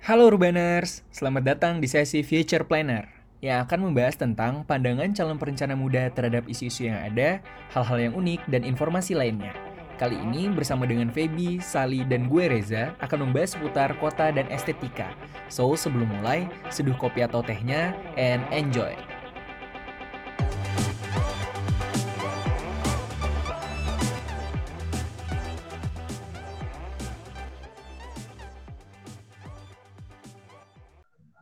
Halo 0.00 0.32
Urbaners, 0.32 1.04
selamat 1.12 1.44
datang 1.44 1.76
di 1.76 1.84
sesi 1.84 2.24
Future 2.24 2.64
Planner 2.64 3.04
yang 3.44 3.68
akan 3.68 3.92
membahas 3.92 4.16
tentang 4.16 4.64
pandangan 4.64 5.12
calon 5.12 5.36
perencana 5.36 5.76
muda 5.76 6.08
terhadap 6.08 6.48
isu-isu 6.48 6.88
yang 6.88 6.96
ada, 6.96 7.44
hal-hal 7.68 8.08
yang 8.08 8.14
unik, 8.16 8.48
dan 8.48 8.64
informasi 8.64 9.12
lainnya. 9.12 9.52
Kali 10.00 10.16
ini 10.16 10.48
bersama 10.48 10.88
dengan 10.88 11.12
Feby, 11.12 11.60
Sali, 11.60 12.00
dan 12.08 12.32
gue 12.32 12.48
Reza 12.48 12.96
akan 13.04 13.28
membahas 13.28 13.52
seputar 13.52 13.92
kota 14.00 14.32
dan 14.32 14.48
estetika. 14.48 15.12
So, 15.52 15.68
sebelum 15.76 16.08
mulai, 16.08 16.48
seduh 16.72 16.96
kopi 16.96 17.20
atau 17.20 17.44
tehnya, 17.44 17.92
and 18.16 18.40
enjoy! 18.56 18.96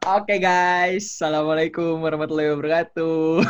Oke 0.08 0.40
guys, 0.40 1.21
Assalamualaikum 1.21 2.00
warahmatullahi 2.00 2.57
wabarakatuh. 2.57 3.44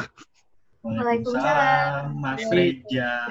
Waalaikumsalam, 0.83 2.19
Mas 2.19 2.43
Reja. 2.51 3.31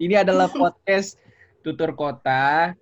Ini 0.00 0.24
adalah 0.24 0.48
podcast 0.48 1.20
Tutur 1.60 1.92
Kota. 1.92 2.72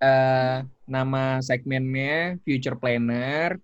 Eh, 0.00 0.56
nama 0.88 1.36
segmennya 1.44 2.40
Future 2.48 2.80
Planner. 2.80 3.60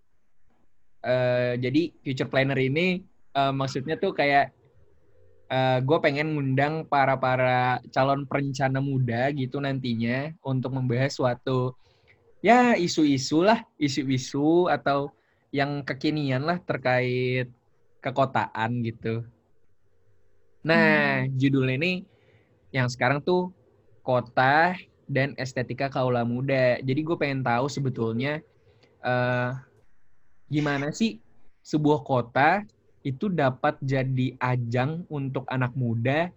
Eh, 1.08 1.52
jadi 1.56 1.88
Future 2.04 2.28
Planner 2.28 2.60
ini 2.60 3.00
eh, 3.32 3.52
maksudnya 3.56 3.96
tuh 3.96 4.12
kayak 4.12 4.52
eh, 5.48 5.78
gue 5.80 5.98
pengen 6.04 6.36
ngundang 6.36 6.84
para 6.84 7.16
para 7.16 7.80
calon 7.88 8.28
perencana 8.28 8.84
muda 8.84 9.32
gitu 9.32 9.56
nantinya 9.56 10.36
untuk 10.44 10.76
membahas 10.76 11.16
suatu 11.16 11.72
ya 12.44 12.76
isu-isu 12.76 13.40
lah, 13.40 13.64
isu-isu 13.80 14.68
atau 14.68 15.16
yang 15.50 15.82
kekinian 15.82 16.46
lah 16.46 16.58
terkait 16.62 17.50
kekotaan 18.00 18.80
gitu. 18.86 19.26
Nah, 20.60 21.24
judul 21.34 21.72
ini 21.74 22.04
yang 22.70 22.86
sekarang 22.86 23.24
tuh 23.24 23.50
kota 24.04 24.76
dan 25.10 25.34
estetika 25.34 25.90
kaula 25.90 26.22
muda. 26.22 26.78
Jadi 26.80 27.00
gue 27.02 27.16
pengen 27.18 27.42
tahu 27.42 27.66
sebetulnya 27.66 28.38
eh 29.00 29.52
gimana 30.50 30.92
sih 30.92 31.18
sebuah 31.64 32.04
kota 32.04 32.62
itu 33.00 33.32
dapat 33.32 33.80
jadi 33.80 34.36
ajang 34.36 35.08
untuk 35.08 35.48
anak 35.48 35.72
muda 35.72 36.28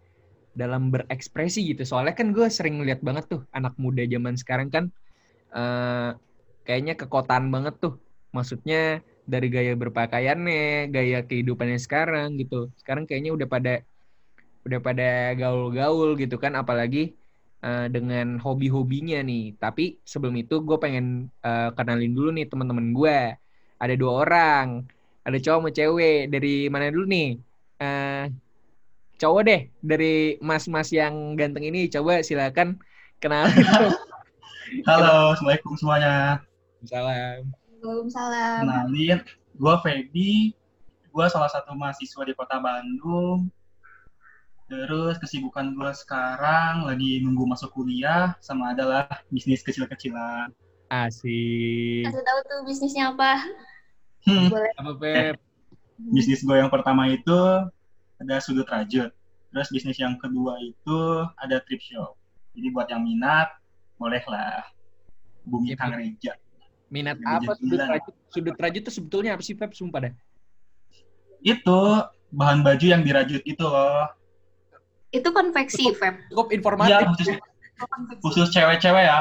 dalam 0.56 0.90
berekspresi 0.90 1.76
gitu. 1.76 1.84
Soalnya 1.84 2.16
kan 2.16 2.32
gue 2.32 2.48
sering 2.48 2.80
ngeliat 2.80 3.04
banget 3.04 3.28
tuh 3.28 3.42
anak 3.52 3.76
muda 3.76 4.02
zaman 4.08 4.34
sekarang 4.40 4.70
kan 4.72 4.86
eh 5.54 6.16
kayaknya 6.64 6.96
kekotaan 6.96 7.52
banget 7.52 7.76
tuh. 7.84 8.00
Maksudnya 8.34 9.04
dari 9.24 9.48
gaya 9.48 9.74
berpakaiannya, 9.76 10.92
gaya 10.92 11.20
kehidupannya 11.24 11.80
sekarang 11.80 12.36
gitu. 12.40 12.70
Sekarang 12.80 13.08
kayaknya 13.08 13.32
udah 13.36 13.48
pada 13.48 13.74
udah 14.64 14.80
pada 14.80 15.36
gaul-gaul 15.36 16.16
gitu 16.16 16.40
kan 16.40 16.56
apalagi 16.56 17.16
uh, 17.64 17.88
dengan 17.88 18.40
hobi-hobinya 18.40 19.24
nih. 19.24 19.56
Tapi 19.60 20.00
sebelum 20.04 20.36
itu 20.40 20.60
gue 20.64 20.78
pengen 20.80 21.32
uh, 21.44 21.72
kenalin 21.76 22.12
dulu 22.12 22.30
nih 22.36 22.48
teman-teman 22.48 22.92
gue. 22.92 23.20
Ada 23.80 23.94
dua 23.96 24.28
orang. 24.28 24.88
Ada 25.24 25.38
cowok 25.40 25.60
sama 25.60 25.70
cewek. 25.72 26.32
Dari 26.32 26.68
mana 26.68 26.92
dulu 26.92 27.06
nih? 27.08 27.30
Uh, 27.80 28.28
cowok 29.20 29.42
deh 29.48 29.62
dari 29.80 30.36
mas-mas 30.44 30.92
yang 30.92 31.40
ganteng 31.40 31.64
ini 31.64 31.88
coba 31.88 32.20
silakan 32.24 32.80
kenalin. 33.24 33.56
Halo, 34.90 35.32
Assalamualaikum 35.38 35.78
semuanya. 35.80 36.42
Salam. 36.84 37.63
Waalaikumsalam. 37.84 38.60
Kenalin, 38.64 39.20
gue 39.60 39.76
Feby. 39.84 40.32
Gue 41.14 41.26
salah 41.30 41.52
satu 41.52 41.76
mahasiswa 41.76 42.24
di 42.26 42.34
kota 42.34 42.58
Bandung. 42.58 43.52
Terus 44.72 45.20
kesibukan 45.20 45.76
gue 45.76 45.92
sekarang 45.94 46.88
lagi 46.88 47.22
nunggu 47.22 47.46
masuk 47.46 47.76
kuliah 47.76 48.34
sama 48.40 48.74
adalah 48.74 49.06
bisnis 49.30 49.62
kecil-kecilan. 49.62 50.50
Asik. 50.90 52.08
Kasih 52.08 52.24
tahu 52.24 52.40
tuh 52.48 52.60
bisnisnya 52.66 53.14
apa? 53.14 53.44
Hmm, 54.24 54.48
Boleh. 54.50 54.72
Apa 54.80 54.92
Pep? 54.98 55.36
bisnis 56.10 56.42
gue 56.42 56.58
yang 56.58 56.74
pertama 56.74 57.06
itu 57.12 57.40
ada 58.18 58.36
sudut 58.42 58.66
rajut. 58.66 59.14
Terus 59.54 59.70
bisnis 59.70 60.00
yang 60.02 60.18
kedua 60.18 60.58
itu 60.64 61.00
ada 61.38 61.62
trip 61.62 61.84
shop. 61.84 62.18
Jadi 62.58 62.68
buat 62.74 62.90
yang 62.90 63.06
minat, 63.06 63.54
bolehlah. 64.02 64.66
Bumi 65.46 65.76
Kang 65.78 65.94
Reja. 65.94 66.34
Minat 66.94 67.18
apa 67.26 67.58
sudut 67.58 67.82
rajut? 67.82 68.14
Sudut 68.30 68.54
rajut 68.54 68.82
itu 68.86 68.92
sebetulnya 68.94 69.34
apa 69.34 69.42
sih 69.42 69.58
Pep? 69.58 69.74
Sumpah 69.74 70.00
dah. 70.06 70.14
Itu 71.42 72.06
bahan 72.30 72.62
baju 72.62 72.86
yang 72.86 73.02
dirajut 73.02 73.42
itu 73.42 73.66
loh. 73.66 74.14
Itu 75.10 75.30
konveksi, 75.30 75.94
Feb. 75.94 76.30
Cukup 76.30 76.50
Iya, 76.50 76.56
informatif. 76.58 77.06
khusus, 77.18 77.28
Konveksi. 77.78 78.22
khusus 78.22 78.48
cewek-cewek 78.50 79.04
ya. 79.06 79.20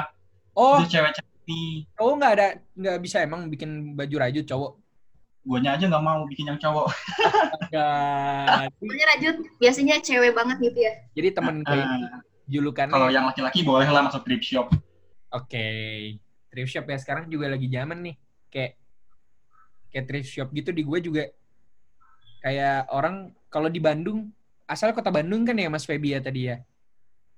Oh, 0.52 0.80
Khusus 0.80 0.92
cewek-cewek 0.92 1.32
nih. 1.48 1.84
cowok 1.96 2.14
nggak 2.16 2.32
ada 2.38 2.46
nggak 2.76 2.98
bisa 3.00 3.16
emang 3.24 3.48
bikin 3.48 3.96
baju 3.96 4.16
rajut 4.20 4.44
cowok. 4.44 4.72
Guanya 5.42 5.74
aja 5.74 5.84
nggak 5.90 6.04
mau 6.04 6.22
bikin 6.28 6.48
yang 6.48 6.60
cowok. 6.60 6.86
Pokoknya 8.78 9.04
Rajut 9.16 9.36
biasanya 9.58 9.98
cewek 9.98 10.32
banget 10.32 10.56
gitu 10.62 10.78
ya. 10.80 10.92
Jadi 11.18 11.28
temen 11.34 11.56
gue 11.66 11.74
ini 11.74 11.82
Nah, 11.82 12.20
julukannya 12.46 12.94
kalau 12.94 13.08
yang 13.10 13.24
laki-laki 13.26 13.60
bolehlah 13.64 14.06
masuk 14.06 14.22
thrift 14.22 14.44
shop. 14.46 14.68
Oke. 15.32 15.66
Thrift 16.52 16.68
shop 16.68 16.84
ya 16.84 16.98
sekarang 17.00 17.24
juga 17.32 17.48
lagi 17.48 17.64
zaman 17.72 17.98
nih. 18.04 18.16
Kayak 18.52 18.72
kayak 19.88 20.04
thrift 20.08 20.28
shop 20.28 20.48
gitu 20.52 20.68
di 20.72 20.82
gue 20.84 20.98
juga 21.00 21.22
kayak 22.44 22.92
orang 22.92 23.32
kalau 23.48 23.72
di 23.72 23.80
Bandung 23.80 24.28
asal 24.68 24.92
kota 24.92 25.08
Bandung 25.08 25.48
kan 25.48 25.56
ya 25.56 25.72
Mas 25.72 25.88
Febi 25.88 26.12
ya 26.12 26.20
tadi 26.20 26.52
ya. 26.52 26.60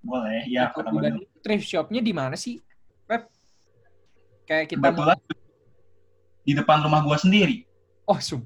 Boleh, 0.04 0.44
ya 0.50 0.68
Kalau 0.74 0.74
kota 0.74 0.90
di 0.90 0.96
Bandung. 0.98 1.22
Bandung 1.22 1.42
thrift 1.46 1.66
shopnya 1.70 2.00
di 2.02 2.12
mana 2.12 2.34
sih? 2.34 2.58
Pep? 3.06 3.30
Kayak 4.50 4.66
kita 4.74 4.90
mau 4.90 4.90
Kebetulan 4.90 5.18
di 6.44 6.52
depan 6.52 6.78
rumah 6.84 7.00
gua 7.06 7.16
sendiri. 7.16 7.64
Oh, 8.04 8.18
sum. 8.20 8.42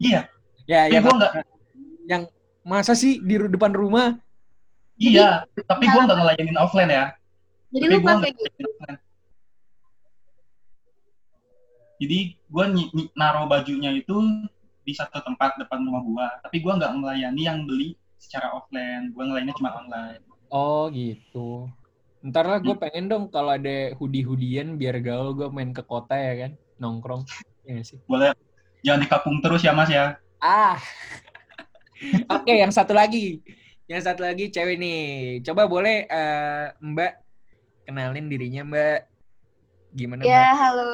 Iya, 0.00 0.26
Ya, 0.66 0.88
tapi 0.88 0.94
ya 0.96 1.00
gua 1.04 1.14
nggak, 1.20 1.32
yang 2.08 2.22
masa 2.66 2.92
sih 2.98 3.20
di 3.22 3.34
ru- 3.38 3.50
depan 3.52 3.70
rumah? 3.76 4.18
iya, 4.98 5.44
tapi 5.70 5.84
gua 5.86 6.02
nggak 6.08 6.18
ngelayanin 6.18 6.58
offline 6.58 6.90
ya. 6.90 7.04
Jadi 7.70 7.84
Tapi 7.86 7.94
lu 7.94 8.00
pakai 8.02 8.30
nggak 8.34 8.52
gitu. 8.58 8.68
Jadi 12.00 12.18
ny- 12.96 13.12
naruh 13.12 13.44
bajunya 13.44 13.92
itu 13.92 14.16
di 14.80 14.92
satu 14.96 15.20
tempat 15.20 15.60
depan 15.60 15.84
rumah 15.84 16.02
gua, 16.02 16.28
tapi 16.40 16.64
gua 16.64 16.80
nggak 16.80 16.92
melayani 16.96 17.42
yang 17.44 17.68
beli 17.68 17.92
secara 18.16 18.56
offline. 18.56 19.12
Gua 19.12 19.28
ngelayaninnya 19.28 19.56
cuma 19.60 19.70
online. 19.76 20.24
Oh 20.50 20.88
gitu. 20.90 21.68
Ntar 22.20 22.44
lah 22.44 22.60
gue 22.60 22.76
pengen 22.76 23.08
dong 23.08 23.24
kalau 23.32 23.56
ada 23.56 23.96
hoodie-hoodian 23.96 24.76
biar 24.76 25.00
gaul 25.00 25.32
gue 25.32 25.48
main 25.48 25.72
ke 25.72 25.80
kota 25.80 26.12
ya 26.18 26.34
kan. 26.46 26.52
Nongkrong. 26.76 27.24
Ya 27.64 27.80
sih? 27.80 27.96
Boleh, 28.04 28.36
jangan 28.84 29.00
dikapung 29.04 29.36
terus 29.40 29.64
ya 29.64 29.72
mas 29.72 29.88
ya. 29.88 30.20
Ah. 30.36 30.76
Oke, 32.34 32.52
yang 32.60 32.72
satu 32.72 32.92
lagi. 32.92 33.40
Yang 33.88 34.02
satu 34.04 34.20
lagi 34.24 34.52
cewek 34.52 34.76
nih. 34.76 35.00
Coba 35.44 35.64
boleh 35.64 36.04
eh, 36.04 36.66
Mbak 36.76 37.12
kenalin 37.88 38.26
dirinya 38.28 38.62
Mbak. 38.68 39.00
Gimana 39.96 40.22
Ya, 40.22 40.52
Mbak? 40.52 40.60
halo. 40.60 40.90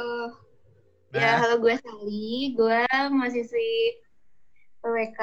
Ya, 1.16 1.32
Nah. 1.32 1.36
halo 1.40 1.54
gue 1.64 1.72
Sally. 1.80 2.52
Gue 2.52 2.84
mahasiswi 3.08 4.04
PWK. 4.84 5.20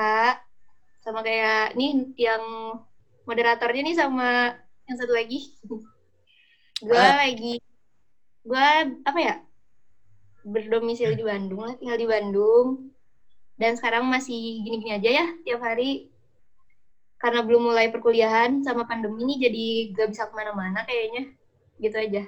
Sama 1.06 1.22
kayak 1.22 1.78
nih 1.78 2.18
yang 2.18 2.42
moderatornya 3.30 3.86
nih 3.86 3.94
sama 3.94 4.58
yang 4.90 4.98
satu 4.98 5.14
lagi. 5.14 5.54
gue 6.88 6.98
Ah. 6.98 7.22
lagi 7.22 7.62
gue 8.44 8.68
apa 9.06 9.20
ya? 9.22 9.36
berdomisili 10.44 11.16
di 11.16 11.24
Bandung 11.24 11.64
lah, 11.64 11.78
tinggal 11.80 11.96
di 11.96 12.04
Bandung. 12.04 12.92
Dan 13.56 13.80
sekarang 13.80 14.04
masih 14.10 14.60
gini-gini 14.60 14.98
aja 14.98 15.10
ya 15.24 15.26
tiap 15.46 15.64
hari. 15.64 16.10
Karena 17.16 17.46
belum 17.46 17.72
mulai 17.72 17.88
perkuliahan 17.88 18.60
sama 18.60 18.84
pandemi 18.84 19.24
ini 19.24 19.36
jadi 19.40 19.66
gak 19.96 20.08
bisa 20.12 20.28
ke 20.28 20.34
mana-mana 20.36 20.84
kayaknya. 20.84 21.32
Gitu 21.80 21.96
aja. 21.96 22.24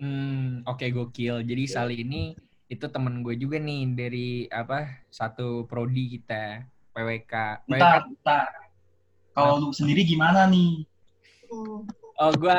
Hmm, 0.00 0.64
oke 0.64 0.88
gokil. 0.88 1.44
Jadi 1.44 1.62
Sali 1.68 2.00
ini 2.00 2.32
itu 2.68 2.84
temen 2.92 3.24
gue 3.24 3.34
juga 3.40 3.56
nih 3.56 3.82
dari 3.96 4.28
apa 4.52 5.04
satu 5.08 5.64
prodi 5.64 6.20
kita 6.20 6.68
PWK. 6.92 7.64
Ntar. 7.64 8.04
Kalau 9.32 9.54
lu 9.56 9.68
sendiri 9.72 10.04
gimana 10.04 10.44
nih? 10.44 10.84
Hmm. 11.48 11.88
Oh 12.18 12.32
gue 12.34 12.52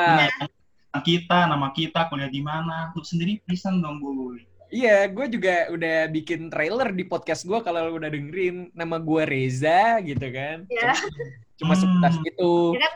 Nama 0.90 1.06
kita, 1.06 1.46
nama 1.46 1.70
kita, 1.70 2.10
kuliah 2.10 2.34
di 2.34 2.42
mana? 2.42 2.90
Lu 2.98 3.06
sendiri 3.06 3.38
present 3.46 3.78
dong, 3.78 4.02
boy. 4.02 4.42
Iya, 4.74 5.06
gue 5.06 5.26
juga 5.30 5.70
udah 5.70 6.10
bikin 6.10 6.50
trailer 6.50 6.90
di 6.94 7.06
podcast 7.06 7.46
gue 7.46 7.62
kalau 7.62 7.94
lu 7.94 8.02
udah 8.02 8.10
dengerin. 8.10 8.74
Nama 8.74 8.98
gue 8.98 9.22
Reza 9.30 10.02
gitu 10.02 10.26
kan. 10.34 10.66
Ya. 10.66 10.98
Cuma 11.62 11.78
Hmm. 11.78 11.82
sebelas 11.86 12.16
gitu. 12.26 12.74
Ya 12.74 12.82
kan 12.90 12.94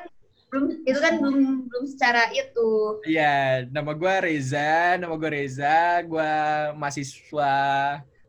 belum 0.54 0.86
itu 0.86 1.00
kan 1.02 1.18
belum 1.18 1.66
belum 1.66 1.86
secara 1.90 2.30
itu. 2.30 3.02
Iya, 3.10 3.66
nama 3.74 3.90
gue 3.98 4.14
Reza, 4.22 5.02
nama 5.02 5.18
gue 5.18 5.30
Reza, 5.34 6.06
gue 6.06 6.32
mahasiswa 6.78 7.58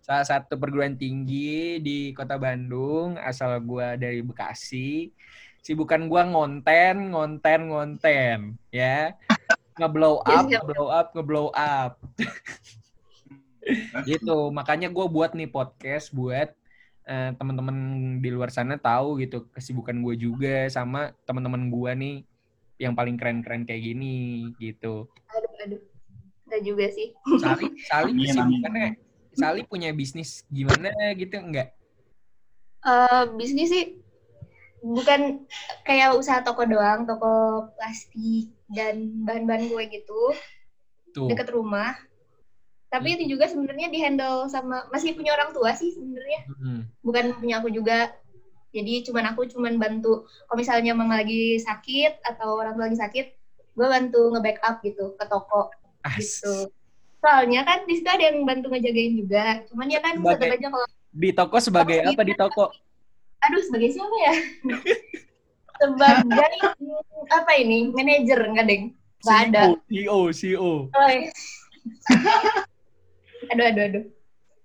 salah 0.01 0.25
satu 0.25 0.57
perguruan 0.57 0.97
tinggi 0.97 1.85
di 1.85 2.17
kota 2.17 2.41
Bandung, 2.41 3.21
asal 3.21 3.61
gue 3.61 4.01
dari 4.01 4.25
Bekasi. 4.25 5.13
Sibukan 5.61 6.09
gue 6.09 6.23
ngonten, 6.25 7.13
ngonten, 7.13 7.61
ngonten, 7.69 8.57
ya. 8.73 9.13
Ngeblow 9.77 10.25
Ya, 10.25 10.41
up, 10.41 10.45
ngeblow 10.49 10.89
up, 10.89 11.07
ngeblow 11.13 11.47
up. 11.53 11.93
gitu, 14.09 14.49
makanya 14.49 14.89
gue 14.89 15.07
buat 15.13 15.37
nih 15.37 15.53
podcast 15.53 16.09
buat 16.09 16.57
eh, 17.05 17.31
teman-teman 17.37 17.77
di 18.21 18.29
luar 18.33 18.49
sana 18.49 18.81
tahu 18.81 19.21
gitu 19.21 19.49
kesibukan 19.53 19.97
gue 20.01 20.15
juga 20.17 20.69
sama 20.73 21.13
teman-teman 21.29 21.69
gue 21.69 21.93
nih 21.95 22.17
yang 22.81 22.93
paling 22.97 23.15
keren-keren 23.15 23.63
kayak 23.69 23.83
gini 23.95 24.51
gitu. 24.59 25.07
Aduh, 25.31 25.53
aduh. 25.63 25.83
Enggak 26.45 26.63
juga 26.65 26.87
sih. 26.93 27.09
Sali, 27.41 27.67
Sali 27.89 28.11
kesibukannya, 28.19 28.87
amin. 28.99 29.35
Sali 29.35 29.61
punya 29.67 29.91
bisnis 29.91 30.43
gimana 30.53 30.91
gitu 31.17 31.39
enggak? 31.39 31.75
Eh, 32.85 33.25
bisnis 33.41 33.73
sih 33.73 33.85
bukan 34.85 35.49
kayak 35.89 36.13
usaha 36.21 36.45
toko 36.45 36.69
doang, 36.69 37.09
toko 37.09 37.67
plastik 37.81 38.53
dan 38.69 39.25
bahan-bahan 39.25 39.73
gue 39.73 39.83
gitu 39.89 40.21
Tuh. 41.17 41.33
deket 41.33 41.49
rumah. 41.57 41.97
Tapi 42.95 43.19
itu 43.19 43.35
juga 43.35 43.51
sebenarnya 43.51 43.91
dihandle 43.91 44.47
sama 44.47 44.87
masih 44.95 45.19
punya 45.19 45.35
orang 45.35 45.51
tua 45.51 45.75
sih 45.75 45.91
sebenarnya. 45.91 46.41
Hmm. 46.47 46.81
Bukan 47.03 47.35
punya 47.43 47.59
aku 47.59 47.75
juga. 47.75 48.15
Jadi 48.71 49.03
cuman 49.11 49.35
aku 49.35 49.51
cuman 49.51 49.83
bantu 49.83 50.31
kalau 50.47 50.59
misalnya 50.59 50.95
mama 50.95 51.19
lagi 51.19 51.59
sakit 51.59 52.23
atau 52.23 52.55
orang 52.55 52.79
tua 52.79 52.87
lagi 52.87 52.99
sakit, 52.99 53.27
gue 53.75 53.87
bantu 53.91 54.31
nge-backup 54.31 54.79
gitu 54.87 55.19
ke 55.19 55.25
toko 55.27 55.75
As. 56.07 56.23
gitu. 56.23 56.71
Soalnya 57.19 57.67
kan 57.67 57.83
di 57.83 57.99
situ 57.99 58.07
ada 58.07 58.31
yang 58.31 58.47
bantu 58.47 58.71
ngejagain 58.71 59.15
juga. 59.19 59.67
Cuman 59.67 59.91
ya 59.91 59.99
kan 59.99 60.15
Sebagai- 60.23 60.39
tetap 60.39 60.59
aja 60.59 60.69
kalau 60.71 60.87
Di 61.15 61.31
toko 61.31 61.57
sebagai 61.59 61.99
apa 62.03 62.23
di 62.23 62.35
toko? 62.35 62.65
aduh 63.45 63.63
sebagai 63.63 63.91
siapa 63.93 64.17
ya? 64.23 64.35
sebagai 65.83 66.55
mm, 66.79 67.25
apa 67.31 67.53
ini? 67.59 67.91
Manajer 67.91 68.41
enggak, 68.47 68.67
Deng? 68.67 68.85
Enggak 69.23 69.39
ada. 69.51 69.63
CEO, 69.87 70.19
CEO. 70.31 70.73
Oh, 70.91 71.09
iya. 71.11 71.31
aduh, 73.51 73.67
aduh, 73.69 73.85
aduh. 73.89 74.05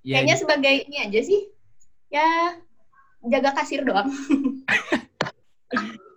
Ya, 0.01 0.23
Kayaknya 0.23 0.35
sebagai 0.37 0.73
ini 0.87 0.97
aja 1.03 1.19
sih. 1.21 1.41
Ya 2.09 2.55
jaga 3.21 3.51
kasir 3.53 3.83
doang. 3.83 4.07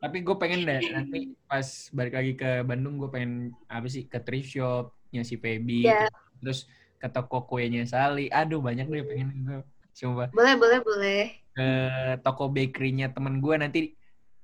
tapi 0.02 0.18
gue 0.18 0.34
pengen 0.34 0.66
deh 0.66 0.82
nanti 0.90 1.30
pas 1.46 1.62
balik 1.94 2.18
lagi 2.18 2.32
ke 2.34 2.66
Bandung 2.66 2.98
gue 2.98 3.06
pengen 3.06 3.54
apa 3.70 3.86
sih 3.86 4.10
ke 4.10 4.18
thrift 4.18 4.50
shopnya 4.50 5.22
si 5.22 5.38
Feby 5.38 5.86
Ya. 5.86 6.10
terus 6.42 6.66
ke 6.98 7.06
toko 7.06 7.46
kuenya 7.46 7.86
Sali 7.86 8.26
aduh 8.26 8.58
banyak 8.58 8.90
deh 8.90 9.04
pengen 9.06 9.28
gue 9.46 9.60
coba 10.02 10.26
Boleh, 10.34 10.58
boleh, 10.58 10.78
boleh. 10.82 11.22
ke 11.54 11.68
toko 12.26 12.50
bakerynya 12.50 13.14
temen 13.14 13.38
gue 13.38 13.54
nanti 13.54 13.80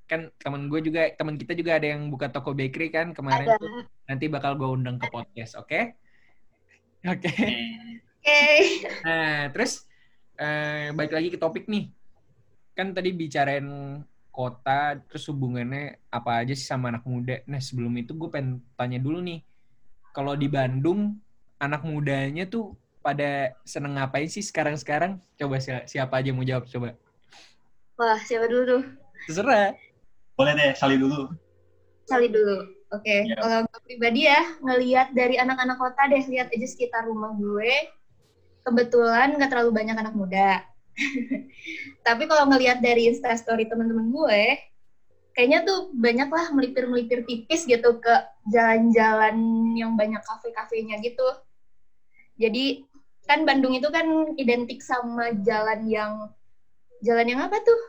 kan 0.06 0.30
temen 0.38 0.70
gue 0.70 0.78
juga 0.78 1.10
temen 1.18 1.34
kita 1.34 1.58
juga 1.58 1.74
ada 1.74 1.90
yang 1.90 2.06
buka 2.06 2.30
toko 2.30 2.54
bakery 2.54 2.94
kan 2.94 3.10
kemarin 3.10 3.50
Ada. 3.50 3.58
tuh. 3.58 3.82
nanti 4.06 4.24
bakal 4.30 4.54
gue 4.54 4.68
undang 4.78 4.94
ke 5.02 5.10
podcast 5.10 5.58
oke 5.58 5.80
oke 7.02 7.32
Oke. 8.28 8.88
nah 9.00 9.48
terus 9.50 9.72
eh, 10.36 10.92
balik 10.92 11.12
lagi 11.16 11.28
ke 11.32 11.38
topik 11.40 11.64
nih 11.66 11.88
kan 12.76 12.92
tadi 12.94 13.10
bicarain 13.10 13.66
kota 14.30 15.00
terus 15.10 15.26
hubungannya 15.26 15.98
apa 16.12 16.44
aja 16.44 16.54
sih 16.54 16.68
sama 16.68 16.94
anak 16.94 17.02
muda 17.08 17.42
nah 17.48 17.58
sebelum 17.58 17.90
itu 17.98 18.14
gue 18.14 18.30
pengen 18.30 18.62
tanya 18.78 19.02
dulu 19.02 19.18
nih 19.18 19.42
kalau 20.14 20.38
di 20.38 20.46
Bandung 20.46 21.18
anak 21.58 21.82
mudanya 21.82 22.46
tuh 22.46 22.78
pada 23.02 23.56
seneng 23.66 23.98
ngapain 23.98 24.30
sih 24.30 24.44
sekarang-sekarang 24.44 25.18
coba 25.34 25.58
si- 25.58 25.86
siapa 25.90 26.22
aja 26.22 26.30
mau 26.30 26.46
jawab 26.46 26.68
coba 26.70 26.94
Wah, 27.98 28.14
siapa 28.22 28.46
dulu 28.46 28.62
tuh? 28.78 28.82
terserah 29.26 29.74
Boleh 30.38 30.54
deh, 30.54 30.70
Sali 30.78 30.94
dulu. 31.02 31.34
Sali 32.06 32.30
dulu. 32.30 32.62
Oke, 32.94 33.26
Ya. 33.26 33.42
kalau 33.42 33.66
gue 33.66 33.80
pribadi 33.82 34.30
ya, 34.30 34.38
ngelihat 34.62 35.10
dari 35.18 35.34
anak-anak 35.34 35.82
kota 35.82 36.06
deh, 36.06 36.22
lihat 36.30 36.46
aja 36.54 36.62
sekitar 36.62 37.10
rumah 37.10 37.34
gue. 37.34 37.74
Kebetulan 38.68 39.40
nggak 39.40 39.48
terlalu 39.48 39.72
banyak 39.72 39.96
anak 39.96 40.12
muda. 40.12 40.60
Tapi 42.06 42.22
kalau 42.28 42.44
ngelihat 42.52 42.84
dari 42.84 43.08
instastory 43.08 43.64
teman-teman 43.64 44.12
gue, 44.12 44.42
kayaknya 45.32 45.64
tuh 45.64 45.88
banyak 45.96 46.28
lah 46.28 46.52
melipir-melipir 46.52 47.24
tipis 47.24 47.64
gitu 47.64 47.96
ke 47.96 48.14
jalan-jalan 48.52 49.36
yang 49.72 49.96
banyak 49.96 50.20
kafe-kafenya 50.20 51.00
gitu. 51.00 51.24
Jadi 52.36 52.84
kan 53.24 53.48
Bandung 53.48 53.72
itu 53.72 53.88
kan 53.88 54.04
identik 54.36 54.84
sama 54.84 55.32
jalan 55.40 55.88
yang 55.88 56.12
jalan 57.00 57.24
yang 57.24 57.40
apa 57.40 57.56
tuh? 57.64 57.80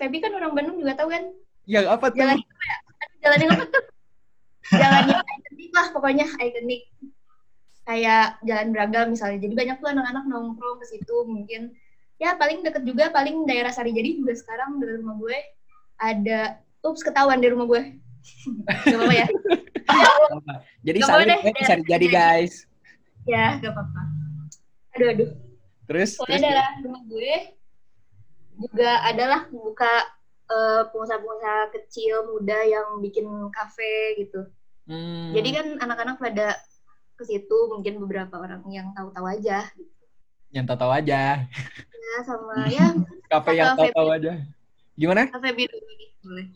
Feby 0.00 0.24
kan 0.24 0.32
orang 0.32 0.56
Bandung 0.56 0.80
juga 0.80 0.96
tahu 0.96 1.12
kan? 1.12 1.28
ya 1.62 1.86
apa 1.86 2.10
tuh 2.10 2.18
Jalan 2.18 2.38
apa 2.42 2.64
ya? 2.66 2.78
Jalan 3.22 3.38
yang 3.38 3.52
apa 3.54 3.64
tuh? 3.70 3.84
Jalan 4.82 5.04
yang 5.10 5.22
ikonik 5.22 5.70
lah 5.74 5.86
pokoknya 5.92 6.26
ikonik. 6.40 6.82
Kayak 7.82 8.38
jalan 8.46 8.68
Braga 8.70 9.00
misalnya. 9.10 9.38
Jadi 9.42 9.54
banyak 9.58 9.76
tuh 9.82 9.88
anak-anak 9.90 10.24
nongkrong 10.30 10.78
ke 10.78 10.86
situ 10.86 11.16
mungkin. 11.26 11.74
Ya 12.22 12.38
paling 12.38 12.62
deket 12.62 12.86
juga 12.86 13.10
paling 13.10 13.42
daerah 13.48 13.74
Sarijadi 13.74 14.22
juga 14.22 14.38
sekarang 14.38 14.78
dari 14.78 15.02
rumah 15.02 15.18
gue 15.18 15.38
ada 15.98 16.62
ups 16.86 17.02
ketahuan 17.02 17.42
di 17.42 17.50
rumah 17.50 17.66
gue. 17.66 17.82
Gak 18.86 18.94
apa-apa 18.94 19.14
ya. 19.14 19.26
jadi 20.86 20.98
Gak 21.02 21.08
saling 21.10 21.26
boleh, 21.26 21.38
gue 21.42 21.52
bisa 21.58 21.74
jadi 21.82 22.06
guys 22.06 22.54
Ya, 23.26 23.58
gak 23.62 23.70
apa-apa. 23.70 24.02
Aduh, 24.98 25.08
aduh. 25.14 25.30
terus 25.86 26.18
Pokoknya 26.18 26.38
terus 26.38 26.46
daerah 26.46 26.68
rumah 26.82 27.02
gue 27.06 27.32
juga 28.62 28.90
adalah 29.06 29.40
buka 29.50 29.94
eh, 30.50 30.82
pengusaha-pengusaha 30.90 31.62
kecil 31.74 32.14
muda 32.30 32.58
yang 32.66 32.98
bikin 33.02 33.26
kafe 33.54 34.18
gitu. 34.20 34.46
Hmm, 34.90 35.30
Jadi 35.34 35.48
kan 35.54 35.66
anak-anak 35.78 36.16
pada 36.18 36.58
ke 37.22 37.38
situ 37.38 37.58
mungkin 37.70 38.02
beberapa 38.02 38.34
orang 38.42 38.66
yang 38.68 38.90
tahu-tahu 38.92 39.26
aja 39.30 39.70
yang 40.50 40.66
tahu-tahu 40.66 40.92
aja 40.92 41.46
ya 41.46 42.16
sama 42.26 42.66
ya 42.74 42.86
kafe 43.30 43.50
yang 43.56 43.78
tahu-tahu 43.78 44.08
aja 44.10 44.32
gimana 44.98 45.30
kafe 45.30 45.54
biru 45.54 45.78
ini 45.78 46.06
boleh. 46.22 46.46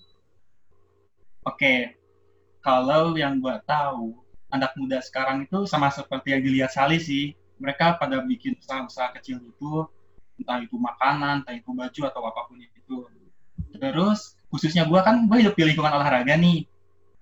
Oke, 1.47 1.95
kalau 2.59 3.15
yang 3.15 3.39
gue 3.39 3.55
tahu, 3.67 4.19
anak 4.51 4.75
muda 4.75 4.99
sekarang 4.99 5.47
itu 5.47 5.63
sama 5.67 5.95
seperti 5.95 6.35
yang 6.35 6.43
dilihat 6.43 6.71
Sali 6.75 6.99
sih. 6.99 7.39
Mereka 7.63 8.03
pada 8.03 8.19
bikin 8.27 8.59
usaha-usaha 8.59 9.15
kecil 9.15 9.39
itu, 9.39 9.87
entah 10.43 10.59
itu 10.59 10.75
makanan, 10.75 11.47
entah 11.47 11.55
itu 11.55 11.71
baju, 11.71 12.01
atau 12.03 12.23
apa 12.27 12.41
pun 12.51 12.59
itu. 12.59 13.07
Terus, 13.79 14.35
khususnya 14.51 14.91
gue 14.91 15.01
kan, 15.07 15.23
gue 15.23 15.39
hidup 15.39 15.55
di 15.55 15.71
lingkungan 15.71 15.95
olahraga 15.95 16.35
nih. 16.35 16.67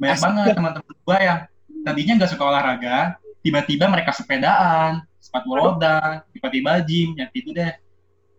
Banyak 0.00 0.18
banget 0.24 0.44
teman-teman 0.56 0.96
gue 0.96 1.18
yang 1.20 1.40
tadinya 1.84 2.12
nggak 2.24 2.30
suka 2.32 2.44
olahraga, 2.48 2.96
tiba-tiba 3.44 3.84
mereka 3.86 4.10
sepedaan, 4.10 5.04
sepatu 5.20 5.52
roda, 5.52 6.24
tiba-tiba 6.32 6.80
gym, 6.80 7.12
ya 7.14 7.28
itu 7.30 7.52
deh. 7.52 7.76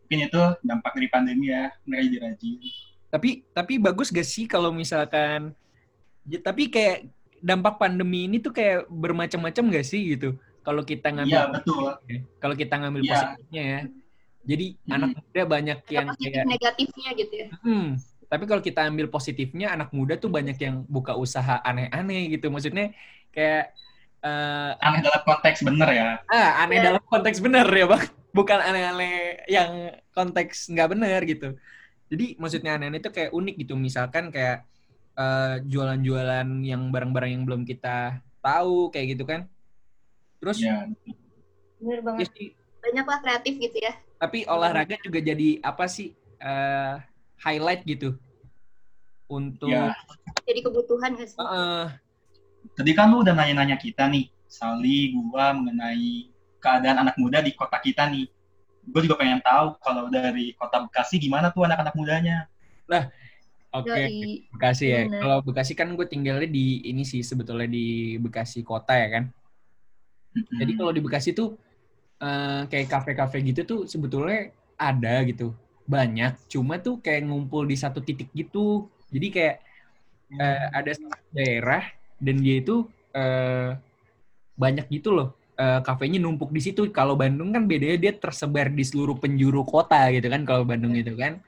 Mungkin 0.05 0.19
itu 0.25 0.41
dampak 0.61 0.91
dari 0.93 1.07
pandemi 1.07 1.49
ya, 1.49 1.69
mereka 1.85 2.01
jadi 2.03 2.17
rajin. 2.25 2.57
tapi 3.05 3.29
tapi 3.49 3.79
bagus 3.79 4.11
gak 4.11 4.27
sih 4.27 4.43
kalau 4.43 4.75
misalkan 4.75 5.55
ya, 6.25 6.35
tapi 6.41 6.67
kayak 6.67 7.07
dampak 7.39 7.79
pandemi 7.79 8.27
ini 8.27 8.43
tuh 8.43 8.51
kayak 8.51 8.91
bermacam-macam 8.91 9.63
gak 9.71 9.87
sih 9.87 10.17
gitu 10.17 10.35
kalau 10.59 10.83
kita 10.83 11.15
ngambil 11.15 11.31
Iya, 11.31 11.43
betul. 11.47 11.85
ya. 12.11 12.19
kalau 12.43 12.55
kita 12.59 12.75
ngambil 12.75 13.01
Iya. 13.01 13.11
positifnya 13.15 13.63
ya 13.63 13.79
jadi 14.43 14.65
Hmm. 14.75 14.93
anak 14.99 15.09
muda 15.15 15.41
banyak 15.47 15.79
yang 15.87 16.07
positif 16.11 16.27
kayak 16.27 16.45
negatifnya 16.49 17.09
gitu 17.15 17.33
ya 17.39 17.47
hmm, 17.63 17.87
tapi 18.27 18.43
kalau 18.45 18.61
kita 18.61 18.81
ambil 18.83 19.07
positifnya 19.07 19.67
anak 19.71 19.89
muda 19.95 20.13
tuh 20.19 20.27
banyak 20.27 20.57
yang 20.59 20.75
buka 20.83 21.15
usaha 21.15 21.63
aneh-aneh 21.63 22.35
gitu 22.35 22.51
maksudnya 22.51 22.91
kayak 23.31 23.71
eh, 24.25 24.71
Aneh 24.81 25.01
dalam 25.05 25.21
konteks 25.21 25.59
bener 25.61 25.89
ya. 25.93 26.05
ah 26.27 26.65
aneh 26.65 26.77
Ya. 26.81 26.83
dalam 26.91 27.03
konteks 27.05 27.37
bener 27.39 27.67
ya 27.69 27.85
bang. 27.85 28.03
Bukan 28.35 28.59
aneh-aneh 28.59 29.45
yang 29.47 29.71
konteks 30.11 30.67
nggak 30.73 30.89
bener 30.91 31.19
gitu. 31.23 31.55
Jadi 32.11 32.25
maksudnya 32.41 32.75
aneh-aneh 32.75 32.99
itu 32.99 33.11
kayak 33.13 33.31
unik 33.31 33.55
gitu. 33.63 33.73
Misalkan 33.77 34.33
kayak 34.33 34.65
eh, 35.15 35.55
jualan-jualan 35.63 36.47
yang 36.65 36.89
barang-barang 36.91 37.31
yang 37.31 37.43
belum 37.47 37.61
kita 37.63 38.19
tahu 38.43 38.89
kayak 38.91 39.15
gitu 39.15 39.23
kan. 39.23 39.47
Terus 40.41 40.59
Ya, 40.61 40.83
bener 41.79 41.99
ya 41.99 42.03
banget 42.03 42.27
sih, 42.35 42.49
banyak 42.83 43.05
lah 43.07 43.19
kreatif 43.23 43.53
gitu 43.61 43.77
ya. 43.81 43.93
Tapi 44.19 44.45
olahraga 44.49 44.95
juga 45.05 45.19
jadi 45.21 45.59
apa 45.63 45.85
sih 45.87 46.11
eh, 46.41 46.93
highlight 47.41 47.81
gitu. 47.87 48.17
Untuk 49.25 49.69
ya. 49.73 49.89
jadi 50.45 50.59
kebutuhan 50.61 51.17
gak 51.17 51.29
sih? 51.33 51.37
Heeh. 51.39 52.04
Tadi 52.73 52.91
kan 52.97 53.13
lu 53.13 53.21
udah 53.21 53.37
nanya-nanya 53.37 53.77
kita 53.77 54.09
nih, 54.09 54.33
Sali, 54.49 55.13
gua 55.13 55.53
mengenai 55.53 56.33
keadaan 56.57 57.05
anak 57.05 57.15
muda 57.21 57.45
di 57.45 57.53
kota 57.53 57.77
kita 57.77 58.09
nih. 58.09 58.25
Gue 58.85 59.01
juga 59.05 59.21
pengen 59.21 59.41
tahu 59.41 59.77
kalau 59.81 60.09
dari 60.09 60.57
kota 60.57 60.81
Bekasi 60.85 61.21
gimana 61.21 61.53
tuh 61.53 61.65
anak-anak 61.65 61.93
mudanya. 61.93 62.49
Oke, 63.75 63.91
Yoi. 63.91 64.49
Bekasi 64.49 64.85
ya. 64.87 65.01
Kalau 65.09 65.41
Bekasi 65.45 65.73
kan 65.75 65.89
gue 65.93 66.07
tinggalnya 66.07 66.47
di 66.47 66.85
ini 66.85 67.03
sih 67.05 67.21
sebetulnya 67.21 67.69
di 67.69 68.15
Bekasi 68.17 68.65
kota 68.65 68.95
ya 68.95 69.09
kan. 69.19 69.23
Jadi 70.33 70.71
kalau 70.77 70.91
di 70.95 71.01
Bekasi 71.01 71.35
tuh 71.35 71.57
eh, 72.21 72.61
kayak 72.69 72.87
kafe-kafe 72.87 73.41
gitu 73.45 73.61
tuh 73.67 73.79
sebetulnya 73.85 74.53
ada 74.79 75.21
gitu. 75.27 75.53
Banyak, 75.85 76.49
cuma 76.49 76.81
tuh 76.81 76.97
kayak 76.97 77.29
ngumpul 77.29 77.65
di 77.67 77.77
satu 77.77 78.01
titik 78.01 78.33
gitu. 78.33 78.89
Jadi 79.13 79.27
kayak 79.33 79.55
eh, 80.33 80.65
ada 80.73 80.91
daerah 81.33 81.83
dan 82.19 82.35
dia 82.39 82.61
itu 82.61 82.87
eh, 83.15 83.75
banyak 84.55 84.87
gitu 84.91 85.11
loh. 85.15 85.35
Eh, 85.55 85.79
kafenya 85.83 86.19
numpuk 86.19 86.51
di 86.51 86.59
situ. 86.59 86.87
Kalau 86.91 87.15
Bandung 87.15 87.55
kan 87.55 87.63
bedanya 87.63 87.95
dia 87.95 88.13
tersebar 88.15 88.67
di 88.71 88.83
seluruh 88.83 89.15
penjuru 89.19 89.63
kota 89.63 90.11
gitu 90.11 90.27
kan. 90.27 90.43
Kalau 90.43 90.63
Bandung 90.67 90.95
itu 90.95 91.15
kan 91.15 91.39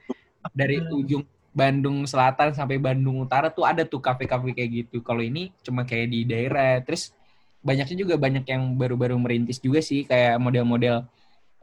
dari 0.56 0.80
ujung 0.80 1.24
Bandung 1.52 2.06
Selatan 2.08 2.54
sampai 2.54 2.78
Bandung 2.80 3.24
Utara 3.24 3.52
tuh 3.52 3.66
ada 3.68 3.84
tuh 3.84 4.00
kafe-kafe 4.00 4.56
kayak 4.56 4.70
gitu. 4.86 5.04
Kalau 5.04 5.20
ini 5.20 5.52
cuma 5.60 5.84
kayak 5.84 6.08
di 6.08 6.24
daerah. 6.24 6.80
Terus 6.80 7.12
banyaknya 7.60 7.96
juga 7.98 8.14
banyak 8.16 8.44
yang 8.46 8.62
baru-baru 8.78 9.18
merintis 9.18 9.58
juga 9.58 9.82
sih 9.82 10.06
kayak 10.06 10.38
model-model 10.38 11.04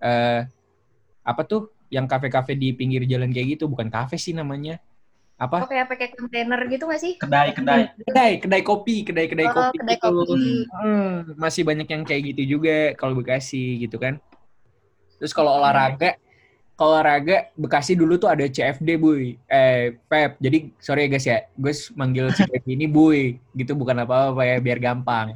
eh 0.03 0.43
apa 1.25 1.41
tuh 1.47 1.73
yang 1.89 2.05
kafe-kafe 2.05 2.53
di 2.53 2.75
pinggir 2.75 3.07
jalan 3.09 3.31
kayak 3.33 3.57
gitu 3.57 3.65
bukan 3.65 3.89
kafe 3.89 4.19
sih 4.19 4.35
namanya 4.35 4.77
Oh, 5.35 5.43
apa 5.51 5.67
kayak 5.67 5.87
pakai 5.91 6.07
kontainer 6.15 6.59
gitu 6.71 6.87
nggak 6.87 7.01
sih? 7.03 7.13
kedai 7.19 7.51
kedai 7.51 7.91
kedai 8.07 8.31
kedai 8.39 8.61
kopi 8.63 9.03
kedai 9.03 9.27
kedai 9.27 9.47
Oh, 9.51 9.67
kopi 9.67 9.77
kedai 9.83 9.97
gitu. 9.99 10.07
kopi. 10.15 10.47
Hmm, 10.71 11.35
masih 11.35 11.67
banyak 11.67 11.87
yang 11.91 12.03
kayak 12.07 12.21
gitu 12.31 12.41
juga 12.55 12.95
kalau 12.95 13.19
Bekasi 13.19 13.83
gitu 13.83 13.99
kan 13.99 14.15
terus 15.19 15.35
kalau 15.35 15.59
olahraga 15.59 16.15
kalau 16.79 16.95
olahraga 16.95 17.51
Bekasi 17.59 17.99
dulu 17.99 18.15
tuh 18.15 18.31
ada 18.31 18.47
CFD 18.47 18.95
buy 18.95 19.35
eh 19.51 19.95
Pep 20.07 20.39
jadi 20.39 20.71
sorry 20.79 21.07
ya 21.07 21.09
guys 21.11 21.25
ya 21.27 21.37
gue 21.51 21.73
manggil 21.99 22.31
si 22.31 22.43
Pep 22.47 22.63
ini 22.71 22.87
buy 22.87 23.35
gitu 23.59 23.75
bukan 23.75 24.07
apa-apa 24.07 24.39
ya 24.43 24.57
biar 24.63 24.79
gampang 24.79 25.35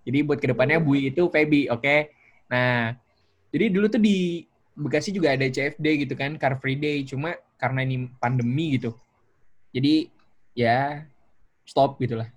jadi 0.00 0.24
buat 0.24 0.40
ke 0.40 0.48
depannya 0.50 0.80
Bui 0.80 1.12
itu 1.12 1.28
Feby, 1.28 1.68
oke? 1.68 2.08
Nah, 2.48 2.96
jadi 3.52 3.68
dulu 3.68 3.86
tuh 3.86 4.00
di 4.00 4.42
Bekasi 4.72 5.12
juga 5.12 5.36
ada 5.36 5.44
CFD 5.44 6.08
gitu 6.08 6.16
kan, 6.16 6.40
Car 6.40 6.56
Free 6.56 6.74
Day. 6.74 7.04
Cuma 7.04 7.36
karena 7.60 7.84
ini 7.84 8.08
pandemi 8.16 8.80
gitu. 8.80 8.96
Jadi 9.70 10.10
ya 10.52 11.06
stop 11.62 11.96
gitu 12.02 12.18
lah. 12.18 12.28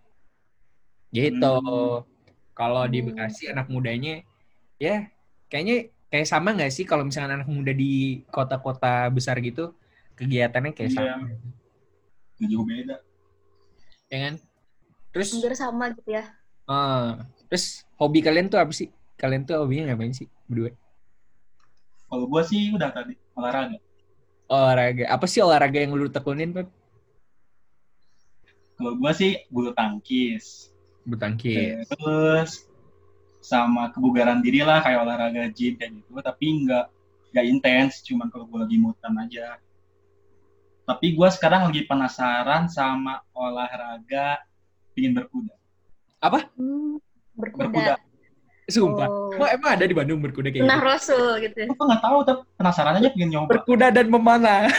Gitu. 1.10 1.54
Hmm. 1.58 2.06
Kalau 2.54 2.86
di 2.86 3.02
Hmm. 3.02 3.14
Bekasi 3.14 3.50
anak 3.50 3.66
mudanya 3.70 4.22
ya 4.78 5.10
kayaknya 5.50 5.90
kayak 6.10 6.28
sama 6.30 6.54
nggak 6.54 6.70
sih 6.70 6.86
kalau 6.86 7.02
misalnya 7.06 7.42
anak 7.42 7.50
muda 7.50 7.74
di 7.74 8.22
kota-kota 8.30 9.10
besar 9.10 9.38
gitu 9.42 9.74
kegiatannya 10.14 10.74
kayak 10.78 10.92
Iya. 10.94 10.98
sama, 11.18 11.26
nggak 12.38 12.48
jauh 12.54 12.66
beda 12.66 12.98
ya 14.14 14.18
kan? 14.30 14.36
Terus 15.14 15.30
Hampir 15.34 15.54
sama 15.58 15.86
gitu 15.94 16.10
ya. 16.10 16.26
Ah, 16.70 17.26
terus 17.50 17.82
hobi 17.98 18.22
kalian 18.22 18.50
tuh 18.50 18.62
apa 18.62 18.70
sih? 18.74 18.94
Kalian 19.18 19.46
tuh 19.46 19.58
hobinya 19.58 19.90
ngapain 19.94 20.14
sih 20.14 20.30
berdua? 20.46 20.74
kalau 22.06 22.30
gua 22.30 22.46
sih 22.46 22.70
udah 22.70 22.94
tadi 22.94 23.18
olahraga 23.34 23.78
Olahraga. 24.46 25.10
Apa 25.10 25.26
sih 25.26 25.42
olahraga 25.42 25.82
yang 25.82 25.98
lu 25.98 26.06
tekunin, 26.14 26.54
Pep? 26.54 26.70
Kalau 28.76 28.98
gua 28.98 29.12
sih 29.14 29.42
bulu 29.50 29.72
tangkis 29.72 30.70
Bulu 31.04 31.20
tangkis. 31.20 31.84
terus 31.90 32.52
sama 33.44 33.92
kebugaran 33.92 34.40
diri 34.40 34.64
lah 34.64 34.80
kayak 34.80 35.04
olahraga 35.04 35.52
gym 35.52 35.76
kayak 35.76 35.92
gitu 36.00 36.16
tapi 36.24 36.64
nggak 36.64 36.86
nggak 37.36 37.46
intens 37.50 38.00
cuman 38.06 38.32
kalau 38.32 38.48
gue 38.48 38.60
lagi 38.64 38.78
mutan 38.80 39.14
aja 39.20 39.60
tapi 40.84 41.12
gue 41.12 41.28
sekarang 41.28 41.68
lagi 41.68 41.84
penasaran 41.84 42.72
sama 42.72 43.20
olahraga 43.36 44.40
ingin 44.96 45.12
berkuda 45.18 45.56
Hmm, 46.56 47.04
berkuda. 47.36 47.68
berkuda 47.68 47.96
Sumpah. 48.64 49.12
Oh. 49.12 49.28
Emang, 49.36 49.50
emang 49.60 49.72
ada 49.76 49.84
di 49.84 49.92
Bandung 49.92 50.24
berkuda 50.24 50.48
kayak 50.48 50.64
Sunnah 50.64 50.80
gitu? 50.80 50.88
Rasul 50.88 51.30
gitu. 51.44 51.60
gue 51.68 51.84
nggak 51.84 52.00
tahu 52.00 52.18
tapi 52.24 52.42
penasaran 52.56 52.96
aja 52.96 53.10
pengen 53.12 53.30
nyoba 53.36 53.50
Berkuda 53.52 53.88
dan 53.92 54.08
memanah. 54.08 54.72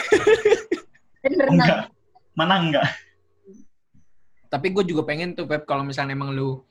Enggak 1.52 1.92
mana 2.32 2.54
enggak 2.64 2.86
Tapi 4.54 4.70
gue 4.70 4.86
juga 4.86 5.02
pengen 5.02 5.34
tuh, 5.34 5.50
Pep, 5.50 5.66
kalau 5.66 5.82
misalnya 5.82 6.14
emang 6.14 6.30
lu 6.30 6.62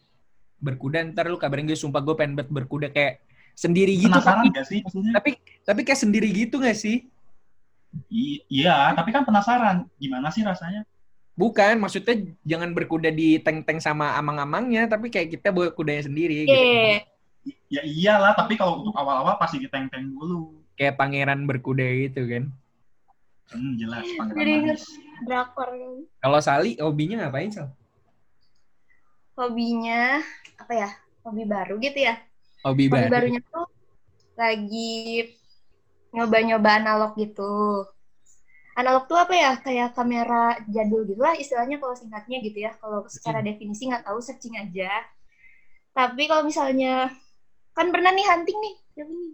berkuda, 0.63 1.04
ntar 1.12 1.28
lu 1.28 1.36
kabarin 1.36 1.68
gue, 1.68 1.75
sumpah 1.75 2.00
gue 2.00 2.16
pengen 2.16 2.40
banget 2.40 2.48
berkuda 2.56 2.88
kayak 2.88 3.20
sendiri 3.52 4.00
gitu. 4.00 4.08
penasaran 4.08 4.48
Tapi, 4.48 4.52
nggak 4.56 4.66
sih 4.72 4.80
maksudnya 4.88 5.12
tapi, 5.20 5.30
tapi 5.68 5.82
kayak 5.84 6.00
sendiri 6.00 6.28
gitu 6.32 6.63
gak 6.63 6.80
sih? 6.80 7.12
I- 8.08 8.42
iya 8.48 8.90
tapi 8.96 9.13
kan 9.13 9.28
penasaran 9.28 9.86
gimana 10.00 10.32
sih 10.32 10.48
rasanya 10.48 10.88
Bukan, 11.34 11.82
maksudnya 11.82 12.30
jangan 12.46 12.78
berkuda 12.78 13.10
di 13.10 13.42
tank-tank 13.42 13.82
sama 13.82 14.13
amang-amangnya, 14.22 14.86
tapi 14.86 15.10
kayak 15.10 15.34
kita 15.34 15.50
bawa 15.50 15.74
kudanya 15.74 16.06
sendiri. 16.06 16.46
Gitu. 16.46 16.54
Oke. 16.54 17.10
I- 17.44 17.60
ya 17.74 17.82
iyalah 17.84 18.38
tapi 18.38 18.56
kalau 18.56 18.80
untuk 18.86 18.96
awal-awal 18.96 19.36
pasti 19.36 19.60
diteng-teng 19.60 20.13
dulu 20.13 20.56
Kayak 20.80 20.96
pangeran 20.96 21.44
berkuda 21.44 21.84
gitu 22.08 22.24
kan. 22.32 22.44
hmm, 23.52 23.75
jelas 23.75 24.06
pangeran 24.16 24.48
inget 24.48 24.80
manis 24.80 25.02
drakor. 25.22 25.70
Kalau 26.17 26.39
Sali, 26.41 26.79
hobinya 26.82 27.22
ngapain, 27.24 27.53
Sal? 27.53 27.70
Hobinya 29.38 30.22
apa 30.58 30.74
ya? 30.74 30.89
Hobi 31.24 31.43
baru 31.48 31.79
gitu 31.79 32.00
ya. 32.03 32.15
Hobi 32.65 32.89
Hobi 32.89 32.98
baru. 32.98 33.12
barunya 33.12 33.41
tuh 33.46 33.67
lagi 34.34 34.93
nyoba-nyoba 36.13 36.70
analog 36.82 37.13
gitu. 37.17 37.86
Analog 38.74 39.05
tuh 39.05 39.17
apa 39.17 39.34
ya? 39.34 39.51
Kayak 39.62 39.93
kamera 39.93 40.58
jadul 40.70 41.05
gitu 41.05 41.22
lah 41.22 41.38
istilahnya 41.38 41.77
kalau 41.82 41.96
singkatnya 41.98 42.38
gitu 42.41 42.58
ya. 42.62 42.72
Kalau 42.77 43.05
secara 43.10 43.41
definisi 43.41 43.89
nggak 43.89 44.05
tahu 44.05 44.20
searching 44.22 44.58
aja. 44.58 44.89
Tapi 45.93 46.25
kalau 46.25 46.46
misalnya 46.46 47.13
kan 47.74 47.89
pernah 47.89 48.13
nih 48.13 48.25
hunting 48.25 48.58
nih. 48.58 48.75
Nih? 49.01 49.32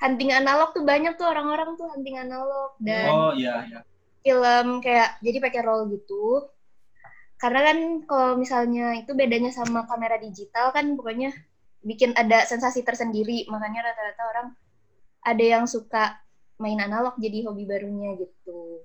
Hunting 0.00 0.30
analog 0.32 0.72
tuh 0.72 0.82
banyak 0.82 1.14
tuh 1.20 1.28
orang-orang 1.28 1.76
tuh 1.76 1.84
hunting 1.92 2.16
analog 2.16 2.72
dan 2.80 3.12
oh 3.12 3.32
iya 3.36 3.68
iya 3.68 3.84
film 4.20 4.84
kayak 4.84 5.20
jadi 5.24 5.38
pakai 5.40 5.60
roll 5.64 5.88
gitu. 5.92 6.48
Karena 7.40 7.72
kan 7.72 7.78
kalau 8.04 8.36
misalnya 8.36 9.00
itu 9.00 9.16
bedanya 9.16 9.48
sama 9.48 9.88
kamera 9.88 10.20
digital 10.20 10.72
kan 10.76 10.92
pokoknya 10.92 11.32
bikin 11.80 12.12
ada 12.12 12.44
sensasi 12.44 12.84
tersendiri. 12.84 13.48
Makanya 13.48 13.90
rata-rata 13.92 14.22
orang 14.28 14.48
ada 15.24 15.44
yang 15.44 15.64
suka 15.64 16.20
main 16.60 16.76
analog 16.80 17.16
jadi 17.16 17.48
hobi 17.48 17.64
barunya 17.64 18.12
gitu. 18.20 18.84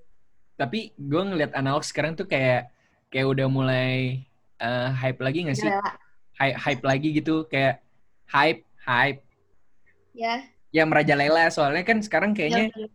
Tapi 0.56 0.96
gue 0.96 1.22
ngeliat 1.22 1.52
analog 1.52 1.84
sekarang 1.84 2.16
tuh 2.16 2.24
kayak 2.24 2.72
kayak 3.12 3.28
udah 3.28 3.46
mulai 3.48 4.24
eh, 4.56 4.88
hype 5.04 5.20
lagi 5.20 5.44
gak 5.44 5.60
sih? 5.60 5.68
Gila. 5.68 5.92
Hype, 6.36 6.56
hype 6.56 6.84
lagi 6.84 7.08
gitu 7.12 7.44
kayak 7.48 7.80
hype 8.28 8.64
hype 8.84 9.20
Ya. 10.16 10.48
ya 10.72 10.88
merajalela 10.88 11.52
soalnya 11.52 11.84
kan 11.84 12.00
sekarang 12.00 12.32
kayaknya 12.32 12.72
Ya, 12.72 12.88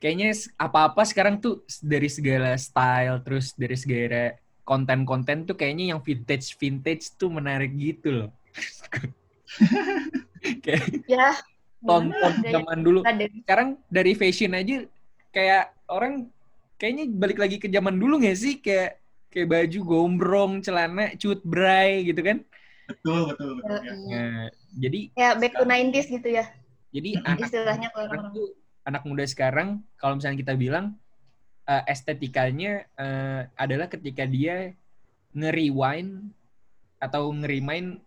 kayaknya 0.00 0.32
apa-apa 0.56 1.04
sekarang 1.04 1.38
tuh 1.38 1.60
dari 1.84 2.08
segala 2.08 2.56
style 2.56 3.20
terus 3.20 3.52
dari 3.52 3.76
segala 3.76 4.34
konten-konten 4.64 5.44
tuh 5.44 5.54
kayaknya 5.54 5.94
yang 5.94 6.00
vintage 6.00 6.56
vintage 6.56 7.12
tuh 7.20 7.28
menarik 7.28 7.70
gitu 7.76 8.24
loh. 8.24 8.30
kayak 10.64 11.04
ya. 11.04 11.36
tonton 11.84 12.32
zaman 12.40 12.78
dulu. 12.80 13.00
ada. 13.04 13.28
Sekarang 13.28 13.76
dari 13.92 14.16
fashion 14.16 14.56
aja 14.56 14.88
kayak 15.30 15.76
orang 15.86 16.26
kayaknya 16.80 17.04
balik 17.12 17.38
lagi 17.38 17.60
ke 17.60 17.68
zaman 17.68 18.00
dulu 18.00 18.24
gak 18.24 18.40
sih 18.40 18.56
kayak 18.58 18.98
kayak 19.30 19.46
baju 19.46 19.78
gombrong, 19.86 20.52
celana, 20.64 21.14
cut 21.14 21.38
bray 21.44 22.08
gitu 22.08 22.24
kan. 22.24 22.40
betul 22.90 23.30
betul 23.30 23.62
betul 23.62 23.78
ya. 23.86 23.94
Yoi. 23.94 24.10
Nah, 24.10 24.46
jadi 24.74 25.00
Ya 25.14 25.28
back 25.38 25.54
to 25.54 25.62
90s 25.62 26.10
gitu 26.10 26.26
ya 26.26 26.50
jadi 26.90 27.22
anak 27.22 27.46
istilahnya 27.46 27.88
kalau 27.94 28.10
orang. 28.10 28.34
tuh 28.34 28.50
anak 28.84 29.02
muda 29.04 29.24
sekarang 29.28 29.84
kalau 30.00 30.16
misalnya 30.16 30.40
kita 30.40 30.54
bilang 30.56 30.96
eh, 31.68 31.82
estetikanya 31.88 32.86
eh, 32.96 33.40
adalah 33.54 33.86
ketika 33.86 34.24
dia 34.24 34.72
nge-rewind 35.36 36.34
atau 37.00 37.32
nge-remind 37.32 38.02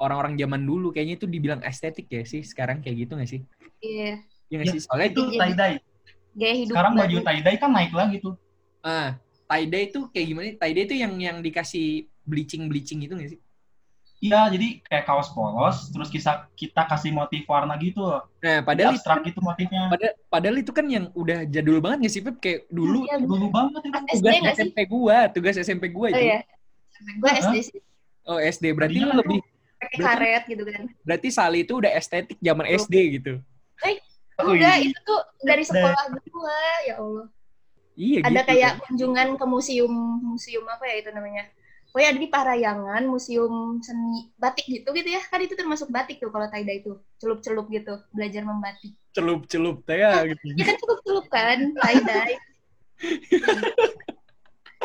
orang-orang 0.00 0.34
zaman 0.40 0.64
dulu 0.64 0.94
kayaknya 0.96 1.20
itu 1.20 1.26
dibilang 1.28 1.60
estetik 1.60 2.08
ya 2.08 2.24
sih 2.24 2.40
sekarang 2.40 2.80
kayak 2.80 3.04
gitu 3.04 3.12
gak 3.20 3.28
sih? 3.28 3.42
Iya. 3.84 4.24
Iya 4.48 4.56
gak 4.64 4.66
Ya, 4.66 4.72
sih? 4.72 4.80
Soalnya 4.82 5.08
itu 5.12 5.22
tie 5.36 5.52
dye 5.52 5.76
Gaya 6.30 6.54
hidup 6.56 6.72
sekarang 6.72 6.92
baju 6.96 7.16
tie 7.20 7.40
dye 7.42 7.56
kan 7.60 7.70
naik 7.74 7.92
lagi 7.92 8.16
tuh 8.22 8.34
ah 8.80 9.18
tie 9.50 9.66
dye 9.68 9.80
itu 9.92 10.00
kayak 10.08 10.26
gimana? 10.32 10.46
Tie 10.56 10.72
dye 10.72 10.84
itu 10.88 10.94
yang 10.96 11.12
yang 11.20 11.36
dikasih 11.44 12.08
bleaching 12.24 12.70
bleaching 12.70 13.04
gitu 13.04 13.12
gak 13.18 13.30
sih? 13.36 13.40
Iya 14.20 14.52
jadi 14.52 14.84
kayak 14.84 15.04
kaos 15.08 15.32
polos 15.32 15.88
terus 15.88 16.12
kita 16.12 16.46
kita 16.52 16.84
kasih 16.86 17.10
motif 17.10 17.42
warna 17.48 17.74
gitu 17.80 18.04
loh 18.04 18.22
Nah 18.40 18.60
Jadi 18.60 18.66
padahal 18.68 18.92
itu, 18.92 18.96
abstrak 19.00 19.20
gitu 19.24 19.40
motifnya 19.40 19.80
padahal, 19.88 20.14
padahal 20.28 20.56
itu 20.60 20.72
kan 20.76 20.86
yang 20.88 21.04
udah 21.16 21.38
jadul 21.48 21.80
banget 21.80 21.98
gak 22.08 22.12
sih 22.12 22.22
Pep? 22.24 22.36
Kayak 22.40 22.60
dulu 22.68 23.04
Iya, 23.08 23.16
dulu 23.20 23.46
banget 23.48 23.82
itu 23.84 23.98
SD 23.98 24.24
tugas 24.24 24.36
nggak 24.40 24.54
sih? 24.56 24.60
SMP 24.60 24.78
gua, 24.88 25.18
tugas 25.32 25.54
SMP 25.56 25.84
gua 25.88 26.08
Oh 26.08 26.12
itu. 26.12 26.24
ya. 26.24 26.40
Gue 27.16 27.30
Hah? 27.32 27.40
SD 27.48 27.54
sih. 27.64 27.80
Oh 28.28 28.36
SD 28.36 28.64
berarti 28.76 29.00
Tadinya 29.00 29.08
lu 29.08 29.12
kan 29.12 29.20
lebih 29.24 29.38
Pakai 29.80 29.98
karet 30.04 30.42
gitu 30.44 30.62
kan. 30.68 30.82
berarti 31.08 31.28
Sali 31.32 31.58
itu 31.64 31.72
udah 31.80 31.92
estetik 31.96 32.36
zaman 32.44 32.68
SD 32.68 32.94
gitu. 33.16 33.32
Oh, 34.40 34.56
Enggak, 34.56 34.80
iya. 34.80 34.88
itu 34.88 34.98
tuh 35.04 35.20
dari 35.44 35.64
sekolah 35.68 36.16
gue, 36.16 36.60
ya 36.88 36.94
Allah. 36.96 37.26
Iya 37.96 38.18
ada 38.24 38.40
gitu. 38.40 38.48
kayak 38.48 38.72
kunjungan 38.88 39.28
ke 39.36 39.44
museum 39.44 39.92
museum 40.24 40.64
apa 40.64 40.84
ya 40.88 41.04
itu 41.04 41.10
namanya 41.12 41.44
Pokoknya 41.90 42.08
ada 42.08 42.20
di 42.22 42.30
Parayangan 42.30 43.02
museum 43.04 43.52
seni 43.78 44.30
batik 44.34 44.62
gitu 44.64 44.86
gitu 44.90 45.10
ya 45.10 45.18
kan 45.20 45.38
itu 45.38 45.52
termasuk 45.52 45.90
batik 45.90 46.18
tuh 46.18 46.30
kalau 46.30 46.46
taida 46.46 46.70
itu 46.70 46.94
celup-celup 47.18 47.66
gitu 47.66 47.98
belajar 48.10 48.42
membatik 48.42 48.94
celup-celup 49.10 49.82
teh 49.82 49.98
ya 49.98 50.22
gitu. 50.22 50.44
ya 50.54 50.64
kan 50.64 50.76
celup-celup 50.78 51.26
kan 51.26 51.58
taida 51.74 52.18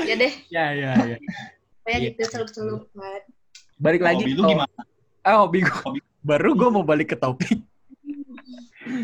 ya 0.02 0.14
deh 0.18 0.34
Ya 0.50 0.66
ya 0.74 0.92
ya. 0.98 1.18
kayak 1.84 2.00
Iya. 2.02 2.08
gitu 2.10 2.22
celup-celup 2.28 2.90
kan 2.92 3.22
Balik 3.76 4.02
lagi 4.02 4.24
Hobi 4.24 4.34
lu 4.34 4.42
gimana? 4.48 4.82
Ah, 5.20 5.44
hobi 5.44 5.60
gua. 5.60 5.84
Hobi. 5.84 6.00
Baru 6.24 6.56
gue 6.56 6.70
mau 6.72 6.82
balik 6.82 7.12
ke 7.12 7.18
topik. 7.20 7.60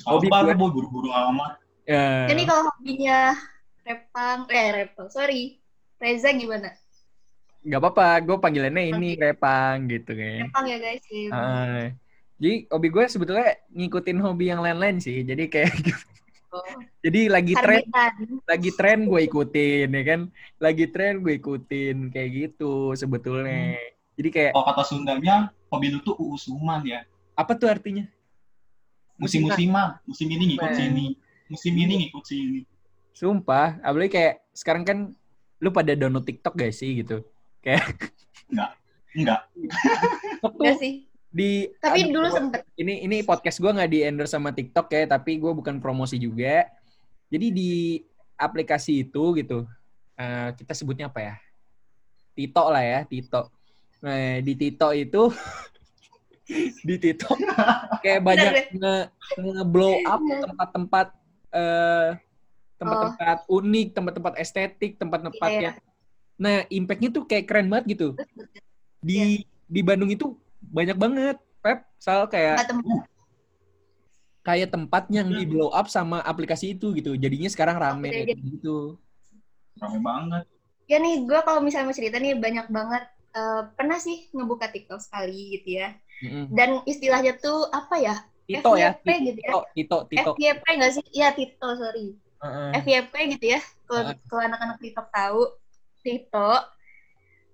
Hobi 0.07 0.25
gue- 0.25 0.55
boy, 0.55 0.71
buru-buru 0.71 1.11
amat. 1.11 1.59
Ya. 1.83 2.31
Ini 2.31 2.47
kalau 2.47 2.71
hobinya 2.71 3.35
repang, 3.83 4.47
eh 4.47 4.69
repang, 4.71 5.11
sorry. 5.11 5.59
Reza 5.99 6.31
gimana? 6.31 6.71
Gak 7.61 7.77
apa-apa, 7.77 8.25
gue 8.25 8.37
panggilannya 8.41 8.89
ini 8.97 9.09
Repang 9.21 9.85
gitu 9.85 10.17
kan. 10.17 10.49
Repang 10.49 10.65
ya 10.65 10.77
guys. 10.81 11.05
Ya. 11.05 11.29
Ah, 11.29 11.85
jadi 12.41 12.65
hobi 12.73 12.87
gue 12.89 13.05
sebetulnya 13.05 13.53
ngikutin 13.69 14.17
hobi 14.17 14.49
yang 14.49 14.65
lain-lain 14.65 14.97
sih. 14.97 15.21
Jadi 15.21 15.45
kayak 15.45 15.69
gitu. 15.77 16.05
Oh, 16.51 16.65
Jadi 16.99 17.31
lagi 17.31 17.55
tren, 17.55 17.87
lagi 18.43 18.69
tren 18.75 19.07
gue 19.07 19.21
ikutin 19.23 19.87
ya 19.87 20.03
kan. 20.03 20.21
Lagi 20.59 20.89
tren 20.91 21.21
gue 21.23 21.37
ikutin 21.37 22.09
kayak 22.11 22.29
gitu 22.33 22.91
sebetulnya. 22.97 23.77
Jadi 24.19 24.29
kayak 24.33 24.51
Kalau 24.51 24.67
kata 24.67 24.83
Sundanya, 24.83 25.53
hobi 25.71 25.93
lu 25.93 26.03
tuh 26.03 26.17
uusuman 26.19 26.83
ya. 26.83 27.07
apa 27.39 27.55
tuh 27.55 27.71
artinya? 27.71 28.03
Musim-musiman. 29.15 30.01
Musim 30.03 30.27
ini 30.27 30.43
ngikut 30.53 30.71
sini. 30.75 31.05
Musim 31.47 31.73
ini 31.77 31.93
ngikut 32.05 32.23
sini. 32.25 32.59
Sumpah, 33.15 33.79
apalagi 33.85 34.11
kayak 34.17 34.35
sekarang 34.51 34.83
kan 34.83 34.97
lu 35.61 35.69
pada 35.69 35.93
download 35.93 36.25
TikTok 36.25 36.57
gak 36.57 36.73
sih 36.75 37.05
gitu? 37.05 37.21
Kayak 37.61 37.85
Enggak. 39.11 39.41
Tuh 40.41 40.51
Enggak 40.55 40.77
sih. 40.79 40.93
di 41.31 41.67
Tapi 41.79 41.99
aduh, 42.07 42.11
dulu 42.11 42.27
sempet. 42.27 42.61
ini 42.75 43.07
ini 43.07 43.23
podcast 43.23 43.59
gue 43.59 43.71
nggak 43.71 43.87
di 43.87 43.99
endorse 44.03 44.35
sama 44.35 44.51
TikTok 44.51 44.87
ya, 44.91 45.07
tapi 45.07 45.39
gue 45.39 45.51
bukan 45.51 45.79
promosi 45.79 46.19
juga. 46.19 46.67
Jadi 47.31 47.47
di 47.51 47.71
aplikasi 48.35 49.07
itu 49.07 49.35
gitu, 49.35 49.63
eh, 50.15 50.49
kita 50.55 50.75
sebutnya 50.75 51.07
apa 51.07 51.19
ya? 51.23 51.35
Tito 52.35 52.63
lah 52.67 52.83
ya, 52.83 52.99
Tito. 53.03 53.47
Nah 54.03 54.39
di 54.39 54.53
Tito 54.55 54.91
itu, 54.91 55.31
di 56.87 56.95
Tito 56.99 57.31
kayak 58.01 58.21
banyak 58.21 58.51
nge, 58.75 58.95
nge 59.39 59.63
blow 59.67 59.95
up 60.03 60.19
tempat-tempat 60.19 61.07
eh, 61.51 62.09
tempat-tempat 62.75 63.39
unik, 63.47 63.87
tempat-tempat 63.93 64.33
estetik, 64.35 64.91
tempat-tempat 64.97 65.49
Iya. 65.49 65.61
yang 65.71 65.75
Nah, 66.41 66.65
impact-nya 66.73 67.09
tuh 67.13 67.23
kayak 67.29 67.45
keren 67.45 67.69
banget 67.69 67.93
gitu. 67.93 68.07
Di 68.97 69.45
di 69.69 69.81
Bandung 69.85 70.09
itu 70.09 70.33
banyak 70.57 70.97
banget, 70.97 71.37
Pep. 71.61 71.85
Soal 72.01 72.25
kayak 72.25 72.65
tempat 72.65 73.05
kayak 74.41 74.73
tempat 74.73 75.05
yang 75.13 75.29
di 75.29 75.45
blow 75.45 75.69
up 75.69 75.85
sama 75.85 76.17
aplikasi 76.25 76.73
itu 76.73 76.97
gitu. 76.97 77.13
Jadinya 77.13 77.45
sekarang 77.45 77.77
rame 77.77 78.09
Iya, 78.09 78.33
kayak 78.33 78.41
gitu. 78.57 78.97
Rame 79.77 80.01
banget. 80.01 80.45
Ya 80.89 80.97
nih, 80.97 81.23
gue 81.23 81.39
kalau 81.45 81.61
misalnya 81.61 81.93
mau 81.93 81.95
cerita 81.95 82.17
nih 82.17 82.33
banyak 82.35 82.67
banget. 82.73 83.05
eh, 83.31 83.63
pernah 83.79 83.95
sih 83.95 84.27
ngebuka 84.35 84.67
TikTok 84.75 84.99
sekali 84.99 85.55
gitu 85.55 85.79
ya. 85.79 85.95
Mm-mm. 86.19 86.51
Dan 86.51 86.83
istilahnya 86.83 87.39
tuh 87.39 87.63
apa 87.71 87.95
ya? 87.95 88.15
Tito 88.43 88.75
ya, 88.75 88.91
FYP 88.99 89.07
gitu 89.31 89.39
ya. 89.39 89.51
Tito, 89.71 89.97
Tito. 90.11 90.31
FYP 90.35 90.65
nggak 90.67 90.91
sih? 90.99 91.05
Iya, 91.15 91.31
Tito, 91.31 91.69
sorry. 91.79 92.19
Heeh. 92.43 92.71
FYP 92.83 93.13
gitu 93.39 93.45
ya. 93.55 93.63
Kalau 93.87 94.11
kalau 94.27 94.43
anak-anak 94.51 94.77
TikTok 94.83 95.07
tahu, 95.15 95.47
Tito. 96.01 96.51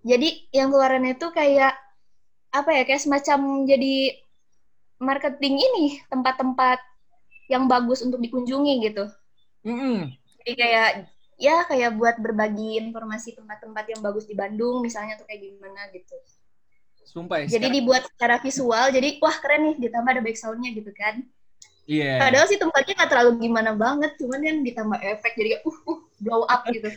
Jadi 0.07 0.47
yang 0.55 0.71
keluarannya 0.71 1.19
tuh 1.19 1.35
kayak 1.35 1.75
apa 2.51 2.69
ya? 2.71 2.83
Kayak 2.87 3.03
semacam 3.03 3.67
jadi 3.67 3.95
marketing 4.97 5.55
ini 5.61 5.85
tempat-tempat 6.09 6.79
yang 7.47 7.67
bagus 7.69 8.01
untuk 8.03 8.19
dikunjungi 8.19 8.73
gitu. 8.87 9.05
Mm-mm. 9.67 10.11
Jadi 10.43 10.51
kayak 10.57 10.89
ya 11.37 11.63
kayak 11.69 11.93
buat 11.99 12.17
berbagi 12.17 12.81
informasi 12.81 13.37
tempat-tempat 13.37 13.85
yang 13.93 14.01
bagus 14.01 14.25
di 14.25 14.33
Bandung 14.33 14.81
misalnya 14.81 15.19
tuh 15.21 15.27
kayak 15.29 15.43
gimana 15.43 15.91
gitu. 15.93 16.17
Sumpah 17.07 17.43
ya. 17.43 17.45
Jadi 17.47 17.55
sekarang- 17.55 17.75
dibuat 17.77 18.03
secara 18.09 18.35
visual, 18.43 18.85
jadi 18.91 19.09
wah 19.23 19.37
keren 19.39 19.61
nih 19.71 19.75
ditambah 19.87 20.11
ada 20.11 20.23
backsoundnya 20.23 20.71
gitu 20.75 20.91
kan. 20.91 21.23
Iya. 21.87 22.19
Padahal 22.19 22.45
sih 22.51 22.59
tempatnya 22.59 22.93
nggak 22.99 23.09
terlalu 23.09 23.31
gimana 23.39 23.71
banget, 23.71 24.11
cuman 24.19 24.39
kan 24.43 24.57
ditambah 24.59 24.99
efek 24.99 25.31
jadi 25.39 25.49
kayak, 25.55 25.63
uh 25.63 25.77
uh 25.87 25.99
blow 26.19 26.43
up 26.43 26.61
gitu. 26.67 26.89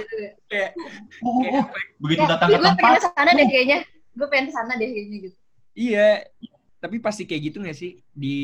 Kayak 0.50 0.72
Uh, 1.20 1.28
uh, 1.28 1.60
uh. 1.60 1.64
Begitu 2.00 2.22
Ya, 2.24 2.28
datang 2.32 2.48
ke 2.48 2.56
gue 2.56 2.62
pengen 2.64 2.76
tempat, 2.80 2.96
ke 2.96 3.08
sana 3.12 3.30
deh 3.36 3.46
kayaknya. 3.46 3.78
Gue 4.16 4.26
pengen 4.32 4.46
ke 4.48 4.52
sana 4.56 4.72
deh 4.74 4.88
kayaknya 4.88 5.16
gitu. 5.28 5.36
Iya, 5.76 6.08
tapi 6.80 6.96
pasti 6.98 7.22
kayak 7.28 7.42
gitu 7.52 7.56
nggak 7.60 7.76
sih 7.76 8.00
di 8.10 8.36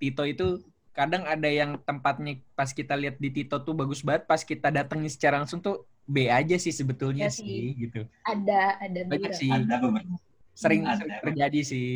Tito 0.00 0.24
itu 0.24 0.64
kadang 0.90 1.28
ada 1.28 1.44
yang 1.52 1.76
tempatnya 1.84 2.40
pas 2.56 2.72
kita 2.72 2.96
lihat 2.96 3.20
di 3.20 3.28
Tito 3.28 3.60
tuh 3.60 3.76
bagus 3.76 4.00
banget, 4.00 4.24
pas 4.24 4.40
kita 4.40 4.72
datengin 4.72 5.12
secara 5.12 5.36
langsung 5.44 5.60
tuh 5.60 5.84
B 6.06 6.30
aja 6.30 6.56
sih 6.56 6.72
sebetulnya 6.72 7.28
Iya 7.28 7.36
sih. 7.36 7.44
sih 7.44 7.66
gitu. 7.76 8.00
Ada, 8.24 8.78
ada 8.80 8.98
Banyak 9.04 9.32
sih, 9.34 9.50
ada 9.52 9.76
beberapa. 9.82 10.16
sering, 10.54 10.82
Ada. 10.86 10.96
sering 11.02 11.14
terjadi 11.20 11.60
sih. 11.60 11.90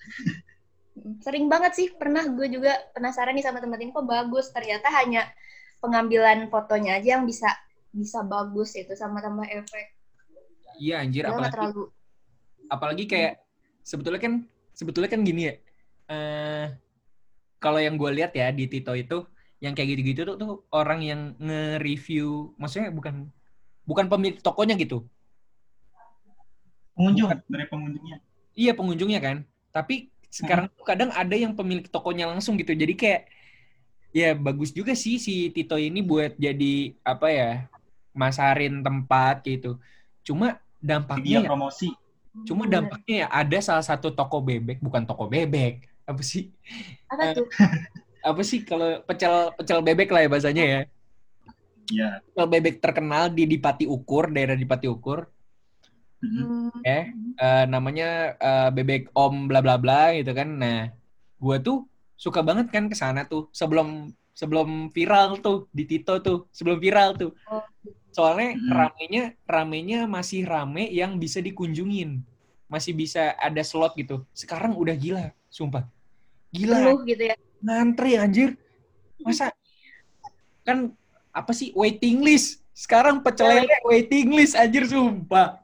Sering 1.20 1.48
banget 1.48 1.72
sih, 1.76 1.86
pernah 1.92 2.24
gue 2.28 2.46
juga 2.48 2.76
penasaran 2.92 3.32
nih 3.36 3.44
sama 3.44 3.60
tempat 3.60 3.78
ini 3.80 3.90
kok 3.92 4.06
bagus. 4.06 4.52
Ternyata 4.52 4.88
hanya 5.02 5.28
pengambilan 5.80 6.48
fotonya 6.52 7.00
aja 7.00 7.18
yang 7.18 7.24
bisa 7.24 7.48
bisa 7.90 8.22
bagus 8.22 8.76
itu 8.78 8.92
sama 8.94 9.18
tambah 9.18 9.48
efek. 9.48 9.96
Iya 10.78 11.02
anjir, 11.02 11.26
Dia 11.26 11.32
apalagi 11.34 11.54
terlalu 11.56 11.82
apalagi 12.70 13.04
kayak 13.10 13.42
sebetulnya 13.82 14.20
kan 14.22 14.34
sebetulnya 14.72 15.10
kan 15.10 15.20
gini 15.26 15.42
ya. 15.50 15.54
eh 16.10 16.66
kalau 17.60 17.78
yang 17.78 18.00
gue 18.00 18.10
lihat 18.16 18.32
ya 18.32 18.48
di 18.50 18.66
Tito 18.66 18.96
itu 18.96 19.28
yang 19.60 19.76
kayak 19.76 19.92
gitu-gitu 19.92 20.24
tuh, 20.24 20.36
tuh 20.40 20.52
orang 20.72 21.04
yang 21.04 21.20
nge-review, 21.36 22.56
maksudnya 22.56 22.88
bukan 22.88 23.28
bukan 23.84 24.08
pemilik 24.08 24.40
tokonya 24.40 24.74
gitu. 24.80 25.04
Pengunjung, 26.96 27.28
dari 27.44 27.68
pengunjungnya. 27.68 28.16
Iya 28.56 28.72
pengunjungnya 28.72 29.20
kan. 29.20 29.36
Tapi 29.70 30.08
sekarang 30.30 30.66
tuh 30.72 30.84
kadang 30.86 31.10
ada 31.12 31.34
yang 31.34 31.52
pemilik 31.58 31.86
tokonya 31.90 32.30
langsung 32.30 32.54
gitu. 32.60 32.72
Jadi 32.72 32.94
kayak 32.94 33.22
ya 34.10 34.34
bagus 34.34 34.70
juga 34.74 34.92
sih 34.98 35.18
si 35.22 35.50
Tito 35.54 35.78
ini 35.78 36.00
buat 36.02 36.34
jadi 36.38 36.94
apa 37.06 37.26
ya 37.30 37.50
masarin 38.14 38.82
tempat 38.86 39.42
gitu. 39.46 39.78
Cuma 40.26 40.58
dampaknya 40.80 41.44
ya, 41.44 41.48
promosi. 41.50 41.92
cuma 42.48 42.64
Bener. 42.64 42.86
dampaknya 42.86 43.14
ya 43.26 43.28
ada 43.28 43.58
salah 43.60 43.84
satu 43.84 44.08
toko 44.14 44.38
bebek 44.40 44.78
bukan 44.80 45.02
toko 45.04 45.26
bebek 45.26 45.84
apa 46.06 46.22
sih 46.22 46.54
apa 47.10 47.34
tuh? 47.36 47.46
apa 48.30 48.40
sih 48.46 48.62
kalau 48.64 49.02
pecel 49.04 49.50
pecel 49.58 49.80
bebek 49.82 50.08
lah 50.14 50.20
ya 50.24 50.28
bahasanya 50.32 50.64
ya 50.64 50.80
Iya. 51.90 52.22
pecel 52.22 52.46
bebek 52.46 52.74
terkenal 52.84 53.24
di 53.34 53.42
Dipati 53.50 53.84
Ukur 53.84 54.30
daerah 54.30 54.54
Dipati 54.54 54.86
Ukur. 54.86 55.26
Hmm. 56.20 56.68
eh 56.84 57.08
eh, 57.40 57.64
namanya 57.64 58.36
eh, 58.36 58.68
bebek 58.76 59.08
om 59.16 59.48
bla 59.48 59.64
bla 59.64 59.80
bla 59.80 60.12
gitu 60.12 60.36
kan. 60.36 60.48
Nah 60.60 60.92
gue 61.40 61.56
tuh 61.64 61.88
suka 62.20 62.44
banget 62.44 62.68
kan 62.68 62.92
ke 62.92 62.96
sana 62.96 63.24
tuh 63.24 63.48
sebelum 63.56 64.12
sebelum 64.36 64.92
viral 64.92 65.40
tuh 65.40 65.64
di 65.72 65.88
Tito 65.88 66.20
tuh 66.20 66.48
sebelum 66.52 66.76
viral 66.76 67.16
tuh. 67.16 67.32
Oh. 67.48 67.64
soalnya 68.10 68.58
Mm. 68.58 68.70
ramenya 68.74 69.24
ramenya 69.46 70.00
masih 70.10 70.42
rame 70.42 70.90
yang 70.90 71.14
bisa 71.16 71.38
dikunjungin. 71.38 72.20
Masih 72.66 72.90
bisa 72.90 73.38
ada 73.38 73.62
slot 73.62 73.94
gitu. 73.94 74.26
Sekarang 74.34 74.74
udah 74.74 74.98
gila 74.98 75.30
sumpah. 75.46 75.86
Gila. 76.50 77.06
Gitu 77.06 77.30
ya. 77.30 77.38
ngantri 77.62 78.18
anjir. 78.18 78.58
Masa? 79.22 79.54
Kan 80.66 80.90
apa 81.30 81.54
sih 81.54 81.70
waiting 81.78 82.18
list? 82.26 82.66
Sekarang 82.74 83.22
pecel 83.22 83.46
lele. 83.46 83.78
waiting 83.86 84.34
list 84.34 84.58
anjir 84.58 84.88
sumpah 84.90 85.62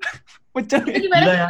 pecel 0.57 0.81
Itu 0.83 0.99
gimana? 1.05 1.23
Gila 1.23 1.35
ya. 1.37 1.49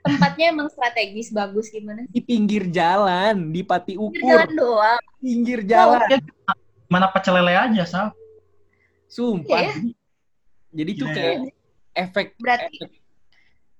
Tempatnya 0.00 0.46
emang 0.50 0.68
strategis 0.68 1.28
bagus 1.30 1.68
gimana? 1.68 2.04
di 2.06 2.20
pinggir 2.20 2.68
jalan 2.68 3.48
di 3.48 3.60
Pati 3.60 3.94
Pinggir 3.94 4.04
Ukur 4.14 4.28
jalan 4.30 4.52
doang. 4.52 5.02
pinggir 5.16 5.60
jalan 5.62 6.00
Ya, 6.06 6.18
mana 6.86 7.08
pecel 7.08 7.34
lele 7.34 7.52
aja, 7.54 7.84
Sal. 7.84 8.08
sumpah 9.06 9.60
Iya 9.60 9.70
ya? 9.70 9.74
jadi, 10.74 10.90
tuh 10.92 11.06
Gila 11.06 11.14
ya. 11.14 11.22
kayak 11.22 11.38
efek 11.94 12.26
Berarti 12.36 12.76
efek- 12.76 13.02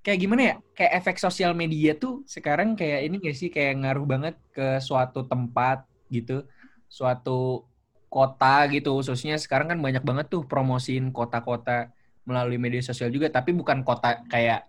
kayak 0.01 0.19
gimana 0.19 0.43
ya 0.43 0.55
kayak 0.73 0.93
efek 0.95 1.17
sosial 1.19 1.53
media 1.53 1.93
tuh 1.93 2.23
sekarang 2.25 2.73
kayak 2.73 3.01
ini 3.03 3.17
gak 3.19 3.35
sih 3.35 3.49
kayak 3.49 3.81
ngaruh 3.81 4.05
banget 4.05 4.37
ke 4.51 4.77
suatu 4.79 5.25
tempat 5.25 5.83
gitu 6.07 6.45
suatu 6.87 7.65
kota 8.07 8.69
gitu 8.69 8.95
khususnya 8.95 9.35
sekarang 9.35 9.67
kan 9.67 9.81
banyak 9.81 10.01
banget 10.01 10.27
tuh 10.29 10.45
promosiin 10.45 11.09
kota-kota 11.09 11.89
melalui 12.25 12.57
media 12.57 12.81
sosial 12.81 13.13
juga 13.13 13.29
tapi 13.29 13.53
bukan 13.53 13.85
kota 13.85 14.21
kayak 14.29 14.65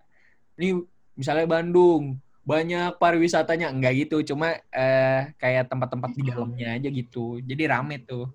ini 0.56 0.80
misalnya 1.16 1.48
Bandung 1.48 2.20
banyak 2.46 3.00
pariwisatanya 3.02 3.72
enggak 3.74 4.06
gitu 4.06 4.22
cuma 4.32 4.54
eh, 4.70 5.34
kayak 5.40 5.66
tempat-tempat 5.66 6.10
di 6.14 6.22
dalamnya 6.30 6.78
aja 6.78 6.88
gitu 6.92 7.40
jadi 7.42 7.76
rame 7.76 8.00
tuh 8.04 8.30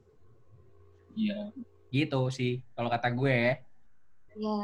Iya. 1.12 1.52
Gitu 1.92 2.22
sih 2.32 2.64
kalau 2.72 2.88
kata 2.88 3.12
gue 3.12 3.32
ya. 3.32 3.54
Ya. 4.40 4.56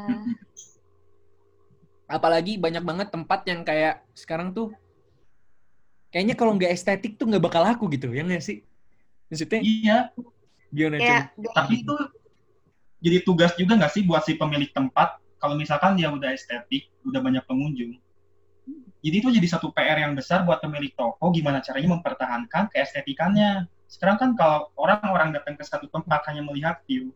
Apalagi 2.08 2.56
banyak 2.56 2.80
banget 2.80 3.08
tempat 3.12 3.44
yang 3.44 3.60
kayak 3.68 4.00
sekarang 4.16 4.56
tuh 4.56 4.72
kayaknya 6.08 6.32
kalau 6.40 6.56
nggak 6.56 6.72
estetik 6.72 7.20
tuh 7.20 7.28
nggak 7.28 7.44
bakal 7.44 7.60
laku 7.60 7.84
gitu 7.92 8.08
ya 8.16 8.24
nggak 8.24 8.40
sih? 8.40 8.64
Maksudnya 9.28 9.60
Iya, 9.60 9.98
gimana 10.72 10.96
coba? 11.04 11.20
tapi 11.52 11.74
itu 11.84 11.94
jadi 12.98 13.22
tugas 13.22 13.54
juga 13.54 13.78
nggak 13.78 13.92
sih 13.94 14.02
buat 14.02 14.26
si 14.26 14.34
pemilik 14.34 14.70
tempat 14.74 15.22
kalau 15.38 15.54
misalkan 15.54 15.94
dia 15.94 16.10
udah 16.10 16.34
estetik, 16.34 16.90
udah 17.06 17.22
banyak 17.22 17.46
pengunjung. 17.46 17.94
Jadi 18.98 19.16
itu 19.22 19.28
jadi 19.30 19.46
satu 19.46 19.70
PR 19.70 20.02
yang 20.02 20.18
besar 20.18 20.42
buat 20.42 20.58
pemilik 20.58 20.90
toko 20.98 21.30
gimana 21.30 21.62
caranya 21.62 21.94
mempertahankan 21.94 22.66
keestetikannya. 22.74 23.70
Sekarang 23.86 24.18
kan 24.18 24.30
kalau 24.34 24.74
orang-orang 24.74 25.30
datang 25.30 25.54
ke 25.54 25.62
satu 25.62 25.86
tempat 25.86 26.26
hanya 26.28 26.42
melihat 26.42 26.82
view, 26.90 27.14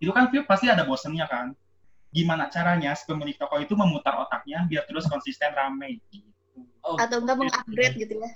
itu 0.00 0.10
kan 0.10 0.32
view 0.32 0.48
pasti 0.48 0.72
ada 0.72 0.88
bosennya 0.88 1.28
kan. 1.28 1.52
Gimana 2.10 2.48
caranya 2.48 2.96
si 2.96 3.04
pemilik 3.04 3.36
toko 3.36 3.60
itu 3.60 3.76
memutar 3.76 4.16
otaknya 4.16 4.64
biar 4.64 4.88
terus 4.88 5.04
konsisten 5.04 5.52
rame 5.52 6.00
gitu. 6.08 6.32
Oh, 6.80 6.96
atau 6.96 7.20
enggak 7.20 7.36
mengupgrade 7.36 7.96
gitu 8.00 8.16
ya. 8.16 8.30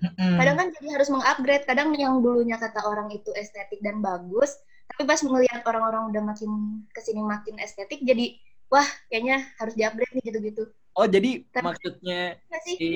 Hmm. 0.00 0.36
Kadang 0.36 0.56
kan 0.60 0.68
jadi 0.76 0.86
harus 1.00 1.08
mengupgrade. 1.08 1.64
Kadang 1.64 1.96
yang 1.96 2.20
dulunya 2.20 2.60
kata 2.60 2.84
orang 2.84 3.08
itu 3.08 3.32
estetik 3.32 3.80
dan 3.80 4.04
bagus, 4.04 4.60
tapi 4.90 5.02
pas 5.06 5.20
melihat 5.22 5.62
orang-orang 5.62 6.10
udah 6.10 6.22
makin 6.26 6.50
ke 6.90 7.00
sini 7.00 7.22
makin 7.22 7.56
estetik, 7.62 8.02
jadi 8.02 8.34
wah 8.66 8.86
kayaknya 9.06 9.46
harus 9.56 9.74
diupgrade 9.78 10.12
nih 10.18 10.24
gitu-gitu. 10.28 10.62
oh 10.98 11.06
jadi 11.06 11.46
Tapi- 11.48 11.64
maksudnya 11.70 12.20
Nggak 12.50 12.62
sih? 12.66 12.74
si 12.76 12.88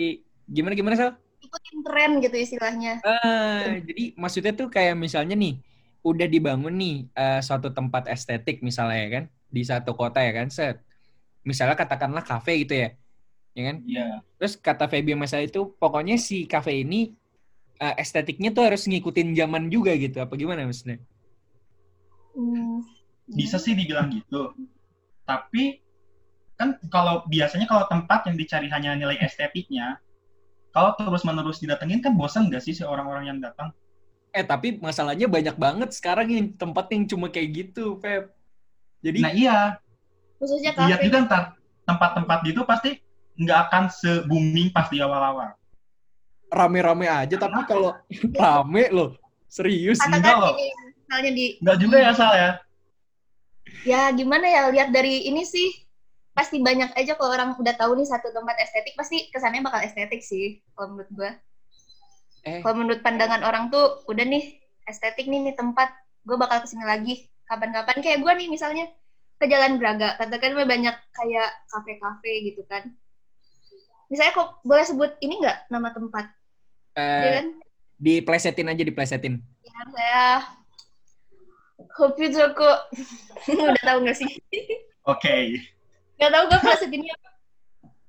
gimana 0.51 0.75
gimana 0.75 0.95
Sal? 0.99 1.11
Ikutin 1.39 1.79
tren 1.87 2.11
gitu 2.19 2.37
istilahnya. 2.37 2.99
Ah, 3.07 3.79
jadi 3.79 4.17
maksudnya 4.19 4.53
tuh 4.53 4.67
kayak 4.67 4.99
misalnya 4.99 5.37
nih, 5.39 5.61
udah 6.03 6.27
dibangun 6.27 6.75
nih 6.75 6.97
eh, 7.13 7.41
suatu 7.41 7.71
tempat 7.71 8.11
estetik 8.11 8.61
misalnya 8.61 8.99
ya 8.99 9.09
kan, 9.21 9.25
di 9.49 9.63
satu 9.63 9.95
kota 9.95 10.19
ya 10.25 10.33
kan, 10.35 10.51
set. 10.51 10.83
Misalnya 11.45 11.77
katakanlah 11.79 12.25
kafe 12.25 12.65
gitu 12.65 12.75
ya, 12.81 12.89
ya 13.55 13.63
kan? 13.71 13.77
Iya. 13.85 14.07
Terus 14.41 14.57
kata 14.57 14.89
Feby 14.89 15.13
Masa 15.15 15.39
itu, 15.45 15.69
pokoknya 15.77 16.17
si 16.19 16.49
kafe 16.49 16.81
ini 16.83 17.13
eh, 17.79 17.95
estetiknya 18.01 18.51
tuh 18.51 18.65
harus 18.67 18.89
ngikutin 18.89 19.37
zaman 19.37 19.69
juga 19.69 19.93
gitu, 19.95 20.19
apa 20.25 20.33
gimana 20.35 20.65
maksudnya? 20.65 20.99
Hmm. 22.35 22.83
bisa 23.31 23.57
sih 23.57 23.73
dibilang 23.73 24.11
gitu. 24.11 24.53
Tapi 25.25 25.81
kan 26.55 26.77
kalau 26.93 27.25
biasanya 27.27 27.67
kalau 27.67 27.87
tempat 27.89 28.27
yang 28.29 28.37
dicari 28.37 28.69
hanya 28.69 28.95
nilai 28.95 29.17
estetiknya, 29.19 29.99
kalau 30.71 30.93
terus-menerus 30.99 31.63
didatengin 31.63 32.03
kan 32.03 32.15
bosan 32.15 32.51
nggak 32.51 32.63
sih 32.63 32.75
si 32.75 32.83
orang-orang 32.83 33.31
yang 33.31 33.39
datang? 33.41 33.71
Eh 34.35 34.43
tapi 34.43 34.83
masalahnya 34.83 35.31
banyak 35.31 35.55
banget 35.55 35.91
sekarang 35.95 36.27
yang 36.27 36.47
tempat 36.59 36.91
yang 36.91 37.07
cuma 37.07 37.31
kayak 37.31 37.51
gitu, 37.55 37.97
Feb. 38.03 38.35
Jadi 39.01 39.19
Nah 39.23 39.33
iya, 39.33 39.59
Khususnya 40.39 40.75
lihat 40.75 40.99
kafe. 41.01 41.07
juga 41.07 41.19
ntar 41.25 41.43
tempat-tempat 41.87 42.39
gitu 42.45 42.61
pasti 42.67 42.99
nggak 43.39 43.59
akan 43.71 43.85
se-booming 43.91 44.75
pas 44.75 44.91
di 44.91 44.99
awal-awal. 44.99 45.55
rame-rame 46.55 47.11
aja, 47.11 47.35
tapi 47.35 47.67
kalau 47.67 47.91
rame 48.43 48.85
loh, 48.95 49.11
serius. 49.51 49.99
Katakan 49.99 50.19
enggak 50.23 50.37
loh. 50.39 50.55
ini 50.55 50.84
misalnya 51.15 51.31
di 51.31 51.47
Nggak 51.63 51.79
juga 51.79 51.97
ya 52.03 52.11
Sal 52.11 52.33
ya? 52.35 52.51
ya 53.85 54.03
gimana 54.11 54.47
ya 54.51 54.61
lihat 54.75 54.91
dari 54.91 55.31
ini 55.31 55.47
sih. 55.47 55.71
Pasti 56.35 56.59
banyak 56.59 56.99
aja 56.99 57.15
kalau 57.15 57.31
orang 57.31 57.55
udah 57.55 57.75
tahu 57.79 57.95
nih 57.95 58.11
satu 58.11 58.35
tempat 58.35 58.59
estetik 58.59 58.99
pasti 58.99 59.31
kesannya 59.31 59.63
bakal 59.63 59.79
estetik 59.87 60.19
sih 60.19 60.59
kalau 60.75 60.99
menurut 60.99 61.11
gua. 61.15 61.31
Eh, 62.43 62.59
kalau 62.59 62.83
menurut 62.83 63.01
pandangan 63.07 63.47
orang 63.47 63.71
tuh 63.71 64.03
udah 64.11 64.27
nih 64.27 64.59
estetik 64.91 65.31
nih 65.31 65.47
nih 65.47 65.55
tempat. 65.55 65.95
Gue 66.27 66.35
bakal 66.35 66.67
ke 66.67 66.69
sini 66.75 66.83
lagi. 66.83 67.31
Kapan-kapan 67.47 68.03
kayak 68.03 68.19
gua 68.19 68.35
nih 68.35 68.51
misalnya 68.51 68.91
ke 69.39 69.47
Jalan 69.47 69.79
Braga. 69.79 70.19
Katakan 70.19 70.59
banyak 70.59 70.97
kayak 71.15 71.51
kafe-kafe 71.71 72.33
gitu 72.51 72.67
kan. 72.67 72.91
Misalnya 74.11 74.35
kok 74.35 74.59
boleh 74.67 74.83
sebut 74.83 75.15
ini 75.23 75.39
nggak 75.39 75.71
nama 75.71 75.95
tempat? 75.95 76.35
Ya 76.99 76.99
eh, 76.99 77.33
kan? 77.39 77.47
diplesetin 78.03 78.69
aja, 78.75 78.83
diplesetin. 78.83 79.39
ya 79.65 79.81
saya 79.95 80.23
Kopi 81.95 82.35
Joko 82.35 82.71
udah 83.71 83.83
tahu 83.87 83.99
nggak 84.03 84.19
sih? 84.19 84.31
Oke. 85.07 85.63
nggak 86.15 86.31
tahu 86.31 86.45
gue 86.47 86.61
plesetinnya 86.63 87.11
apa 87.19 87.35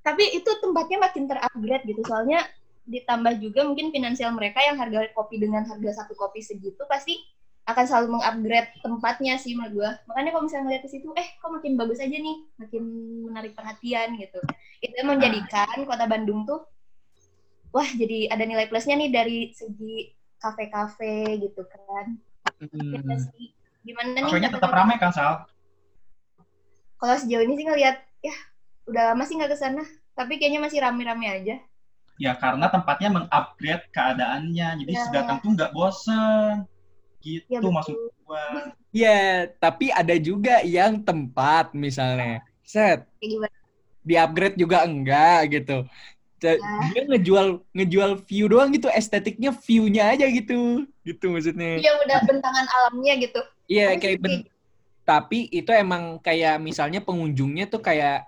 tapi 0.05 0.37
itu 0.37 0.45
tempatnya 0.61 1.01
makin 1.01 1.25
terupgrade 1.25 1.83
gitu. 1.89 2.05
Soalnya 2.05 2.45
ditambah 2.85 3.41
juga 3.41 3.65
mungkin 3.65 3.89
finansial 3.89 4.29
mereka 4.37 4.61
yang 4.61 4.77
harga 4.77 5.09
kopi 5.17 5.41
dengan 5.41 5.65
harga 5.65 6.05
satu 6.05 6.13
kopi 6.13 6.45
segitu 6.45 6.85
pasti 6.85 7.17
akan 7.65 7.81
selalu 7.89 8.07
mengupgrade 8.13 8.69
tempatnya 8.85 9.41
sih 9.41 9.57
menurut 9.57 9.73
gue 9.73 9.89
makanya 10.05 10.37
kalau 10.37 10.45
misalnya 10.45 10.63
ngeliat 10.69 10.83
ke 10.85 10.89
situ 10.93 11.09
eh 11.17 11.33
kok 11.41 11.49
makin 11.49 11.73
bagus 11.73 11.97
aja 11.97 12.13
nih? 12.13 12.37
Makin 12.61 12.83
menarik 13.25 13.57
perhatian 13.57 14.13
gitu. 14.21 14.39
Itu 14.85 14.93
yang 14.93 15.17
menjadikan 15.17 15.81
kota 15.89 16.05
Bandung 16.05 16.45
tuh 16.45 16.61
wah 17.73 17.89
jadi 17.89 18.29
ada 18.29 18.45
nilai 18.45 18.69
plusnya 18.69 18.93
nih 19.01 19.09
dari 19.09 19.49
segi 19.49 20.13
kafe-kafe 20.37 21.41
gitu 21.41 21.65
kan. 21.65 22.21
Hmm. 22.61 23.01
Ya 23.01 23.17
sih. 23.17 23.64
Gimana 23.85 24.09
nih 24.11 24.21
Kafenya 24.25 24.49
tetap 24.49 24.65
kata-kata- 24.65 24.79
ramai 24.81 24.95
kan 24.97 25.11
Sal? 25.13 25.33
kalau 26.97 27.15
sejauh 27.15 27.43
ini 27.43 27.53
sih 27.53 27.65
ngeliat 27.65 27.97
ya 28.19 28.35
udah 28.85 29.13
lama 29.13 29.23
sih 29.23 29.35
nggak 29.37 29.51
ke 29.53 29.57
sana 29.57 29.83
tapi 30.11 30.39
kayaknya 30.39 30.59
masih 30.59 30.81
rame-rame 30.81 31.27
aja 31.29 31.57
Ya 32.15 32.31
karena 32.31 32.71
tempatnya 32.71 33.11
mengupgrade 33.11 33.91
keadaannya, 33.91 34.79
jadi 34.79 34.91
Ya. 34.95 35.03
datang 35.11 35.43
tuh 35.43 35.51
nggak 35.51 35.75
bosen. 35.75 36.63
Gitu 37.19 37.43
ya 37.51 37.59
betul. 37.59 37.75
maksud 37.75 37.95
gua. 38.23 38.39
Ya, 38.95 39.51
tapi 39.59 39.91
ada 39.91 40.15
juga 40.15 40.63
yang 40.63 41.03
tempat 41.03 41.75
misalnya, 41.75 42.39
set 42.63 43.03
gimana 43.19 43.51
di-upgrade 43.99 44.55
juga 44.55 44.87
enggak 44.87 45.59
gitu. 45.59 45.83
Ca- 46.45 46.53
Ya. 46.55 46.77
Dia 46.93 47.03
ngejual 47.09 47.47
ngejual 47.73 48.11
view 48.23 48.45
doang 48.45 48.69
gitu, 48.69 48.85
estetiknya 48.87 49.49
view-nya 49.51 50.13
aja 50.13 50.29
gitu. 50.29 50.85
Gitu 51.01 51.25
maksudnya. 51.27 51.81
dia 51.81 51.93
udah 51.97 52.17
bentangan 52.21 52.65
alamnya 52.65 53.13
gitu 53.17 53.41
Iya, 53.65 53.93
Tapi 53.93 53.99
kayak 53.99 54.17
ben- 54.21 54.45
tapi 55.01 55.39
itu 55.49 55.69
emang 55.69 56.17
kayak 56.17 56.57
misalnya 56.57 57.01
pengunjungnya 57.01 57.65
tuh 57.65 57.77
kayak 57.79 58.25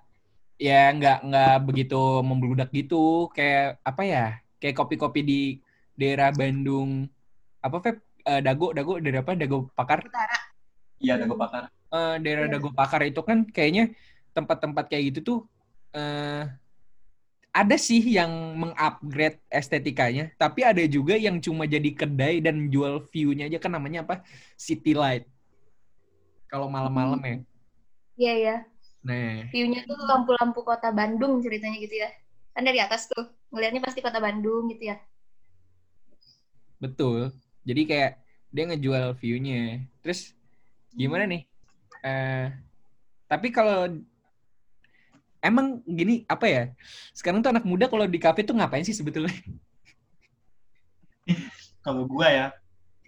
ya 0.58 0.90
nggak 0.90 1.18
nggak 1.26 1.56
begitu 1.64 2.02
membludak 2.22 2.70
gitu, 2.70 3.30
kayak 3.32 3.78
apa 3.82 4.02
ya? 4.02 4.26
Kayak 4.58 4.76
kopi-kopi 4.76 5.22
di 5.22 5.42
daerah 5.94 6.30
Bandung 6.30 7.06
apa 7.60 7.78
Feb? 7.80 7.98
Eh, 8.24 8.42
Dago, 8.42 8.74
Dago 8.74 8.98
dari 8.98 9.14
apa? 9.16 9.34
Dago 9.34 9.70
Pakar. 9.72 10.02
utara 10.04 10.38
Iya, 10.98 11.16
ada 11.16 11.30
gua 11.30 11.38
bakar. 11.40 11.64
Eh, 11.70 12.16
daerah 12.20 12.46
Iya. 12.46 12.54
Dago 12.58 12.70
Pakar 12.72 13.02
itu 13.06 13.22
kan 13.22 13.46
kayaknya 13.46 13.94
tempat-tempat 14.34 14.90
kayak 14.90 15.04
gitu 15.10 15.20
tuh 15.24 15.40
eh 15.94 16.46
ada 17.58 17.76
sih 17.76 18.02
yang 18.06 18.30
mengupgrade 18.54 19.42
estetikanya, 19.50 20.30
tapi 20.38 20.62
ada 20.62 20.84
juga 20.86 21.18
yang 21.18 21.42
cuma 21.42 21.66
jadi 21.66 21.90
kedai 21.90 22.38
dan 22.46 22.70
jual 22.70 23.02
view-nya 23.10 23.50
aja 23.50 23.58
kan 23.58 23.74
namanya 23.74 24.06
apa? 24.06 24.22
City 24.54 24.94
Light. 24.94 25.26
Kalau 26.48 26.70
malam-malam 26.72 27.20
ya. 27.26 27.38
iya 28.18 28.34
ya 28.40 28.56
Nah, 29.08 29.48
viewnya 29.54 29.88
tuh 29.88 29.96
lampu-lampu 30.04 30.68
kota 30.68 30.92
Bandung 30.92 31.40
ceritanya 31.40 31.80
gitu 31.80 31.96
ya 32.04 32.10
kan 32.52 32.66
dari 32.66 32.82
atas 32.82 33.08
tuh 33.08 33.30
ngelihatnya 33.56 33.80
pasti 33.80 34.04
kota 34.04 34.20
Bandung 34.20 34.68
gitu 34.68 34.92
ya 34.92 34.98
betul. 36.78 37.34
Jadi 37.66 37.82
kayak 37.90 38.12
dia 38.54 38.64
ngejual 38.70 39.18
view-nya. 39.18 39.82
Terus 40.02 40.34
gimana 40.94 41.26
nih? 41.28 41.44
Eh 42.06 42.48
tapi 43.28 43.52
kalau 43.52 43.92
emang 45.42 45.82
gini 45.86 46.24
apa 46.28 46.46
ya? 46.48 46.64
Sekarang 47.14 47.42
tuh 47.42 47.52
anak 47.54 47.66
muda 47.66 47.90
kalau 47.90 48.06
di 48.06 48.20
kafe 48.22 48.44
tuh 48.44 48.58
ngapain 48.58 48.86
sih 48.86 48.96
sebetulnya? 48.96 49.34
Kalau 51.86 52.04
gua 52.04 52.28
ya, 52.28 52.48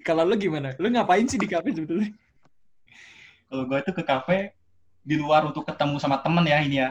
Kalau 0.07 0.23
lu 0.23 0.39
gimana? 0.39 0.71
Lu 0.79 0.87
ngapain 0.87 1.27
sih 1.27 1.35
di 1.35 1.47
kafe 1.47 1.75
sebetulnya? 1.75 2.15
kalau 3.49 3.65
gua 3.65 3.81
itu 3.81 3.91
ke 3.91 4.03
kafe 4.05 4.53
di 5.01 5.17
luar 5.17 5.41
untuk 5.41 5.65
ketemu 5.65 5.97
sama 5.97 6.21
temen 6.21 6.45
ya 6.45 6.61
ini 6.61 6.77
ya. 6.85 6.89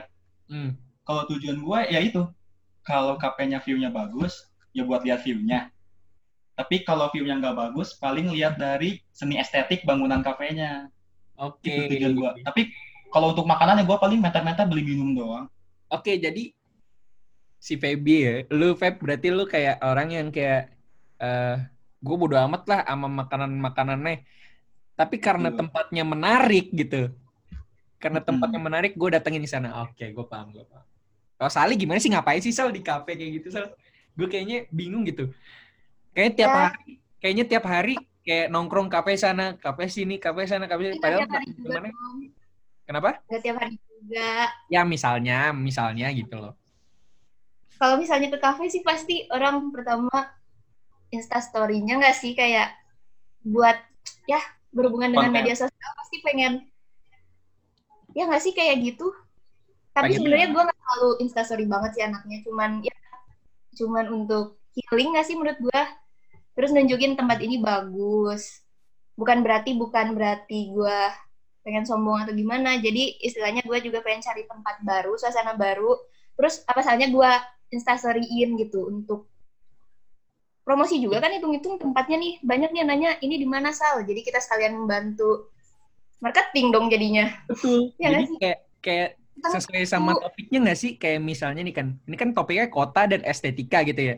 Hmm. 0.50 0.74
Kalau 1.06 1.24
tujuan 1.30 1.62
gua 1.62 1.86
ya 1.86 2.02
itu, 2.02 2.26
kalau 2.82 3.16
kafenya 3.16 3.62
view-nya 3.62 3.88
bagus, 3.88 4.50
ya 4.74 4.84
buat 4.84 5.06
lihat 5.06 5.24
view-nya. 5.24 5.70
Tapi 6.58 6.82
kalau 6.82 7.08
view-nya 7.14 7.38
nggak 7.38 7.56
bagus, 7.56 7.94
paling 7.96 8.28
lihat 8.34 8.58
dari 8.58 8.98
seni 9.14 9.38
estetik 9.38 9.86
bangunan 9.86 10.20
kafenya. 10.20 10.90
Oke. 11.38 11.70
Itu 11.70 11.94
tujuan 11.94 12.12
gua. 12.18 12.30
Tapi 12.42 12.74
kalau 13.08 13.32
untuk 13.32 13.48
makanan 13.48 13.80
ya 13.80 13.84
gua 13.84 13.98
paling 14.00 14.20
meta-meta 14.20 14.64
beli 14.68 14.84
minum 14.84 15.12
doang. 15.16 15.46
Oke, 15.88 16.20
jadi 16.20 16.52
si 17.58 17.74
Feby 17.74 18.16
ya, 18.22 18.34
lu 18.54 18.76
Feb 18.78 19.00
berarti 19.02 19.28
lu 19.32 19.48
kayak 19.48 19.80
orang 19.82 20.08
yang 20.14 20.28
kayak 20.30 20.72
eh 21.18 21.56
gue 21.98 22.14
bodo 22.14 22.38
amat 22.38 22.62
lah 22.70 22.80
sama 22.86 23.10
makanan-makanannya. 23.10 24.22
Tapi 24.94 25.16
karena 25.18 25.50
Betul. 25.50 25.66
tempatnya 25.66 26.04
menarik 26.06 26.70
gitu. 26.70 27.10
Karena 27.98 28.22
Hmm. 28.22 28.30
tempatnya 28.30 28.60
menarik, 28.62 28.94
gue 28.94 29.08
datengin 29.10 29.42
di 29.42 29.50
sana. 29.50 29.82
Oke, 29.82 30.06
gue 30.06 30.26
paham, 30.26 30.54
gue 30.54 30.62
paham. 30.62 30.86
Kalau 31.38 31.50
Sali 31.50 31.74
gimana 31.74 31.98
sih 31.98 32.10
ngapain 32.10 32.38
sih 32.38 32.54
Sal 32.54 32.70
di 32.70 32.82
kafe 32.82 33.18
kayak 33.18 33.42
gitu 33.42 33.50
Sal? 33.50 33.74
Gue 34.14 34.30
kayaknya 34.30 34.70
bingung 34.70 35.02
gitu. 35.06 35.34
Kayaknya 36.14 36.34
tiap 36.38 36.50
Ya. 36.50 36.58
hari, 36.66 36.90
kayaknya 37.18 37.44
tiap 37.46 37.64
hari 37.66 37.94
kayak 38.22 38.46
nongkrong 38.54 38.86
kafe 38.86 39.18
sana, 39.18 39.58
kafe 39.58 39.90
sini, 39.90 40.22
kafe 40.22 40.46
sana, 40.46 40.70
kafe 40.70 40.94
sini. 40.94 41.02
Padahal 41.02 41.26
gimana? 41.58 41.88
Kenapa? 42.88 43.20
Nggak 43.28 43.42
tiap 43.44 43.56
hari 43.60 43.76
juga. 43.76 44.32
Ya 44.72 44.80
misalnya, 44.88 45.52
misalnya 45.52 46.08
gitu 46.16 46.40
loh. 46.40 46.56
Kalau 47.76 48.00
misalnya 48.00 48.32
ke 48.32 48.40
kafe 48.40 48.72
sih 48.72 48.80
pasti 48.80 49.28
orang 49.28 49.68
pertama 49.68 50.10
Insta 51.12 51.38
story-nya 51.44 52.00
nggak 52.00 52.16
sih 52.16 52.32
kayak 52.32 52.72
buat 53.44 53.76
ya 54.24 54.40
berhubungan 54.72 55.12
dengan 55.12 55.30
Konten. 55.30 55.38
media 55.44 55.54
sosial 55.56 55.90
pasti 55.96 56.16
pengen 56.24 56.64
ya 58.16 58.24
nggak 58.24 58.42
sih 58.42 58.56
kayak 58.56 58.80
gitu. 58.80 59.12
Tapi 59.92 60.16
sebenarnya 60.16 60.48
gue 60.48 60.62
nggak 60.64 60.78
terlalu 60.80 61.10
Insta 61.20 61.44
story 61.44 61.68
banget 61.68 61.90
sih 61.92 62.02
anaknya, 62.08 62.40
cuman 62.48 62.70
ya 62.80 62.96
cuman 63.76 64.04
untuk 64.10 64.58
healing 64.72 65.12
nggak 65.12 65.26
sih 65.28 65.36
menurut 65.36 65.60
gue. 65.60 65.82
Terus 66.56 66.72
nunjukin 66.72 67.20
tempat 67.20 67.38
ini 67.44 67.60
bagus. 67.60 68.64
Bukan 69.14 69.44
berarti 69.44 69.76
bukan 69.76 70.16
berarti 70.16 70.72
gue 70.72 71.00
pengen 71.68 71.84
sombong 71.84 72.24
atau 72.24 72.32
gimana. 72.32 72.80
Jadi 72.80 73.20
istilahnya 73.20 73.60
gue 73.60 73.78
juga 73.84 74.00
pengen 74.00 74.24
cari 74.24 74.48
tempat 74.48 74.80
baru, 74.80 75.12
suasana 75.20 75.52
baru. 75.52 75.92
Terus 76.40 76.64
apa 76.64 76.80
salahnya 76.80 77.12
gue 77.12 77.30
instastoryin 77.68 78.56
gitu 78.56 78.88
untuk 78.88 79.28
promosi 80.64 80.96
juga 81.00 81.20
kan 81.20 81.32
hitung-hitung 81.32 81.76
tempatnya 81.76 82.16
nih 82.20 82.32
banyak 82.40 82.72
nih 82.72 82.80
yang 82.84 82.88
nanya 82.92 83.10
ini 83.24 83.40
di 83.40 83.48
mana 83.48 83.72
Sal 83.72 84.04
jadi 84.04 84.20
kita 84.20 84.36
sekalian 84.36 84.76
membantu 84.76 85.48
marketing 86.20 86.68
dong 86.68 86.92
jadinya 86.92 87.24
Betul. 87.48 87.96
Iya 87.96 88.06
nggak 88.12 88.20
Jadi 88.20 88.28
sih? 88.28 88.38
kayak 88.40 88.60
kayak 88.84 89.10
sesuai 89.38 89.84
sama 89.88 90.12
topiknya 90.18 90.58
nggak 90.68 90.78
sih? 90.78 90.92
Kayak 91.00 91.20
misalnya 91.24 91.62
nih 91.64 91.74
kan, 91.74 91.86
ini 92.04 92.16
kan 92.18 92.30
topiknya 92.34 92.66
kota 92.68 93.06
dan 93.08 93.22
estetika 93.24 93.80
gitu 93.86 94.02
ya. 94.14 94.16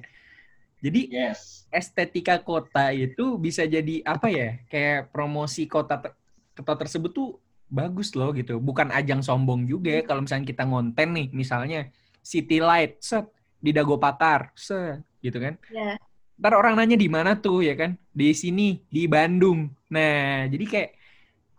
Jadi 0.81 1.01
Yes. 1.13 1.69
estetika 1.69 2.41
kota 2.41 2.91
itu 2.91 3.37
bisa 3.37 3.69
jadi 3.69 4.01
apa 4.03 4.33
ya? 4.33 4.59
Kayak 4.67 5.13
promosi 5.13 5.69
kota 5.69 6.01
kota 6.61 6.73
tersebut 6.87 7.11
tuh 7.19 7.29
bagus 7.71 8.13
loh 8.19 8.31
gitu. 8.37 8.61
Bukan 8.61 8.89
ajang 8.93 9.21
sombong 9.25 9.65
juga 9.73 9.89
ya. 9.99 10.03
kalau 10.09 10.21
misalnya 10.25 10.47
kita 10.53 10.63
ngonten 10.69 11.09
nih, 11.17 11.27
misalnya 11.41 11.79
City 12.21 12.59
Light, 12.61 13.01
set 13.01 13.27
di 13.65 13.71
Dago 13.77 13.97
Pakar, 13.97 14.53
set 14.57 15.01
gitu 15.25 15.39
kan. 15.41 15.55
ya 15.73 15.97
Ntar 16.41 16.53
orang 16.57 16.75
nanya 16.79 16.97
di 16.97 17.09
mana 17.13 17.37
tuh 17.37 17.61
ya 17.69 17.75
kan? 17.81 17.91
Di 18.21 18.33
sini, 18.33 18.81
di 18.89 19.05
Bandung. 19.15 19.69
Nah, 19.93 20.49
jadi 20.53 20.65
kayak 20.73 20.91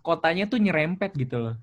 kotanya 0.05 0.43
tuh 0.51 0.59
nyerempet 0.63 1.11
gitu 1.17 1.37
loh. 1.37 1.55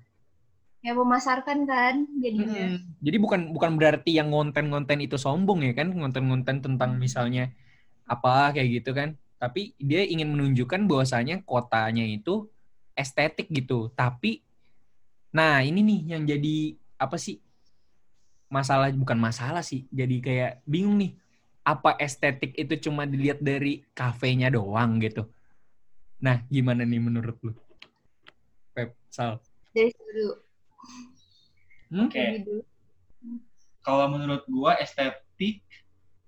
ya 0.79 0.95
memasarkan 0.95 1.67
kan 1.67 1.95
jadinya 2.23 2.63
Mm-mm. 2.63 2.95
Jadi 3.03 3.17
bukan 3.19 3.41
bukan 3.55 3.71
berarti 3.75 4.15
yang 4.15 4.31
ngonten-ngonten 4.31 4.99
itu 5.03 5.19
sombong 5.19 5.59
ya 5.67 5.73
kan, 5.75 5.91
ngonten-ngonten 5.91 6.57
tentang 6.63 6.95
misalnya 6.95 7.51
apa 8.07 8.55
kayak 8.55 8.69
gitu 8.79 8.91
kan. 8.95 9.09
Tapi 9.41 9.75
dia 9.79 10.01
ingin 10.07 10.31
menunjukkan 10.33 10.81
bahwasanya 10.87 11.43
kotanya 11.43 12.03
itu 12.07 12.47
estetik 12.99 13.47
gitu. 13.47 13.87
Tapi 13.95 14.43
nah 15.31 15.63
ini 15.63 15.79
nih 15.79 15.99
yang 16.19 16.27
jadi 16.27 16.75
apa 16.99 17.15
sih? 17.15 17.39
Masalah 18.51 18.91
bukan 18.91 19.15
masalah 19.15 19.63
sih. 19.63 19.87
Jadi 19.87 20.19
kayak 20.19 20.59
bingung 20.67 20.99
nih. 20.99 21.15
Apa 21.63 21.95
estetik 22.01 22.57
itu 22.57 22.89
cuma 22.89 23.05
dilihat 23.05 23.39
dari 23.39 23.85
kafenya 23.93 24.49
doang 24.49 24.97
gitu. 24.99 25.29
Nah, 26.19 26.41
gimana 26.49 26.81
nih 26.81 26.97
menurut 26.97 27.37
lu? 27.45 27.53
Pep, 28.73 28.97
Sal. 29.07 29.39
dari 29.71 29.93
dulu 29.93 30.33
Hmm? 31.89 32.05
Oke. 32.05 32.21
dari 32.21 32.41
dulu 32.45 32.61
Kalau 33.81 34.05
menurut 34.11 34.43
gua 34.45 34.77
estetik 34.77 35.65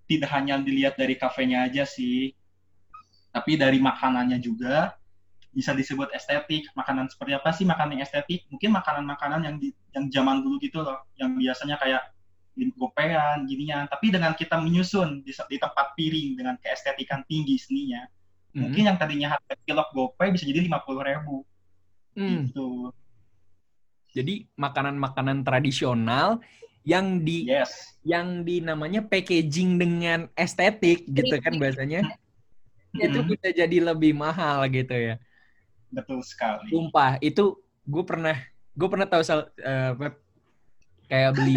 tidak 0.09 0.29
hanya 0.33 0.57
dilihat 0.57 0.97
dari 0.97 1.13
kafenya 1.13 1.69
aja 1.69 1.85
sih, 1.85 2.33
tapi 3.29 3.55
dari 3.55 3.77
makanannya 3.77 4.41
juga 4.41 4.97
bisa 5.51 5.75
disebut 5.75 6.09
estetik. 6.15 6.67
Makanan 6.73 7.11
seperti 7.11 7.35
apa 7.35 7.51
sih 7.51 7.67
makanan 7.67 7.99
yang 7.99 8.03
estetik? 8.07 8.47
Mungkin 8.47 8.71
makanan-makanan 8.71 9.39
yang 9.45 9.55
di, 9.59 9.75
yang 9.91 10.07
zaman 10.07 10.43
dulu 10.43 10.57
gitu 10.63 10.81
loh, 10.83 11.03
yang 11.19 11.35
biasanya 11.35 11.75
kayak 11.77 12.11
gopean, 12.75 13.47
ginian. 13.47 13.87
Tapi 13.87 14.11
dengan 14.11 14.35
kita 14.35 14.59
menyusun 14.59 15.23
di, 15.23 15.31
di 15.31 15.57
tempat 15.59 15.95
piring 15.95 16.35
dengan 16.35 16.55
keestetikan 16.59 17.23
tinggi 17.27 17.55
seninya, 17.59 18.03
Hmm. 18.51 18.67
mungkin 18.67 18.83
yang 18.83 18.99
tadinya 18.99 19.31
harga 19.31 19.55
kilok 19.63 19.95
gope 19.95 20.27
bisa 20.35 20.43
jadi 20.43 20.59
lima 20.67 20.83
puluh 20.83 21.07
ribu 21.07 21.47
Hmm. 22.19 22.51
gitu. 22.51 22.91
Jadi 24.11 24.51
makanan-makanan 24.59 25.47
tradisional 25.47 26.43
yang 26.83 27.23
di 27.23 27.47
Yes. 27.47 27.95
yang 28.03 28.43
di 28.43 28.59
namanya 28.59 28.99
packaging 29.07 29.79
dengan 29.79 30.27
estetik 30.35 31.07
gitu 31.07 31.31
kan 31.39 31.55
bahasanya. 31.55 32.11
Itu 32.91 33.23
Hmm. 33.23 33.31
bisa 33.31 33.55
jadi 33.55 33.77
lebih 33.79 34.11
mahal 34.11 34.67
gitu 34.67 34.91
ya. 34.91 35.15
Betul 35.91 36.23
sekali. 36.23 36.71
Sumpah, 36.71 37.19
itu 37.19 37.55
gue 37.83 38.03
pernah 38.03 38.35
gue 38.71 38.87
pernah 38.87 39.05
tahu 39.05 39.21
sal, 39.21 39.51
eh, 39.55 39.91
Pep, 39.93 40.13
kayak 41.05 41.31
beli 41.35 41.55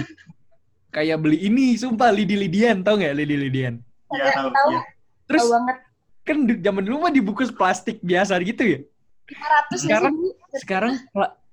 kayak 0.91 1.19
beli 1.19 1.39
ini 1.43 1.75
sumpah 1.75 2.11
lidi-lidian 2.11 2.83
tau 2.83 2.95
nggak 2.95 3.15
lidi-lidian 3.15 3.79
Ya, 4.11 4.31
tahu. 4.31 4.51
tahu 4.51 4.69
ya. 4.71 4.83
terus 5.27 5.43
tahu 5.43 5.51
banget 5.55 5.77
kan 6.23 6.37
zaman 6.59 6.83
dulu 6.83 6.97
mah 7.01 7.11
dibungkus 7.11 7.51
plastik 7.51 7.99
biasa 7.99 8.39
gitu 8.43 8.63
ya 8.63 8.79
500 9.27 9.79
Sekarang- 9.79 10.15
Bu? 10.15 10.29
sekarang 10.55 10.93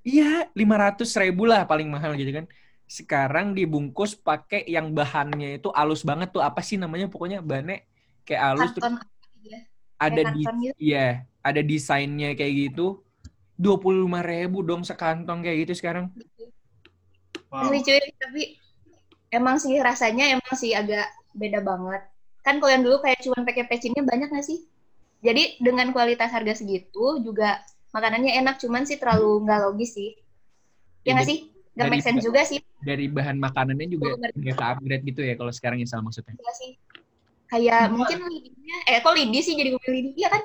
iya 0.02 0.46
500 0.54 1.10
ribu 1.16 1.46
lah 1.46 1.66
paling 1.66 1.90
mahal 1.90 2.14
gitu 2.14 2.30
kan 2.32 2.46
sekarang 2.86 3.54
dibungkus 3.54 4.14
pakai 4.14 4.62
yang 4.66 4.92
bahannya 4.92 5.58
itu 5.58 5.70
halus 5.72 6.02
banget 6.02 6.30
tuh 6.30 6.42
apa 6.42 6.62
sih 6.62 6.78
namanya 6.78 7.06
pokoknya 7.06 7.42
bahannya 7.42 7.82
kayak 8.22 8.58
karton 8.58 8.98
gitu 9.34 9.48
ya 9.48 9.62
ada 10.02 10.22
di 10.34 10.42
gitu 10.42 10.74
iya 10.82 11.30
ada 11.46 11.62
desainnya 11.62 12.34
kayak 12.34 12.74
gitu 12.74 13.06
dua 13.54 13.78
puluh 13.78 14.10
lima 14.10 14.26
ribu 14.26 14.66
dong 14.66 14.82
sekantong 14.82 15.46
kayak 15.46 15.70
gitu 15.70 15.86
sekarang 15.86 16.10
Wow. 17.52 17.68
Cuy, 17.84 18.00
tapi 18.16 18.56
emang 19.28 19.60
sih 19.60 19.76
rasanya 19.76 20.32
emang 20.32 20.56
sih 20.56 20.72
agak 20.72 21.04
beda 21.36 21.60
banget. 21.60 22.00
Kan 22.48 22.64
kalau 22.64 22.72
yang 22.72 22.84
dulu 22.88 23.04
kayak 23.04 23.20
cuman 23.28 23.44
pakai 23.44 23.68
pecinnya 23.68 24.08
banyak 24.08 24.32
nggak 24.32 24.48
sih? 24.48 24.64
Jadi 25.20 25.60
dengan 25.60 25.92
kualitas 25.92 26.32
harga 26.32 26.64
segitu 26.64 27.20
juga 27.20 27.60
makanannya 27.92 28.40
enak, 28.40 28.56
cuman 28.56 28.88
sih 28.88 28.96
terlalu 28.96 29.44
nggak 29.44 29.60
logis 29.68 30.00
sih. 30.00 30.16
Ya 31.04 31.12
nggak 31.12 31.28
sih? 31.28 31.52
Nggak 31.76 31.88
make 31.92 32.04
sense 32.08 32.24
juga 32.24 32.42
sih. 32.48 32.64
dari 32.82 33.06
bahan 33.12 33.36
makanannya 33.38 33.88
juga 33.94 34.16
ke 34.34 34.56
upgrade 34.56 35.04
gitu 35.06 35.22
ya 35.22 35.38
kalau 35.38 35.54
sekarang 35.54 35.78
ya 35.84 35.86
salah 35.92 36.08
maksudnya 36.08 36.34
Nggak 36.34 36.56
sih. 36.56 36.72
Kayak 37.52 37.92
mungkin 37.92 38.18
lidinya, 38.32 38.78
eh 38.88 39.04
kok 39.04 39.12
lidi 39.12 39.40
sih 39.44 39.54
jadi 39.60 39.76
ngomongin 39.76 39.94
lidi? 40.00 40.10
Iya 40.16 40.30
kan? 40.32 40.42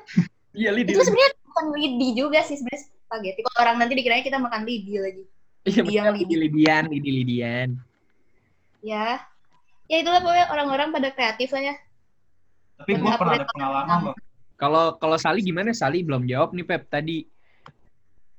iya 0.50 0.70
lidi 0.74 0.90
Itu 0.90 1.06
sebenarnya 1.06 1.30
bukan 1.46 1.66
lidi 1.78 2.08
juga 2.18 2.40
sih 2.42 2.58
sebenarnya 2.58 2.82
spaghetti. 2.82 3.40
Kalau 3.46 3.58
orang 3.62 3.76
nanti 3.78 3.94
dikiranya 3.94 4.24
kita 4.26 4.38
makan 4.42 4.66
lidi 4.66 4.94
lagi. 4.98 5.22
iya 5.66 5.82
lidi 5.82 5.94
yang 5.94 6.14
lidi. 6.14 6.24
lidi 6.26 6.36
lidian 6.42 6.84
lidi 6.90 7.10
lidian 7.10 7.68
Ya. 8.82 9.22
Ya 9.86 9.96
itulah 10.02 10.18
pokoknya 10.18 10.46
orang-orang 10.50 10.88
pada 10.90 11.08
kreatif 11.14 11.54
lah 11.54 11.62
ya. 11.62 11.74
Tapi 12.82 12.90
gue 12.98 13.12
pernah 13.14 13.34
ada 13.38 13.46
pengalaman 13.46 13.98
loh. 14.10 14.16
kalau 14.58 14.98
kalau 14.98 15.16
Sali 15.16 15.46
gimana 15.46 15.70
Sali 15.70 16.02
belum 16.02 16.26
jawab 16.26 16.50
nih 16.54 16.66
Pep 16.66 16.90
tadi 16.90 17.22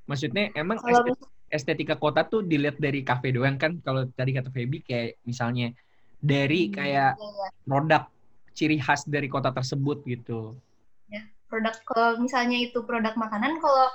maksudnya 0.04 0.52
emang 0.56 0.80
Kalau 0.80 1.04
estet- 1.08 1.24
estetika 1.48 1.96
kota 1.96 2.28
tuh 2.28 2.44
dilihat 2.44 2.76
dari 2.80 3.02
kafe 3.02 3.32
doang 3.32 3.56
kan 3.56 3.80
kalau 3.80 4.04
tadi 4.12 4.36
kata 4.36 4.52
Feby 4.52 4.84
kayak 4.84 5.24
misalnya 5.24 5.72
dari 6.20 6.68
kayak 6.68 7.16
Ya, 7.16 7.48
produk 7.64 8.04
ciri 8.58 8.82
khas 8.82 9.06
dari 9.06 9.30
kota 9.30 9.54
tersebut 9.54 10.02
gitu. 10.10 10.58
Produk 11.48 11.80
kalau 11.88 12.20
misalnya 12.20 12.60
itu 12.60 12.84
produk 12.84 13.16
makanan 13.16 13.64
kalau 13.64 13.88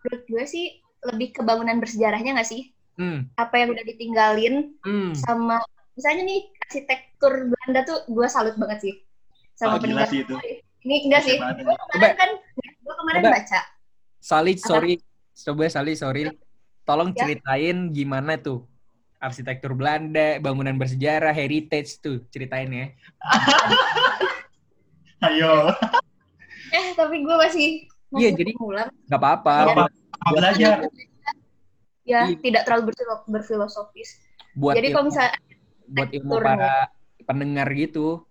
menurut 0.00 0.22
gue 0.24 0.44
sih 0.48 0.80
lebih 1.04 1.36
ke 1.36 1.44
bangunan 1.44 1.76
bersejarahnya 1.76 2.32
nggak 2.32 2.48
sih? 2.48 2.72
Hmm. 2.96 3.28
Apa 3.36 3.60
yang 3.60 3.76
udah 3.76 3.84
ditinggalin 3.84 4.72
hmm. 4.80 5.12
sama 5.12 5.60
misalnya 5.92 6.24
nih 6.24 6.40
arsitektur 6.64 7.52
Belanda 7.52 7.80
tuh 7.84 7.98
gue 8.08 8.24
salut 8.24 8.56
banget 8.56 8.78
sih 8.88 8.94
sama 9.52 9.76
Oh, 9.76 9.80
peninggalan 9.84 10.08
sih 10.08 10.24
itu. 10.24 10.34
ini 10.88 10.96
enggak 11.04 11.22
sih. 11.28 11.36
Gue 11.36 11.52
ini. 11.60 11.76
kemarin 11.92 12.14
kan 12.16 12.30
gue 12.56 12.94
kemarin 12.96 13.20
Coba. 13.20 13.34
baca. 13.36 13.60
Sali 14.24 14.52
sorry. 14.56 14.94
Coba 15.36 15.64
Sali 15.68 15.92
sorry. 15.92 16.22
Tolong 16.88 17.12
Ya. 17.12 17.20
ceritain 17.20 17.92
gimana 17.92 18.40
tuh 18.40 18.64
arsitektur 19.24 19.72
Belanda 19.72 20.36
bangunan 20.38 20.76
bersejarah 20.76 21.32
heritage 21.32 21.96
tuh 21.98 22.20
ceritain 22.28 22.68
ya. 22.68 22.86
Ayo, 25.24 25.72
eh 26.68 26.92
tapi 26.92 27.24
gue 27.24 27.36
masih 27.40 27.88
Iya, 28.14 28.30
jadi- 28.36 28.54
ngulang 28.54 28.92
nggak 29.08 29.20
apa-apa. 29.20 29.88
Belajar. 30.30 30.86
ya 32.04 32.28
Iya. 32.28 32.36
tidak 32.36 32.62
terlalu 32.68 32.92
berfilo- 32.92 33.24
berfilosofis. 33.26 34.20
Buat 34.54 34.76
jadi 34.76 34.92
kalau 34.92 35.08
misalnya 35.08 35.32
buat 35.88 36.10
ilmu 36.12 36.32
para 36.38 36.92
pendengar 37.24 37.66
gitu. 37.72 38.28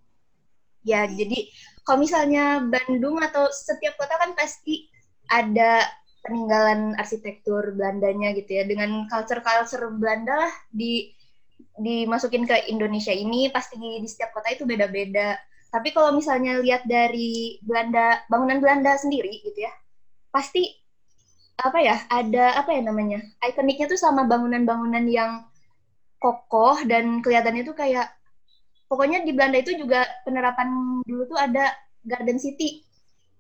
Ya, 0.85 1.09
jadi 1.09 1.49
kalau 1.81 2.05
misalnya 2.05 2.61
Bandung 2.61 3.17
atau 3.17 3.49
setiap 3.49 3.97
kota 3.97 4.13
kan 4.15 4.37
pasti 4.37 4.87
ada 5.25 5.81
peninggalan 6.23 6.95
arsitektur 6.95 7.75
Belandanya 7.75 8.31
gitu 8.33 8.57
ya. 8.57 8.63
Dengan 8.63 9.05
culture-culture 9.11 9.91
Belanda 9.99 10.47
lah 10.47 10.53
di 10.71 11.11
dimasukin 11.73 12.45
ke 12.45 12.69
Indonesia 12.69 13.11
ini 13.11 13.49
pasti 13.49 13.77
di, 13.77 13.99
di 13.99 14.07
setiap 14.07 14.31
kota 14.33 14.49
itu 14.49 14.63
beda-beda. 14.63 15.35
Tapi 15.73 15.89
kalau 15.91 16.13
misalnya 16.13 16.61
lihat 16.61 16.85
dari 16.85 17.57
Belanda, 17.65 18.21
bangunan 18.29 18.61
Belanda 18.61 18.93
sendiri 18.95 19.41
gitu 19.41 19.65
ya, 19.65 19.73
pasti 20.29 20.83
apa 21.53 21.77
ya 21.77 21.95
ada 22.09 22.57
apa 22.57 22.73
ya 22.73 22.81
namanya 22.81 23.21
ikoniknya 23.45 23.85
tuh 23.85 23.99
sama 24.01 24.25
bangunan-bangunan 24.25 25.05
yang 25.05 25.45
kokoh 26.17 26.81
dan 26.89 27.21
kelihatannya 27.21 27.61
tuh 27.61 27.77
kayak 27.77 28.09
pokoknya 28.89 29.21
di 29.21 29.31
Belanda 29.37 29.61
itu 29.61 29.77
juga 29.77 30.07
penerapan 30.25 30.99
dulu 31.05 31.29
tuh 31.29 31.37
ada 31.37 31.69
garden 32.01 32.41
city 32.41 32.81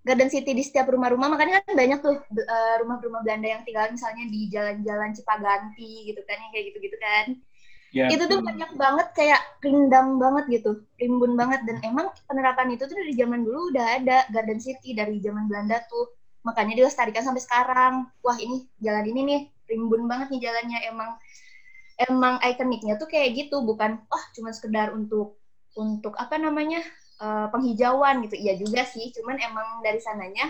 garden 0.03 0.29
city 0.29 0.51
di 0.51 0.63
setiap 0.63 0.91
rumah-rumah 0.91 1.31
makanya 1.31 1.63
kan 1.63 1.73
banyak 1.73 1.99
tuh 2.03 2.15
uh, 2.19 2.75
rumah-rumah 2.83 3.23
Belanda 3.23 3.47
yang 3.47 3.63
tinggal 3.63 3.87
misalnya 3.89 4.27
di 4.27 4.51
jalan-jalan 4.51 5.15
Cipaganti 5.15 6.11
gitu 6.11 6.21
kan 6.27 6.37
yang 6.39 6.51
kayak 6.51 6.65
gitu-gitu 6.71 6.97
kan 6.99 7.39
Ya, 7.93 8.09
itu 8.09 8.25
tuh 8.25 8.41
banyak 8.41 8.73
banget 8.73 9.07
kayak 9.13 9.37
rindang 9.61 10.17
banget 10.17 10.49
gitu, 10.49 10.81
rimbun 10.97 11.37
banget 11.37 11.61
dan 11.61 11.77
emang 11.85 12.09
penerapan 12.25 12.73
itu 12.73 12.89
tuh 12.89 12.97
dari 12.97 13.13
zaman 13.13 13.45
dulu 13.45 13.69
udah 13.69 14.01
ada 14.01 14.25
Garden 14.33 14.57
City 14.57 14.97
dari 14.97 15.21
zaman 15.21 15.45
Belanda 15.45 15.77
tuh. 15.85 16.09
Makanya 16.41 16.73
dilestarikan 16.73 17.21
sampai 17.21 17.45
sekarang. 17.45 18.09
Wah, 18.25 18.33
ini 18.41 18.65
jalan 18.81 19.05
ini 19.13 19.21
nih 19.29 19.41
rimbun 19.69 20.09
banget 20.09 20.33
nih 20.33 20.41
jalannya 20.41 20.79
emang 20.89 21.09
emang 22.01 22.41
ikoniknya 22.41 22.97
tuh 22.97 23.05
kayak 23.05 23.29
gitu, 23.37 23.61
bukan 23.61 24.01
oh 24.09 24.23
cuma 24.33 24.49
sekedar 24.57 24.89
untuk 24.97 25.37
untuk 25.77 26.17
apa 26.17 26.41
namanya? 26.41 26.81
Uh, 27.21 27.47
penghijauan 27.53 28.25
gitu. 28.27 28.35
Iya 28.35 28.59
juga 28.59 28.83
sih, 28.83 29.13
cuman 29.15 29.39
emang 29.39 29.79
dari 29.79 30.01
sananya 30.01 30.49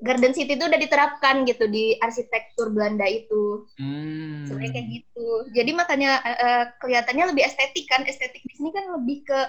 Garden 0.00 0.32
City 0.32 0.56
itu 0.56 0.64
udah 0.64 0.80
diterapkan 0.80 1.44
gitu 1.44 1.68
di 1.68 1.98
arsitektur 2.00 2.72
Belanda 2.72 3.04
itu. 3.04 3.68
Hmm. 3.76 4.48
Sebenarnya 4.48 4.80
kayak 4.80 4.88
gitu. 4.88 5.28
Jadi 5.52 5.70
makanya 5.76 6.24
uh, 6.24 6.64
kelihatannya 6.80 7.36
lebih 7.36 7.44
estetik 7.44 7.84
kan. 7.90 8.00
Estetik 8.06 8.40
di 8.48 8.54
sini 8.56 8.72
kan 8.72 8.96
lebih 8.96 9.28
ke 9.28 9.40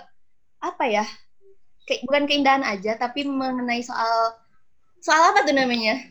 apa 0.60 0.84
ya? 0.90 1.06
Kayak 1.88 2.04
bukan 2.10 2.24
keindahan 2.28 2.66
aja, 2.68 2.98
tapi 3.00 3.24
mengenai 3.24 3.86
soal 3.86 4.36
soal 5.00 5.32
apa 5.32 5.46
tuh 5.46 5.56
namanya? 5.56 6.04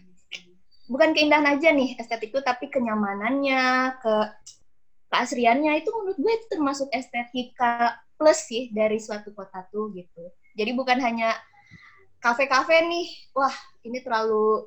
Bukan 0.89 1.13
keindahan 1.13 1.59
aja 1.59 1.69
nih 1.69 2.01
estetik 2.01 2.33
itu, 2.33 2.41
tapi 2.41 2.71
kenyamanannya, 2.73 3.99
ke 4.01 4.15
keasriannya 5.11 5.85
itu 5.85 5.91
menurut 5.93 6.17
gue 6.17 6.33
itu 6.33 6.47
termasuk 6.49 6.89
estetika 6.95 7.99
plus 8.15 8.39
sih 8.47 8.71
dari 8.71 8.99
suatu 9.03 9.35
kota 9.35 9.67
tuh 9.69 9.91
gitu. 9.95 10.31
Jadi 10.55 10.71
bukan 10.75 10.99
hanya 11.03 11.35
kafe-kafe 12.23 12.87
nih, 12.87 13.07
wah 13.35 13.53
ini 13.85 14.01
terlalu 14.01 14.65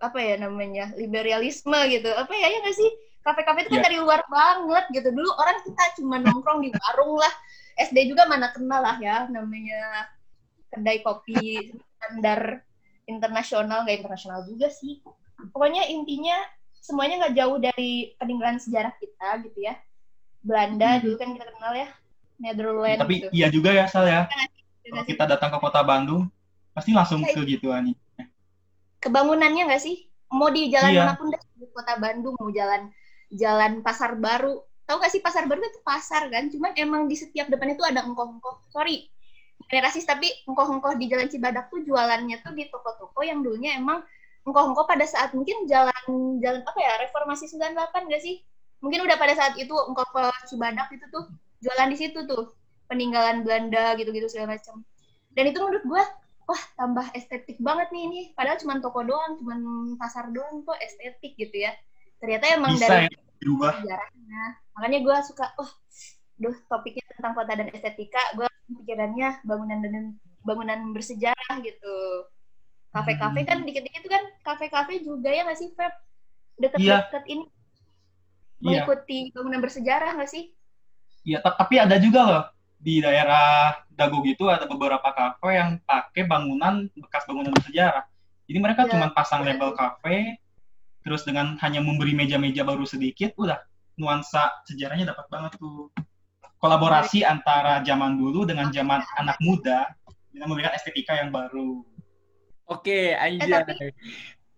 apa 0.00 0.16
ya 0.16 0.40
namanya 0.40 0.96
liberalisme 0.96 1.76
gitu, 1.92 2.08
apa 2.16 2.32
ya 2.32 2.48
ya 2.48 2.58
nggak 2.64 2.76
sih? 2.76 2.90
Kafe-kafe 3.20 3.68
itu 3.68 3.70
kan 3.76 3.84
yeah. 3.84 3.86
dari 3.86 3.98
luar 4.00 4.20
banget 4.32 4.84
gitu. 4.96 5.08
Dulu 5.12 5.30
orang 5.36 5.60
kita 5.60 5.84
cuma 6.00 6.16
nongkrong 6.18 6.64
di 6.64 6.72
warung 6.72 7.20
lah. 7.20 7.34
SD 7.76 8.12
juga 8.12 8.28
mana 8.28 8.52
kenal 8.52 8.80
lah 8.80 8.96
ya 9.00 9.28
namanya 9.28 10.08
kedai 10.68 11.00
kopi 11.00 11.72
standar 11.96 12.60
internasional 13.08 13.84
nggak 13.84 14.00
internasional 14.00 14.40
juga 14.48 14.72
sih. 14.72 15.04
Pokoknya 15.52 15.84
intinya 15.88 16.36
semuanya 16.80 17.28
nggak 17.28 17.36
jauh 17.36 17.56
dari 17.60 18.16
peninggalan 18.16 18.56
sejarah 18.56 18.96
kita 18.96 19.28
gitu 19.44 19.68
ya. 19.68 19.76
Belanda 20.40 20.96
hmm. 20.96 21.00
dulu 21.04 21.14
kan 21.20 21.28
kita 21.36 21.52
kenal 21.52 21.72
ya, 21.76 21.88
Netherlands. 22.40 23.00
Tapi 23.04 23.14
gitu. 23.20 23.30
iya 23.30 23.48
juga 23.52 23.70
ya 23.70 23.84
Sal 23.86 24.08
ya. 24.08 24.26
Kalau 24.80 25.04
kita 25.06 25.24
datang 25.28 25.52
ke 25.54 25.58
kota 25.60 25.80
Bandung, 25.84 26.26
pasti 26.72 26.90
langsung 26.96 27.22
ke 27.22 27.40
gituan 27.46 27.92
nih. 27.92 27.96
Kebangunannya 28.98 29.68
nggak 29.70 29.82
sih? 29.84 30.08
Mau 30.32 30.48
di 30.48 30.72
jalan 30.72 30.90
iya. 30.90 31.04
mana 31.04 31.14
pun 31.20 31.28
deh, 31.30 31.42
di 31.58 31.68
kota 31.70 31.94
Bandung, 32.00 32.34
mau 32.40 32.50
jalan 32.50 32.90
jalan 33.30 33.84
pasar 33.84 34.18
baru. 34.18 34.58
Tahu 34.88 34.96
nggak 34.98 35.12
sih 35.12 35.22
pasar 35.22 35.46
baru 35.46 35.62
itu 35.62 35.80
pasar 35.86 36.26
kan? 36.32 36.50
Cuman 36.50 36.74
emang 36.74 37.06
di 37.06 37.14
setiap 37.14 37.46
depan 37.46 37.76
itu 37.76 37.84
ada 37.86 38.02
engkoh-engkoh. 38.02 38.66
Sorry, 38.74 39.06
rasis 39.78 40.02
tapi 40.02 40.26
engkoh-engkoh 40.50 40.98
di 40.98 41.06
jalan 41.06 41.30
Cibadak 41.30 41.70
tuh 41.70 41.86
jualannya 41.86 42.42
tuh 42.42 42.50
di 42.56 42.66
toko-toko 42.66 43.22
yang 43.22 43.46
dulunya 43.46 43.78
emang 43.78 44.02
engkoh-engkoh 44.42 44.88
pada 44.88 45.06
saat 45.06 45.30
mungkin 45.36 45.68
jalan 45.70 45.94
jalan 46.42 46.62
apa 46.66 46.78
ya 46.82 46.92
reformasi 47.06 47.46
98 47.46 48.10
gak 48.10 48.22
sih? 48.24 48.42
Mungkin 48.82 49.04
udah 49.06 49.16
pada 49.20 49.36
saat 49.36 49.54
itu 49.60 49.70
engkoh 49.70 50.08
ke 50.10 50.22
Cibadak 50.50 50.90
itu 50.90 51.06
tuh 51.12 51.30
jualan 51.60 51.88
di 51.92 51.96
situ 51.96 52.24
tuh 52.24 52.56
peninggalan 52.90 53.46
Belanda 53.46 53.94
gitu-gitu 53.96 54.26
segala 54.26 54.58
macam. 54.58 54.82
Dan 55.36 55.44
itu 55.54 55.58
menurut 55.62 55.84
gue 55.86 56.02
wah 56.50 56.62
tambah 56.74 57.06
estetik 57.14 57.62
banget 57.62 57.94
nih 57.94 58.02
ini 58.10 58.20
padahal 58.34 58.58
cuma 58.58 58.82
toko 58.82 59.06
doang 59.06 59.38
cuma 59.38 59.54
pasar 60.02 60.34
doang 60.34 60.66
kok 60.66 60.82
estetik 60.82 61.38
gitu 61.38 61.62
ya 61.62 61.70
ternyata 62.18 62.58
emang 62.58 62.74
Bisa 62.74 63.06
dari 63.06 63.06
ya, 63.06 63.70
sejarahnya 63.78 64.42
makanya 64.74 64.98
gue 65.06 65.16
suka 65.30 65.46
wah 65.54 65.70
duh 66.42 66.56
topiknya 66.66 67.06
tentang 67.14 67.38
kota 67.38 67.52
dan 67.54 67.70
estetika 67.70 68.22
gue 68.34 68.48
pikirannya 68.82 69.38
bangunan 69.46 69.78
dan 69.78 70.18
bangunan 70.42 70.90
bersejarah 70.90 71.54
gitu 71.62 71.96
kafe-kafe 72.90 73.46
kan 73.46 73.62
hmm. 73.62 73.66
dikit-dikit 73.70 74.04
kan 74.10 74.24
kafe-kafe 74.42 75.06
juga 75.06 75.30
ya 75.30 75.46
nggak 75.46 75.58
sih 75.58 75.70
Feb 75.78 75.94
deket-deket 76.58 77.24
iya. 77.30 77.30
ini 77.30 77.44
iya. 77.46 77.52
mengikuti 78.58 79.18
iya. 79.30 79.32
bangunan 79.38 79.60
bersejarah 79.62 80.10
nggak 80.18 80.30
sih 80.34 80.50
Iya, 81.24 81.44
tapi 81.44 81.76
ada 81.76 81.96
juga 82.00 82.20
loh 82.24 82.44
di 82.80 83.04
daerah 83.04 83.76
Dago 83.92 84.24
gitu 84.24 84.48
ada 84.48 84.64
beberapa 84.64 85.04
kafe 85.12 85.60
yang 85.60 85.76
pakai 85.84 86.24
bangunan 86.24 86.88
bekas 86.96 87.28
bangunan 87.28 87.52
bersejarah. 87.52 88.08
Jadi 88.48 88.58
mereka 88.58 88.88
ya. 88.88 88.96
cuma 88.96 89.12
pasang 89.12 89.44
label 89.44 89.76
kafe, 89.76 90.40
terus 91.04 91.22
dengan 91.28 91.60
hanya 91.60 91.84
memberi 91.84 92.16
meja-meja 92.16 92.64
baru 92.64 92.88
sedikit, 92.88 93.36
udah 93.36 93.60
nuansa 94.00 94.64
sejarahnya 94.64 95.12
dapat 95.12 95.28
banget 95.28 95.60
tuh. 95.60 95.92
Kolaborasi 96.60 97.24
ya. 97.24 97.36
antara 97.36 97.84
zaman 97.84 98.16
dulu 98.16 98.48
dengan 98.48 98.72
zaman 98.72 99.04
anak 99.20 99.36
muda 99.44 99.92
dengan 100.32 100.52
memberikan 100.52 100.72
estetika 100.72 101.16
yang 101.16 101.28
baru. 101.28 101.84
Oke, 102.68 103.12
Anja. 103.16 103.64
Eh, 103.64 103.64
tapi, 103.64 103.86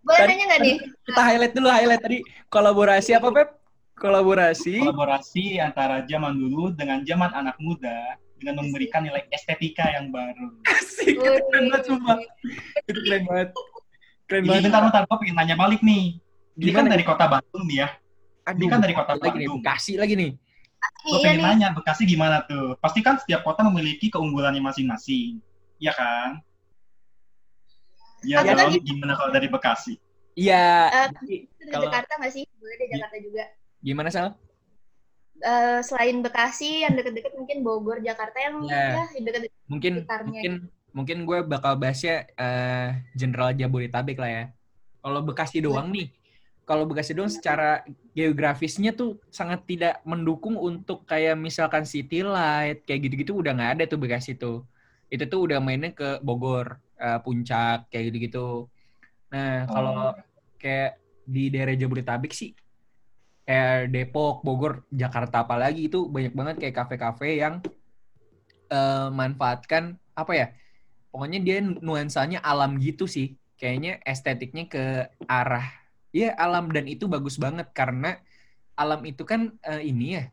boleh 0.02 0.18
tadi, 0.18 0.30
nanya 0.34 0.44
nggak 0.46 0.60
nih? 0.62 0.76
Kita 1.06 1.20
highlight 1.22 1.54
dulu, 1.54 1.68
highlight 1.70 2.02
tadi 2.02 2.18
kolaborasi 2.50 3.10
apa, 3.18 3.28
Pep? 3.30 3.61
Kolaborasi. 4.02 4.82
Kolaborasi 4.82 5.62
antara 5.62 6.02
zaman 6.10 6.34
dulu 6.34 6.74
dengan 6.74 7.06
zaman 7.06 7.30
anak 7.30 7.54
muda 7.62 8.18
dengan 8.34 8.58
memberikan 8.58 9.06
nilai 9.06 9.22
estetika 9.30 9.86
yang 9.94 10.10
baru. 10.10 10.58
Asik, 10.66 11.14
itu 11.14 11.22
keren 11.22 11.70
banget 11.70 11.82
cuma. 11.86 12.18
Itu 12.90 12.98
keren 13.06 13.22
banget. 13.30 13.48
Keren 14.26 14.42
banget. 14.50 14.62
Bentar, 14.66 14.82
bentar, 14.90 15.02
gue 15.06 15.16
pengen 15.22 15.36
nanya 15.38 15.54
balik 15.54 15.78
nih. 15.86 16.18
Ini 16.58 16.70
kan 16.74 16.90
dari 16.90 17.06
kota 17.06 17.30
Bandung 17.30 17.62
nih 17.70 17.86
ya. 17.86 17.88
Aduh, 18.50 18.58
ini 18.58 18.66
kan 18.66 18.80
dari 18.82 18.94
kota 18.98 19.14
lagi 19.14 19.22
Bandung. 19.22 19.38
Nih, 19.38 19.62
Bekasi 19.62 19.92
lagi 19.94 20.14
nih. 20.18 20.30
Gue 21.06 21.18
pengen 21.22 21.38
iya 21.38 21.46
nanya, 21.46 21.68
Bekasi 21.70 22.02
gimana 22.02 22.42
tuh? 22.50 22.74
Pasti 22.82 23.06
kan 23.06 23.22
setiap 23.22 23.46
kota 23.46 23.62
memiliki 23.62 24.10
keunggulannya 24.10 24.58
masing-masing. 24.58 25.38
Iya 25.78 25.94
kan? 25.94 26.42
Iya 28.26 28.42
dong, 28.42 28.82
gimana 28.82 29.14
kalau 29.14 29.30
dari 29.30 29.46
Bekasi? 29.46 29.94
Iya. 30.34 30.90
Uh, 30.90 31.08
kalau 31.70 31.86
Jakarta 31.86 32.12
nggak 32.18 32.32
sih? 32.34 32.42
Boleh 32.58 32.74
deh 32.82 32.86
Jakarta 32.98 33.16
juga. 33.22 33.46
Gimana 33.82 34.08
Sal? 34.14 34.38
Uh, 35.42 35.82
selain 35.82 36.22
Bekasi 36.22 36.86
yang 36.86 36.94
deket-deket 36.94 37.34
mungkin 37.34 37.66
Bogor, 37.66 37.98
Jakarta 37.98 38.38
yang 38.38 38.62
yeah. 38.70 39.10
ya 39.10 39.20
deket-deket 39.26 39.58
mungkin 39.66 39.92
mungkin 40.06 40.52
mungkin 40.94 41.18
gue 41.26 41.38
bakal 41.42 41.74
bahasnya 41.74 42.30
uh, 42.38 42.94
General 43.18 43.50
Jabodetabek 43.50 44.22
lah 44.22 44.30
ya. 44.30 44.44
Kalau 45.02 45.20
Bekasi 45.26 45.58
iya. 45.58 45.66
doang 45.66 45.90
nih, 45.90 46.14
kalau 46.62 46.86
Bekasi 46.86 47.18
doang 47.18 47.32
secara 47.32 47.82
geografisnya 48.14 48.94
tuh 48.94 49.18
sangat 49.34 49.66
tidak 49.66 49.98
mendukung 50.06 50.54
untuk 50.54 51.02
kayak 51.10 51.34
misalkan 51.34 51.82
City 51.82 52.22
Light 52.22 52.86
kayak 52.86 53.10
gitu-gitu 53.10 53.42
udah 53.42 53.50
nggak 53.50 53.72
ada 53.82 53.84
tuh 53.90 53.98
Bekasi 53.98 54.38
tuh. 54.38 54.62
Itu 55.10 55.26
tuh 55.26 55.50
udah 55.50 55.58
mainnya 55.58 55.90
ke 55.90 56.22
Bogor, 56.22 56.78
uh, 57.02 57.18
Puncak 57.18 57.90
kayak 57.90 58.14
gitu-gitu. 58.14 58.70
Nah 59.34 59.66
kalau 59.66 60.14
oh. 60.14 60.14
kayak 60.54 61.02
di 61.26 61.50
daerah 61.50 61.74
Jabodetabek 61.74 62.30
sih 62.30 62.54
kayak 63.52 63.92
Depok, 63.92 64.40
Bogor, 64.40 64.88
Jakarta 64.88 65.44
apalagi 65.44 65.92
itu 65.92 66.08
banyak 66.08 66.32
banget 66.32 66.56
kayak 66.56 66.76
kafe-kafe 66.80 67.36
yang 67.36 67.60
uh, 68.72 69.12
manfaatkan 69.12 70.00
apa 70.16 70.32
ya? 70.32 70.46
Pokoknya 71.12 71.44
dia 71.44 71.60
nuansanya 71.60 72.40
alam 72.40 72.80
gitu 72.80 73.04
sih. 73.04 73.36
Kayaknya 73.60 74.00
estetiknya 74.08 74.64
ke 74.72 74.84
arah 75.28 75.68
ya 76.16 76.32
alam 76.40 76.72
dan 76.72 76.88
itu 76.88 77.04
bagus 77.04 77.36
banget 77.36 77.68
karena 77.76 78.16
alam 78.72 79.04
itu 79.04 79.20
kan 79.28 79.52
uh, 79.68 79.82
ini 79.84 80.16
ya 80.16 80.24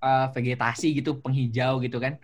uh, 0.00 0.32
vegetasi 0.32 0.96
gitu, 1.04 1.20
penghijau 1.20 1.84
gitu 1.84 2.00
kan. 2.00 2.16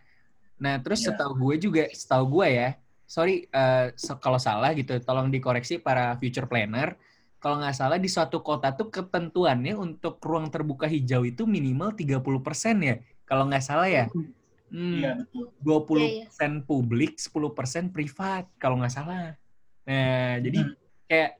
Nah, 0.56 0.80
terus 0.80 1.04
yeah. 1.04 1.12
setahu 1.12 1.36
gue 1.36 1.68
juga, 1.68 1.84
setahu 1.92 2.40
gue 2.40 2.48
ya, 2.48 2.68
sorry 3.04 3.44
uh, 3.52 3.92
kalau 4.24 4.40
salah 4.40 4.72
gitu, 4.72 4.96
tolong 5.04 5.28
dikoreksi 5.28 5.76
para 5.76 6.16
future 6.16 6.48
planner 6.48 6.96
kalau 7.44 7.60
nggak 7.60 7.76
salah 7.76 8.00
di 8.00 8.08
suatu 8.08 8.40
kota 8.40 8.72
tuh 8.72 8.88
ketentuannya 8.88 9.76
untuk 9.76 10.16
ruang 10.24 10.48
terbuka 10.48 10.88
hijau 10.88 11.28
itu 11.28 11.44
minimal 11.44 11.92
30% 11.92 12.24
ya. 12.80 12.96
Kalau 13.28 13.44
nggak 13.52 13.60
salah 13.60 13.84
ya. 13.84 14.08
Hmm, 14.72 15.28
betul. 15.28 15.52
20% 15.60 16.00
ya, 16.00 16.08
ya. 16.24 16.64
publik, 16.64 17.20
10% 17.20 17.92
privat 17.92 18.48
kalau 18.56 18.80
nggak 18.80 18.96
salah. 18.96 19.36
Nah, 19.84 20.40
jadi 20.40 20.60
hmm. 20.64 20.72
kayak 21.04 21.30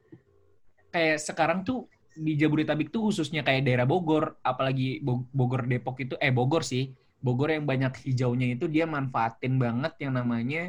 kayak 0.93 1.17
sekarang 1.25 1.65
tuh 1.65 1.89
di 2.13 2.37
Jabodetabek 2.37 2.93
tuh 2.93 3.09
khususnya 3.09 3.41
kayak 3.41 3.65
daerah 3.65 3.89
Bogor, 3.89 4.37
apalagi 4.45 5.01
Bogor 5.09 5.65
Depok 5.65 6.05
itu 6.05 6.21
eh 6.21 6.29
Bogor 6.29 6.69
sih. 6.69 6.93
Bogor 7.25 7.49
yang 7.49 7.65
banyak 7.65 8.05
hijaunya 8.05 8.53
itu 8.53 8.69
dia 8.69 8.85
manfaatin 8.85 9.57
banget 9.57 9.97
yang 10.05 10.21
namanya 10.21 10.69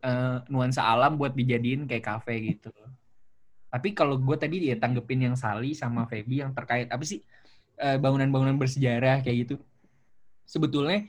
uh, 0.00 0.40
nuansa 0.48 0.80
alam 0.80 1.20
buat 1.20 1.36
dijadiin 1.36 1.84
kayak 1.84 2.08
kafe 2.08 2.56
gitu. 2.56 2.72
Tapi 3.72 3.96
kalau 3.96 4.20
gue 4.20 4.36
tadi 4.36 4.68
ya 4.68 4.76
tanggepin 4.76 5.32
yang 5.32 5.36
Sali 5.36 5.72
sama 5.72 6.04
Feby 6.04 6.44
yang 6.44 6.52
terkait 6.52 6.92
apa 6.92 7.00
sih 7.08 7.24
eh, 7.80 7.96
bangunan-bangunan 7.96 8.60
bersejarah 8.60 9.24
kayak 9.24 9.48
gitu. 9.48 9.54
Sebetulnya 10.44 11.08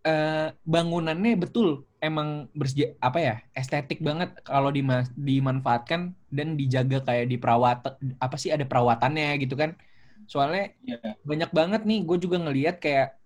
eh, 0.00 0.48
bangunannya 0.64 1.36
betul 1.36 1.84
emang 2.00 2.48
berseja 2.56 2.96
apa 3.00 3.20
ya 3.20 3.34
estetik 3.52 4.00
banget 4.00 4.32
kalau 4.44 4.72
dima- 4.72 5.08
dimanfaatkan 5.12 6.16
dan 6.32 6.56
dijaga 6.56 7.04
kayak 7.04 7.28
di 7.28 7.36
perawat 7.36 7.84
apa 8.16 8.36
sih 8.40 8.48
ada 8.48 8.64
perawatannya 8.64 9.36
gitu 9.44 9.52
kan. 9.52 9.76
Soalnya 10.24 10.72
Iya. 10.88 11.20
banyak 11.20 11.50
banget 11.52 11.80
nih 11.84 12.00
gue 12.08 12.16
juga 12.16 12.40
ngelihat 12.40 12.80
kayak 12.80 13.20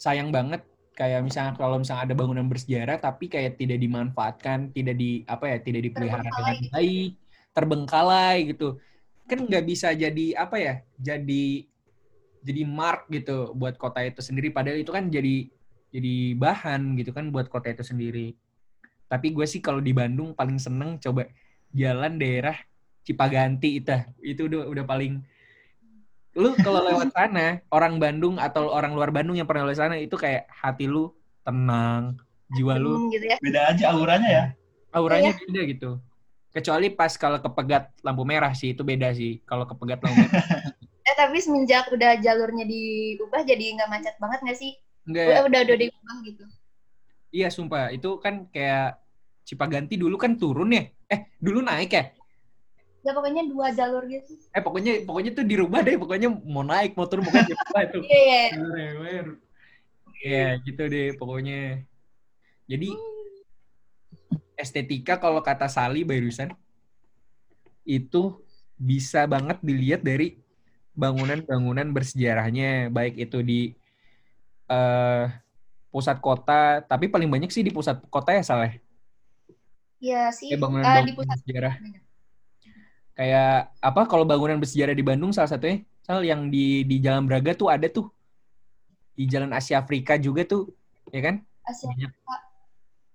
sayang 0.00 0.32
banget 0.32 0.64
kayak 0.96 1.22
misalnya 1.22 1.54
kalau 1.54 1.76
misalnya 1.78 2.10
ada 2.10 2.16
bangunan 2.16 2.46
bersejarah 2.50 2.98
tapi 2.98 3.30
kayak 3.30 3.54
tidak 3.54 3.78
dimanfaatkan 3.78 4.74
tidak 4.74 4.98
di 4.98 5.22
apa 5.30 5.44
ya 5.54 5.58
tidak 5.62 5.86
dipelihara 5.86 6.26
dengan 6.26 6.56
baik 6.74 7.12
terbengkalai 7.56 8.52
gitu. 8.54 8.78
Kan 9.28 9.44
nggak 9.48 9.64
bisa 9.68 9.92
jadi 9.92 10.26
apa 10.38 10.56
ya 10.60 10.74
jadi 10.98 11.68
jadi 12.42 12.62
mark 12.64 13.10
gitu 13.12 13.52
buat 13.56 13.76
kota 13.76 14.00
itu 14.06 14.20
sendiri. 14.24 14.48
Padahal 14.54 14.78
itu 14.80 14.90
kan 14.94 15.10
jadi 15.10 15.48
jadi 15.92 16.36
bahan 16.38 16.96
gitu 17.00 17.10
kan 17.16 17.28
buat 17.34 17.48
kota 17.52 17.72
itu 17.72 17.84
sendiri. 17.84 18.36
Tapi 19.08 19.32
gue 19.32 19.46
sih 19.48 19.60
kalau 19.64 19.80
di 19.80 19.92
Bandung 19.96 20.36
paling 20.36 20.60
seneng 20.60 21.00
coba 21.00 21.28
jalan 21.72 22.16
daerah 22.20 22.56
Cipaganti 23.06 23.80
itu. 23.80 23.96
Itu 24.20 24.52
udah 24.52 24.68
udah 24.68 24.84
paling 24.84 25.24
lu 26.38 26.54
kalau 26.62 26.86
lewat 26.86 27.10
sana 27.10 27.58
orang 27.74 27.98
Bandung 27.98 28.38
atau 28.38 28.70
orang 28.70 28.94
luar 28.94 29.10
Bandung 29.10 29.34
yang 29.34 29.48
pernah 29.48 29.66
lewat 29.66 29.80
sana 29.80 29.96
itu 29.98 30.14
kayak 30.14 30.46
hati 30.52 30.86
lu 30.86 31.10
tenang 31.42 32.14
jiwa 32.54 32.78
lu 32.78 32.94
Hmm, 32.94 33.10
gitu 33.10 33.26
ya. 33.26 33.36
Beda 33.42 33.60
aja 33.74 33.84
auranya 33.90 34.28
ya. 34.30 34.44
auranya 34.94 35.30
beda 35.36 35.62
gitu 35.68 35.90
kecuali 36.54 36.86
pas 36.90 37.12
kalau 37.20 37.38
kepegat 37.38 37.92
lampu 38.02 38.22
merah 38.24 38.52
sih 38.56 38.72
itu 38.72 38.82
beda 38.82 39.12
sih 39.14 39.40
kalau 39.44 39.64
kepegat 39.68 40.00
lampu 40.04 40.18
merah 40.26 40.44
Eh 41.08 41.16
tapi 41.16 41.40
semenjak 41.40 41.88
udah 41.88 42.20
jalurnya 42.20 42.68
diubah 42.68 43.40
jadi 43.40 43.64
nggak 43.80 43.88
macet 43.88 44.14
banget 44.20 44.38
nggak 44.44 44.58
sih? 44.60 44.76
enggak 45.08 45.24
Udah 45.24 45.40
udah 45.48 45.60
udah 45.64 45.76
diubah 45.80 46.16
gitu. 46.28 46.44
iya 47.32 47.48
sumpah 47.48 47.88
itu 47.96 48.08
kan 48.20 48.44
kayak 48.52 49.00
Cipaganti 49.48 49.96
dulu 49.96 50.20
kan 50.20 50.36
turun 50.36 50.68
ya 50.76 50.84
eh 51.08 51.20
dulu 51.40 51.64
naik 51.64 51.90
ya 51.96 52.04
Ya 53.00 53.16
pokoknya 53.16 53.48
dua 53.48 53.72
jalur 53.72 54.04
gitu. 54.04 54.36
eh 54.52 54.60
pokoknya 54.60 55.06
pokoknya 55.08 55.30
tuh 55.32 55.44
dirubah 55.48 55.80
deh 55.80 55.96
pokoknya 55.96 56.28
mau 56.28 56.60
naik 56.60 56.92
mau 56.92 57.08
turun 57.08 57.24
pokoknya 57.24 57.56
dirubah 57.56 57.80
itu 57.88 57.98
Iya, 58.04 58.42
iya. 58.52 59.20
Iya 60.18 60.44
gitu 60.66 60.82
deh 60.92 61.06
pokoknya. 61.16 61.86
Jadi 62.68 62.88
estetika 64.58 65.16
kalau 65.22 65.38
kata 65.38 65.70
Sali 65.70 66.02
barusan 66.02 66.50
itu 67.86 68.42
bisa 68.74 69.24
banget 69.24 69.62
dilihat 69.62 70.02
dari 70.02 70.36
bangunan-bangunan 70.98 71.94
bersejarahnya 71.94 72.90
baik 72.90 73.14
itu 73.16 73.38
di 73.40 73.60
eh, 74.66 75.24
pusat 75.88 76.18
kota 76.18 76.82
tapi 76.84 77.06
paling 77.06 77.30
banyak 77.30 77.48
sih 77.54 77.62
di 77.62 77.70
pusat 77.70 78.02
kota 78.10 78.34
ya 78.34 78.42
Saleh 78.42 78.82
Iya 79.98 80.30
sih. 80.30 80.54
kayak 80.54 80.58
Eh, 80.58 80.62
bangunan-bangunan 80.62 81.06
di 81.10 81.14
pusat 81.16 81.38
bersejarah 81.38 81.74
kayak 83.18 83.74
apa 83.82 84.02
kalau 84.06 84.22
bangunan 84.22 84.58
bersejarah 84.62 84.94
di 84.94 85.02
Bandung 85.02 85.34
salah 85.34 85.50
satunya 85.50 85.82
Sal 86.06 86.22
yang 86.22 86.48
di 86.48 86.86
di 86.86 87.02
Jalan 87.02 87.26
Braga 87.26 87.52
tuh 87.52 87.66
ada 87.66 87.86
tuh 87.90 88.06
di 89.18 89.26
Jalan 89.26 89.50
Asia 89.50 89.82
Afrika 89.82 90.14
juga 90.14 90.46
tuh 90.46 90.70
ya 91.10 91.18
kan 91.22 91.42
Asia. 91.66 91.90
Banyak. 91.90 92.12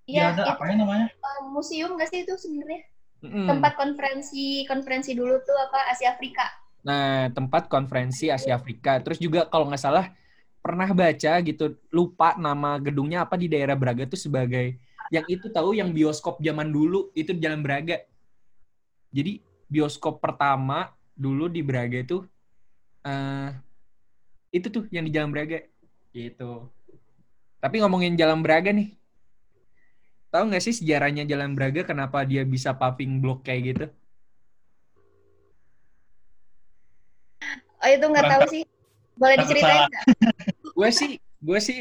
Iya 0.03 0.13
Iya, 0.13 0.23
ada 0.35 0.41
itu, 0.43 0.51
apa 0.51 0.63
ya 0.67 0.75
namanya? 0.75 1.07
eh, 1.11 1.41
museum 1.47 1.89
nggak 1.95 2.09
sih 2.11 2.19
itu 2.27 2.33
sebenarnya? 2.35 2.81
Mm-mm. 3.23 3.47
Tempat 3.47 3.73
konferensi 3.79 4.67
konferensi 4.67 5.11
dulu 5.15 5.39
tuh 5.47 5.55
apa 5.55 5.79
Asia 5.95 6.11
Afrika. 6.11 6.43
Nah, 6.83 7.31
tempat 7.31 7.71
konferensi 7.71 8.27
Asia 8.27 8.59
Afrika. 8.59 8.99
Terus 8.99 9.15
juga 9.15 9.47
kalau 9.47 9.71
nggak 9.71 9.79
salah 9.79 10.11
pernah 10.59 10.91
baca 10.91 11.33
gitu, 11.39 11.79
lupa 11.91 12.35
nama 12.35 12.75
gedungnya 12.79 13.23
apa 13.23 13.39
di 13.39 13.47
daerah 13.47 13.75
Braga 13.75 14.03
tuh 14.07 14.19
sebagai 14.19 14.75
yang 15.11 15.23
itu 15.27 15.47
tahu 15.51 15.75
yang 15.75 15.91
bioskop 15.95 16.39
zaman 16.43 16.71
dulu 16.71 17.11
itu 17.15 17.31
di 17.31 17.39
Jalan 17.39 17.63
Braga. 17.63 18.03
Jadi 19.13 19.39
bioskop 19.71 20.19
pertama 20.19 20.91
dulu 21.15 21.47
di 21.47 21.63
Braga 21.63 22.03
itu 22.03 22.23
eh 23.07 23.49
itu 24.51 24.67
tuh 24.69 24.83
yang 24.91 25.07
di 25.07 25.11
Jalan 25.15 25.31
Braga 25.31 25.63
gitu. 26.11 26.67
Tapi 27.63 27.75
ngomongin 27.79 28.19
Jalan 28.19 28.43
Braga 28.43 28.71
nih. 28.75 28.91
Tahu 30.33 30.49
nggak 30.49 30.65
sih 30.65 30.73
sejarahnya 30.73 31.29
Jalan 31.29 31.53
Braga 31.53 31.85
kenapa 31.85 32.25
dia 32.25 32.41
bisa 32.41 32.73
paving 32.73 33.21
block 33.21 33.45
kayak 33.45 33.61
gitu? 33.69 33.85
Oh 37.77 37.89
itu 37.93 38.05
nggak 38.09 38.25
tahu 38.25 38.43
sih. 38.49 38.63
Boleh 39.13 39.37
diceritain 39.37 39.85
nggak? 39.85 40.05
gue 40.73 40.89
sih 40.89 41.11
gue 41.21 41.59
sih 41.61 41.79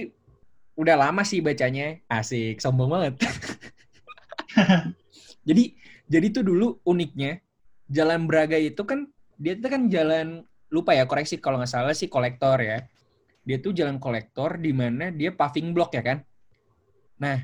udah 0.76 0.96
lama 1.00 1.24
sih 1.24 1.40
bacanya 1.40 1.96
asik 2.08 2.60
sombong 2.60 2.92
banget 2.92 3.14
jadi 5.48 5.64
jadi 6.08 6.26
tuh 6.32 6.44
dulu 6.44 6.80
uniknya 6.84 7.40
jalan 7.88 8.28
Braga 8.28 8.60
itu 8.60 8.84
kan 8.84 9.08
dia 9.40 9.56
tuh 9.56 9.68
kan 9.72 9.88
jalan 9.88 10.44
lupa 10.72 10.96
ya 10.96 11.08
koreksi 11.08 11.40
kalau 11.40 11.60
nggak 11.60 11.72
salah 11.72 11.96
sih 11.96 12.08
kolektor 12.08 12.60
ya 12.60 12.84
dia 13.44 13.56
tuh 13.60 13.72
jalan 13.72 14.00
kolektor 14.00 14.60
di 14.60 14.72
mana 14.72 15.12
dia 15.12 15.32
paving 15.32 15.72
block 15.72 15.96
ya 15.96 16.02
kan 16.04 16.18
nah 17.20 17.40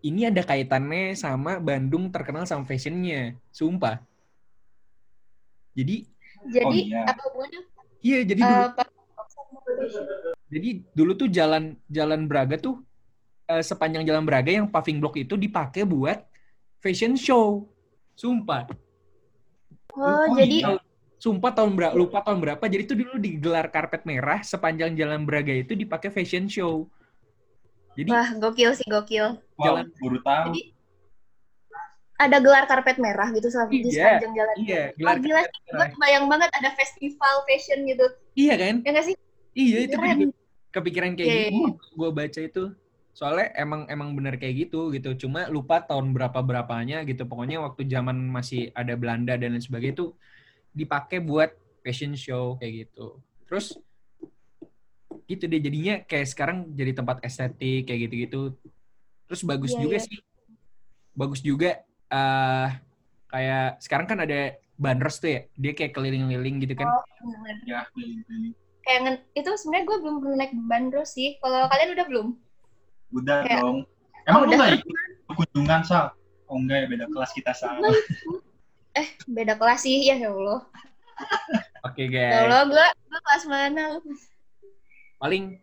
ini 0.00 0.26
ada 0.26 0.40
kaitannya 0.40 1.12
sama 1.14 1.56
Bandung 1.58 2.08
terkenal 2.08 2.44
sama 2.44 2.64
fashionnya 2.64 3.36
sumpah 3.50 4.00
jadi 5.72 6.04
Jadi 6.40 6.64
Oh, 6.64 6.72
iya. 6.72 7.04
apa 7.04 7.20
hubungannya? 7.28 7.60
iya 8.00 8.18
jadi 8.24 8.40
dulu 8.40 8.64
Pak- 8.72 8.88
Jadi 10.50 10.68
dulu 10.90 11.12
tuh 11.14 11.28
jalan 11.28 11.76
jalan 11.86 12.24
Braga 12.26 12.56
tuh 12.56 12.80
eh, 13.46 13.60
sepanjang 13.60 14.02
jalan 14.02 14.24
Braga 14.24 14.50
yang 14.50 14.66
paving 14.66 14.98
block 14.98 15.14
itu 15.14 15.36
dipakai 15.36 15.84
buat 15.84 16.24
fashion 16.80 17.14
show. 17.14 17.68
Sumpah. 18.16 18.66
Oh, 19.94 20.26
Oh, 20.26 20.34
jadi. 20.34 20.64
Sumpah 21.20 21.52
tahun 21.52 21.76
berapa 21.76 21.92
lupa 21.92 22.24
tahun 22.24 22.40
berapa. 22.40 22.64
Jadi 22.64 22.82
itu 22.88 22.94
dulu 22.96 23.20
digelar 23.20 23.68
karpet 23.68 24.08
merah 24.08 24.40
sepanjang 24.40 24.96
jalan 24.96 25.28
Braga 25.28 25.52
itu 25.52 25.76
dipakai 25.76 26.08
fashion 26.08 26.48
show. 26.48 26.88
Jadi 28.00 28.08
wah 28.08 28.28
gokil 28.32 28.70
sih 28.72 28.86
gokil. 28.88 29.36
Wow, 29.60 29.64
Jalan- 29.76 29.92
baru 30.00 30.18
tahu. 30.24 30.46
Jadi 30.48 30.62
ada 32.16 32.36
gelar 32.36 32.64
karpet 32.64 32.96
merah 32.96 33.28
gitu 33.32 33.48
selama 33.48 33.72
di 33.72 33.80
Iya, 33.82 33.92
sepanjang 33.92 34.32
jalan. 34.36 34.54
iya, 34.56 34.82
Oh, 34.82 34.96
gelar 34.96 35.16
gila 35.20 35.40
karpet 35.40 35.52
sih. 35.52 35.72
Gue 35.72 35.86
kebayang 35.96 36.26
banget 36.28 36.50
ada 36.52 36.70
festival 36.72 37.34
fashion 37.44 37.78
gitu. 37.84 38.06
Iya 38.34 38.54
kan? 38.56 38.74
Ya 38.84 38.88
nggak 38.92 39.06
sih? 39.08 39.16
Iya 39.50 39.76
itu 39.84 39.96
Keren. 39.96 40.16
juga 40.16 40.36
kepikiran 40.70 41.10
kayak 41.12 41.28
Iya, 41.28 41.40
gitu. 41.48 41.84
Gue 41.92 42.08
baca 42.10 42.40
itu. 42.40 42.64
Soalnya 43.10 43.46
emang 43.52 43.84
emang 43.88 44.08
bener 44.12 44.36
kayak 44.36 44.68
gitu 44.68 44.92
gitu. 44.92 45.16
Cuma 45.18 45.48
lupa 45.48 45.80
tahun 45.80 46.12
berapa 46.12 46.40
berapanya 46.40 47.04
gitu. 47.04 47.24
Pokoknya 47.24 47.60
waktu 47.60 47.84
zaman 47.84 48.16
masih 48.28 48.68
ada 48.72 48.96
Belanda 48.96 49.36
dan 49.36 49.56
lain 49.56 49.60
sebagainya 49.60 49.96
itu 49.96 50.06
dipakai 50.72 51.20
buat 51.20 51.52
fashion 51.80 52.12
show 52.14 52.56
kayak 52.56 52.88
gitu. 52.88 53.16
Terus 53.48 53.80
gitu 55.30 55.46
deh 55.46 55.60
jadinya 55.60 55.94
kayak 56.02 56.26
sekarang 56.26 56.66
jadi 56.72 56.90
tempat 56.92 57.22
estetik 57.22 57.86
kayak 57.86 58.00
gitu-gitu. 58.04 58.58
Terus 59.24 59.42
bagus 59.42 59.70
Iya, 59.70 59.80
juga 59.80 59.96
iya. 59.96 60.04
sih. 60.04 60.18
Bagus 61.12 61.40
juga 61.40 61.70
eh 62.10 62.68
kayak 63.26 63.78
sekarang 63.78 64.06
kan 64.06 64.18
ada 64.20 64.40
bandros 64.74 65.16
tuh 65.16 65.30
ya. 65.30 65.40
Dia 65.54 65.72
kayak 65.72 65.94
keliling-keliling 65.94 66.56
gitu 66.60 66.74
kan. 66.74 66.90
Oh, 66.90 67.04
bener. 67.22 67.56
Ya, 67.62 67.86
keliling-keliling. 67.94 68.54
Kayak 68.80 69.00
nge- 69.06 69.24
itu 69.36 69.50
sebenarnya 69.54 69.84
gue 69.86 69.96
belum 70.02 70.16
pernah 70.18 70.36
naik 70.40 70.52
bandros 70.66 71.10
sih. 71.14 71.38
Kalau 71.38 71.68
kalian 71.68 71.94
udah 71.94 72.06
belum? 72.08 72.26
Udah 73.12 73.38
Kayak- 73.46 73.62
dong. 73.62 73.78
Emang 74.26 74.40
lu 74.40 74.46
udah. 74.48 74.56
nggak 74.58 74.72
ikut 74.74 74.94
kunjungan, 75.36 75.80
Sal? 75.82 76.06
Oh 76.50 76.58
enggak 76.58 76.82
ya, 76.82 76.86
beda 76.90 77.06
kelas 77.06 77.30
kita 77.30 77.52
sama. 77.54 77.86
Eh, 78.90 79.06
beda 79.24 79.54
kelas 79.54 79.80
sih 79.80 80.02
ya 80.02 80.18
ya 80.18 80.34
Allah. 80.34 80.66
Oke 81.80 82.04
Ya 82.04 82.10
guys. 82.10 82.34
Allah, 82.42 82.60
gue 82.66 82.86
gue 83.06 83.20
kelas 83.22 83.44
mana? 83.46 83.82
lu? 83.94 84.00
Paling 85.20 85.60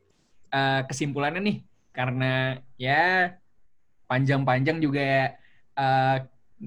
eh, 0.53 0.82
kesimpulannya 0.86 1.41
nih 1.41 1.58
karena 1.89 2.62
ya 2.78 3.34
panjang-panjang 4.05 4.78
juga 4.80 5.01
ya 5.01 5.24
eh, 5.76 6.18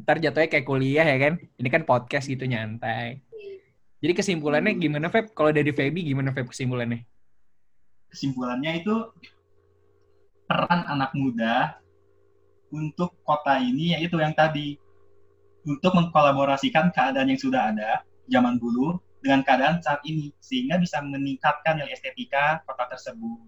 ntar 0.03 0.23
jatuhnya 0.23 0.51
kayak 0.51 0.67
kuliah 0.67 1.07
ya 1.07 1.19
kan? 1.19 1.35
Ini 1.39 1.69
kan 1.71 1.83
podcast 1.87 2.27
gitu 2.27 2.47
nyantai. 2.47 3.23
Jadi 4.01 4.13
kesimpulannya 4.17 4.81
gimana 4.81 5.13
Feb? 5.13 5.37
Kalau 5.37 5.53
dari 5.53 5.71
Feby 5.71 6.01
gimana 6.03 6.33
Feb 6.33 6.49
kesimpulannya? 6.49 7.05
Kesimpulannya 8.11 8.81
itu 8.81 8.95
peran 10.49 10.83
anak 10.89 11.15
muda 11.15 11.79
untuk 12.75 13.19
kota 13.23 13.61
ini 13.63 13.95
yaitu 13.95 14.19
yang 14.19 14.35
tadi 14.35 14.79
untuk 15.67 15.93
mengkolaborasikan 15.93 16.91
keadaan 16.91 17.29
yang 17.29 17.39
sudah 17.39 17.71
ada 17.71 18.03
zaman 18.31 18.57
dulu 18.57 18.97
dengan 19.21 19.45
keadaan 19.45 19.81
saat 19.81 20.01
ini 20.03 20.33
sehingga 20.41 20.81
bisa 20.81 21.01
meningkatkan 21.05 21.77
nilai 21.77 21.93
estetika 21.93 22.65
kota 22.65 22.89
tersebut. 22.91 23.39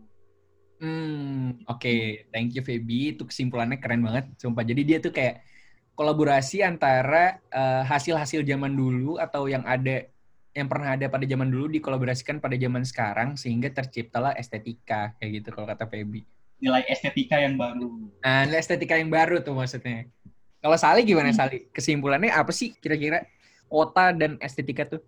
hmm 0.83 1.65
oke 1.71 1.95
thank 2.31 2.53
you 2.53 2.63
Feby 2.63 3.15
itu 3.15 3.23
kesimpulannya 3.23 3.79
keren 3.79 4.03
banget 4.03 4.29
sumpah 4.37 4.67
jadi 4.67 4.83
dia 4.83 4.99
tuh 4.99 5.15
kayak 5.15 5.41
kolaborasi 5.95 6.65
antara 6.65 7.39
eh, 7.49 7.83
hasil-hasil 7.87 8.43
zaman 8.43 8.75
dulu 8.75 9.17
atau 9.17 9.47
yang 9.47 9.63
ada 9.63 10.09
yang 10.53 10.69
pernah 10.69 10.93
ada 10.99 11.09
pada 11.09 11.25
zaman 11.25 11.49
dulu 11.49 11.73
dikolaborasikan 11.73 12.37
pada 12.37 12.57
zaman 12.61 12.85
sekarang 12.85 13.41
sehingga 13.41 13.73
terciptalah 13.73 14.37
estetika 14.37 15.17
kayak 15.17 15.41
gitu 15.41 15.49
kalau 15.49 15.65
kata 15.65 15.89
Feby. 15.89 16.29
Nilai 16.61 16.85
estetika 16.87 17.41
yang 17.41 17.57
baru. 17.57 17.89
Nah, 18.21 18.45
nilai 18.45 18.61
estetika 18.61 18.95
yang 19.01 19.09
baru 19.09 19.41
tuh 19.41 19.57
maksudnya. 19.57 20.07
Kalau 20.61 20.77
Sali 20.77 21.03
gimana 21.03 21.33
Hmm. 21.33 21.41
Sali? 21.41 21.67
Kesimpulannya 21.73 22.31
apa 22.31 22.53
sih 22.53 22.77
kira-kira 22.77 23.25
kota 23.67 24.13
dan 24.13 24.37
estetika 24.39 24.85
tuh? 24.87 25.01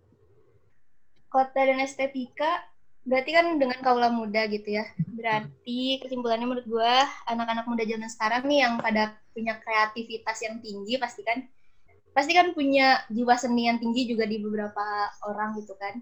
Kota 1.35 1.67
dan 1.67 1.83
estetika 1.83 2.63
berarti 3.03 3.35
kan 3.35 3.59
dengan 3.59 3.79
kaula 3.83 4.07
muda 4.07 4.47
gitu 4.47 4.79
ya. 4.79 4.87
Berarti 5.19 5.99
kesimpulannya 5.99 6.47
menurut 6.47 6.67
gua 6.71 7.03
anak-anak 7.27 7.67
muda 7.67 7.83
zaman 7.83 8.07
sekarang 8.07 8.43
nih 8.47 8.63
yang 8.63 8.79
pada 8.79 9.19
punya 9.35 9.59
kreativitas 9.59 10.39
yang 10.47 10.63
tinggi 10.63 10.95
pasti 11.03 11.27
kan 11.27 11.43
pasti 12.15 12.39
kan 12.39 12.55
punya 12.55 13.03
jiwa 13.11 13.35
seni 13.35 13.67
yang 13.67 13.83
tinggi 13.83 14.07
juga 14.07 14.31
di 14.31 14.39
beberapa 14.39 15.11
orang 15.27 15.59
gitu 15.59 15.75
kan. 15.75 15.99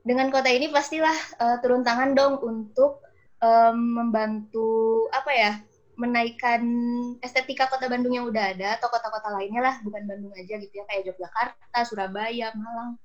Dengan 0.00 0.32
kota 0.32 0.48
ini 0.48 0.72
pastilah 0.72 1.16
eh, 1.44 1.56
turun 1.60 1.84
tangan 1.84 2.16
dong 2.16 2.40
untuk 2.40 3.04
em, 3.44 3.76
membantu 3.76 5.04
apa 5.12 5.30
ya 5.36 5.52
menaikkan 5.98 6.62
estetika 7.20 7.66
kota 7.66 7.90
Bandung 7.90 8.14
yang 8.14 8.24
udah 8.30 8.54
ada 8.54 8.78
atau 8.78 8.86
kota-kota 8.88 9.34
lainnya 9.34 9.60
lah 9.60 9.74
bukan 9.82 10.06
Bandung 10.06 10.32
aja 10.32 10.56
gitu 10.56 10.72
ya 10.72 10.86
kayak 10.86 11.10
Yogyakarta, 11.12 11.78
Surabaya, 11.84 12.54
Malang 12.54 12.96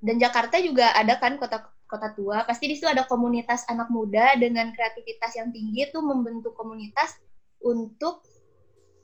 dan 0.00 0.16
Jakarta 0.20 0.60
juga 0.60 0.92
ada 0.92 1.16
kan 1.16 1.40
kota 1.40 1.64
kota 1.86 2.12
tua. 2.12 2.42
Pasti 2.44 2.68
di 2.68 2.74
situ 2.76 2.90
ada 2.90 3.06
komunitas 3.06 3.64
anak 3.70 3.88
muda 3.88 4.34
dengan 4.36 4.74
kreativitas 4.74 5.38
yang 5.38 5.54
tinggi 5.54 5.88
tuh 5.94 6.02
membentuk 6.02 6.52
komunitas 6.58 7.16
untuk 7.62 8.20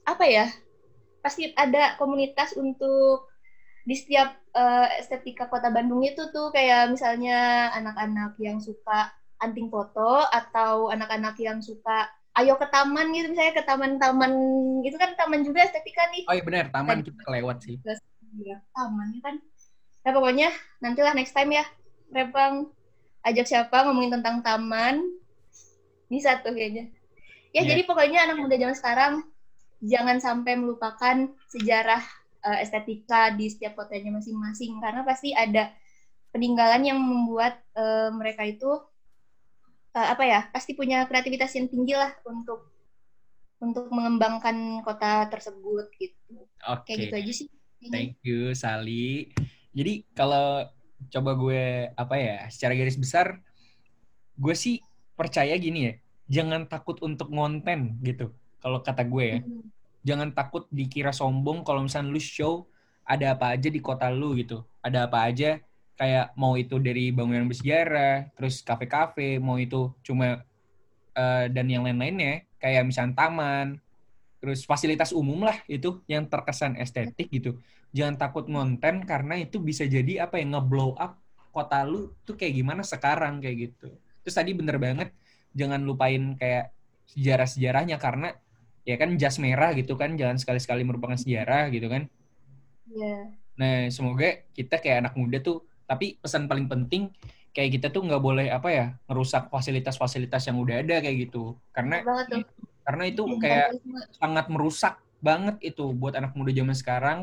apa 0.02 0.26
ya 0.26 0.46
pasti 1.22 1.54
ada 1.54 1.94
komunitas 1.96 2.58
untuk 2.58 3.30
di 3.86 3.94
setiap 3.94 4.34
eh, 4.54 4.88
estetika 4.98 5.46
kota 5.46 5.70
Bandung 5.70 6.02
itu 6.02 6.30
tuh 6.34 6.50
kayak 6.50 6.90
misalnya 6.90 7.70
anak-anak 7.74 8.34
yang 8.42 8.58
suka 8.58 9.10
anting 9.42 9.70
foto 9.70 10.26
atau 10.30 10.90
anak-anak 10.90 11.34
yang 11.38 11.58
suka 11.62 12.10
ayo 12.38 12.58
ke 12.58 12.66
taman 12.70 13.10
gitu 13.14 13.30
misalnya 13.30 13.54
ke 13.58 13.64
taman-taman 13.66 14.32
itu 14.86 14.96
kan 14.98 15.14
taman 15.18 15.42
juga 15.42 15.66
estetika 15.66 16.10
nih. 16.14 16.24
Oh 16.30 16.34
iya 16.34 16.44
benar, 16.46 16.64
taman 16.70 17.02
kita 17.02 17.20
kelewat 17.26 17.58
sih. 17.62 17.76
ya 18.40 18.56
taman 18.72 19.20
kan 19.20 19.36
nah 20.02 20.10
pokoknya 20.10 20.50
nantilah 20.82 21.14
next 21.14 21.34
time 21.34 21.54
ya. 21.54 21.64
Repang 22.12 22.68
ajak 23.22 23.46
siapa 23.48 23.86
ngomongin 23.86 24.20
tentang 24.20 24.42
taman? 24.42 25.00
Bisa 26.10 26.42
tuh 26.42 26.52
kayaknya. 26.52 26.90
Ya 27.52 27.62
Iya. 27.64 27.76
jadi 27.76 27.82
pokoknya 27.86 28.18
anak 28.26 28.36
muda 28.42 28.56
zaman 28.56 28.76
sekarang 28.76 29.12
jangan 29.82 30.18
sampai 30.18 30.56
melupakan 30.58 31.16
sejarah 31.52 32.02
eh, 32.42 32.58
estetika 32.66 33.30
di 33.32 33.48
setiap 33.48 33.78
kotanya 33.78 34.18
masing-masing. 34.18 34.82
Karena 34.82 35.06
pasti 35.06 35.32
ada 35.32 35.70
peninggalan 36.34 36.82
yang 36.82 36.98
membuat 36.98 37.62
eh, 37.76 38.10
mereka 38.10 38.42
itu 38.42 38.70
eh, 39.94 40.08
apa 40.12 40.24
ya 40.24 40.40
pasti 40.50 40.74
punya 40.74 41.06
kreativitas 41.06 41.52
yang 41.54 41.68
tinggi 41.70 41.94
lah 41.94 42.12
untuk 42.26 42.72
untuk 43.62 43.86
mengembangkan 43.94 44.82
kota 44.82 45.30
tersebut 45.30 45.86
gitu. 45.96 46.50
Oke. 46.66 46.90
kayak 46.90 46.98
gitu 47.06 47.14
aja 47.14 47.32
sih. 47.32 47.48
Thank 47.90 48.18
you 48.26 48.54
Sali. 48.54 49.30
Jadi 49.72 50.04
kalau 50.12 50.68
coba 51.10 51.30
gue 51.34 51.90
apa 51.92 52.14
ya, 52.16 52.36
secara 52.48 52.76
garis 52.78 52.94
besar 52.96 53.40
gue 54.36 54.54
sih 54.56 54.80
percaya 55.12 55.52
gini 55.60 55.80
ya, 55.88 55.92
jangan 56.40 56.64
takut 56.64 56.96
untuk 57.04 57.28
ngonten 57.28 58.00
gitu. 58.00 58.32
Kalau 58.62 58.80
kata 58.80 59.04
gue 59.04 59.24
ya, 59.24 59.38
Hmm. 59.42 59.64
jangan 60.02 60.28
takut 60.32 60.66
dikira 60.70 61.10
sombong 61.12 61.62
kalau 61.66 61.84
misalnya 61.84 62.10
lu 62.10 62.20
show 62.22 62.66
ada 63.02 63.34
apa 63.34 63.54
aja 63.54 63.68
di 63.68 63.80
kota 63.82 64.08
lu 64.10 64.34
gitu. 64.38 64.64
Ada 64.80 65.10
apa 65.10 65.26
aja 65.28 65.58
kayak 65.98 66.34
mau 66.34 66.54
itu 66.56 66.78
dari 66.80 67.12
bangunan 67.12 67.46
bersejarah, 67.46 68.32
terus 68.34 68.62
kafe-kafe, 68.64 69.38
mau 69.38 69.58
itu 69.60 69.92
cuma 70.02 70.42
eh, 71.12 71.46
dan 71.52 71.66
yang 71.68 71.84
lain-lainnya 71.84 72.48
kayak 72.56 72.88
misalnya 72.88 73.14
taman, 73.18 73.76
terus 74.40 74.64
fasilitas 74.66 75.12
umum 75.14 75.44
lah 75.46 75.58
itu 75.70 76.00
yang 76.08 76.26
terkesan 76.26 76.74
estetik 76.80 77.28
gitu. 77.30 77.58
Jangan 77.92 78.16
takut 78.16 78.48
ngonten 78.48 79.04
karena 79.04 79.36
itu 79.36 79.60
bisa 79.60 79.84
jadi 79.84 80.24
apa 80.24 80.40
yang 80.40 80.56
nge-blow 80.56 80.96
up 80.96 81.20
kota 81.52 81.84
lu 81.84 82.16
tuh 82.24 82.34
kayak 82.34 82.56
gimana 82.56 82.80
sekarang 82.80 83.44
kayak 83.44 83.70
gitu. 83.70 83.92
Terus 84.24 84.34
tadi 84.34 84.56
bener 84.56 84.80
banget 84.80 85.12
jangan 85.52 85.84
lupain 85.84 86.32
kayak 86.40 86.72
sejarah-sejarahnya 87.12 88.00
karena 88.00 88.32
ya 88.88 88.96
kan 88.96 89.14
jas 89.20 89.36
merah 89.36 89.76
gitu 89.76 89.94
kan 89.94 90.16
jangan 90.16 90.40
sekali-sekali 90.40 90.82
merupakan 90.82 91.14
sejarah 91.20 91.68
gitu 91.68 91.92
kan. 91.92 92.08
Iya. 92.88 93.36
Nah, 93.60 93.92
semoga 93.92 94.48
kita 94.56 94.80
kayak 94.80 95.06
anak 95.06 95.14
muda 95.14 95.38
tuh, 95.44 95.68
tapi 95.84 96.16
pesan 96.16 96.48
paling 96.48 96.66
penting 96.72 97.12
kayak 97.52 97.76
kita 97.78 97.92
tuh 97.92 98.00
nggak 98.08 98.22
boleh 98.22 98.48
apa 98.48 98.68
ya 98.72 98.86
ngerusak 99.06 99.52
fasilitas-fasilitas 99.52 100.48
yang 100.48 100.56
udah 100.56 100.80
ada 100.80 101.04
kayak 101.04 101.28
gitu. 101.28 101.60
Karena 101.70 102.00
karena 102.82 103.04
itu 103.06 103.22
kayak 103.38 103.76
sangat 104.16 104.48
merusak 104.48 104.98
banget 105.22 105.60
itu 105.60 105.92
buat 105.92 106.16
anak 106.16 106.32
muda 106.32 106.50
zaman 106.50 106.74
sekarang. 106.74 107.18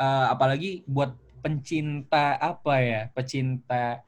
Eh, 0.00 0.26
apalagi 0.32 0.80
buat 0.88 1.12
pencinta 1.44 2.40
apa 2.40 2.80
ya, 2.80 3.02
pecinta 3.12 4.00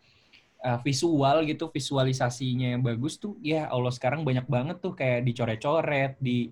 eh, 0.62 0.78
visual 0.80 1.44
gitu, 1.44 1.68
visualisasinya 1.68 2.72
yang 2.72 2.80
bagus 2.80 3.20
tuh, 3.20 3.36
ya 3.44 3.68
Allah 3.68 3.92
sekarang 3.92 4.24
banyak 4.24 4.48
banget 4.48 4.80
tuh 4.80 4.96
kayak 4.96 5.20
dicoret-coret, 5.28 6.16
di 6.16 6.48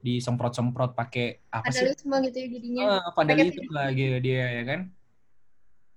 disemprot-semprot 0.00 0.94
pakai 0.96 1.42
apa 1.50 1.68
sih? 1.74 1.82
vandalisme 1.92 2.14
gitu 2.30 2.36
ya 2.40 2.48
jadinya. 2.56 2.82
Ah, 2.88 3.08
vandalisme 3.12 3.68
lah 3.74 3.90
gitu 3.92 4.16
dia 4.22 4.44
ya 4.48 4.62
kan. 4.64 4.80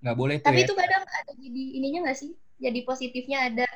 Nggak 0.02 0.16
boleh 0.18 0.36
tuh 0.42 0.46
Tapi 0.50 0.58
ya. 0.60 0.66
itu 0.66 0.74
kadang 0.74 1.04
ada 1.06 1.32
jadi 1.38 1.62
ininya 1.78 1.98
nggak 2.10 2.18
sih? 2.18 2.30
Jadi 2.58 2.78
positifnya 2.82 3.38
ada 3.48 3.66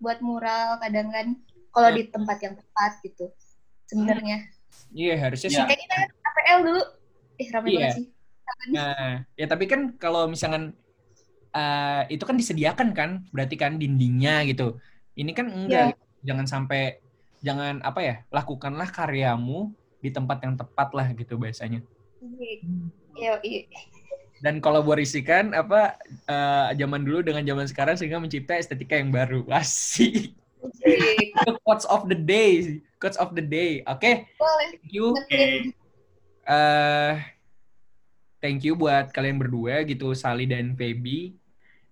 buat 0.00 0.18
mural 0.24 0.80
kadang 0.80 1.12
kan 1.12 1.26
kalau 1.70 1.92
Hmm. 1.92 1.98
di 2.00 2.02
tempat 2.08 2.38
yang 2.40 2.54
tepat 2.56 2.92
gitu. 3.04 3.30
Sebenarnya. 3.84 4.48
Iya 4.90 5.14
harusnya 5.20 5.50
Iya. 5.52 5.58
sih. 5.60 5.64
Kayak 5.68 5.80
kita 5.86 5.96
APL 6.24 6.58
dulu. 6.64 6.82
Eh 7.36 7.48
ramai 7.52 7.68
Iya. 7.68 7.78
banget 7.78 7.92
sih. 8.00 8.06
Nah, 8.72 9.24
ya 9.36 9.46
tapi 9.46 9.64
kan 9.68 9.94
kalau 10.00 10.26
misalkan 10.30 10.72
eh, 11.54 12.02
itu 12.10 12.24
kan 12.24 12.36
disediakan 12.36 12.88
kan, 12.96 13.10
berarti 13.30 13.54
kan 13.60 13.76
dindingnya 13.76 14.44
gitu. 14.48 14.80
Ini 15.14 15.30
kan 15.30 15.46
enggak, 15.46 15.94
jangan 16.26 16.46
sampai 16.48 16.98
jangan 17.44 17.84
apa 17.84 18.00
ya, 18.02 18.14
lakukanlah 18.32 18.88
karyamu 18.90 19.70
di 20.00 20.10
tempat 20.10 20.42
yang 20.42 20.56
tepat 20.56 20.88
lah 20.96 21.06
gitu 21.14 21.36
bahasanya. 21.36 21.84
Iya, 23.14 23.38
iya. 23.44 23.62
Dan 24.42 24.60
kolaborasikan 24.60 25.54
apa 25.56 25.96
eh, 26.28 26.68
zaman 26.76 27.04
dulu 27.06 27.24
dengan 27.24 27.44
zaman 27.46 27.66
sekarang 27.68 27.94
sehingga 27.96 28.20
mencipta 28.20 28.58
estetika 28.58 28.98
yang 28.98 29.14
baru. 29.14 29.46
Asik. 29.48 30.34
Itu 30.84 31.52
quotes 31.64 31.84
of 31.88 32.08
the 32.08 32.16
day, 32.16 32.80
quotes 33.00 33.20
of 33.20 33.32
the 33.36 33.44
day. 33.44 33.84
Oke, 33.84 34.28
Boleh. 34.36 34.68
thank 34.76 34.90
you. 34.92 35.12
Oke. 35.12 35.72
eh 36.44 37.33
thank 38.44 38.60
you 38.60 38.76
buat 38.76 39.08
kalian 39.08 39.40
berdua 39.40 39.80
gitu 39.88 40.12
Sali 40.12 40.44
dan 40.44 40.76
Feby 40.76 41.32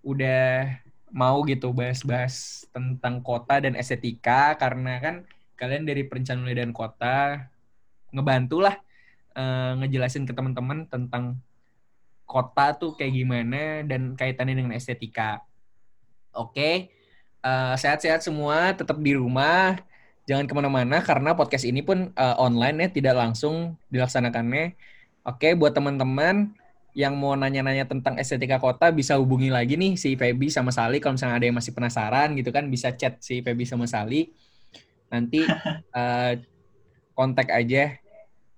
udah 0.05 0.69
mau 1.09 1.41
gitu 1.49 1.73
bahas-bahas 1.73 2.69
tentang 2.69 3.25
kota 3.25 3.57
dan 3.57 3.73
estetika 3.73 4.53
karena 4.61 5.01
kan 5.01 5.15
kalian 5.57 5.89
dari 5.89 6.05
perencanaan 6.05 6.53
dan 6.53 6.69
kota 6.69 7.49
ngebantulah 8.13 8.77
eh, 9.33 9.71
ngejelasin 9.81 10.29
ke 10.29 10.33
teman-teman 10.37 10.85
tentang 10.85 11.41
kota 12.29 12.77
tuh 12.77 12.93
kayak 12.93 13.13
gimana 13.17 13.81
dan 13.81 14.13
kaitannya 14.13 14.61
dengan 14.61 14.73
estetika. 14.77 15.41
Oke, 16.33 16.93
eh, 17.41 17.73
sehat-sehat 17.77 18.21
semua, 18.21 18.73
tetap 18.77 18.97
di 19.01 19.13
rumah, 19.17 19.81
jangan 20.29 20.45
ke 20.45 20.53
mana-mana 20.53 21.01
karena 21.01 21.33
podcast 21.33 21.65
ini 21.65 21.81
pun 21.81 22.13
eh, 22.13 22.35
online 22.37 22.85
ya, 22.85 22.87
tidak 22.89 23.15
langsung 23.17 23.77
dilaksanakannya. 23.89 24.92
Oke, 25.23 25.55
buat 25.55 25.71
teman-teman 25.71 26.51
yang 26.91 27.15
mau 27.15 27.31
nanya-nanya 27.33 27.87
tentang 27.87 28.19
estetika 28.19 28.59
kota 28.59 28.91
bisa 28.91 29.15
hubungi 29.15 29.47
lagi 29.47 29.79
nih 29.79 29.95
si 29.95 30.19
Feby 30.19 30.51
sama 30.51 30.69
Sali 30.69 30.99
kalau 30.99 31.15
misalnya 31.15 31.39
ada 31.39 31.47
yang 31.47 31.57
masih 31.57 31.71
penasaran 31.71 32.35
gitu 32.35 32.51
kan 32.51 32.67
bisa 32.67 32.91
chat 32.91 33.23
si 33.23 33.39
Feby 33.39 33.63
sama 33.63 33.87
Sali. 33.87 34.35
Nanti 35.07 35.47
eh, 35.99 36.33
kontak 37.15 37.55
aja 37.55 37.95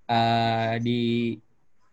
eh, 0.10 0.74
di 0.82 1.02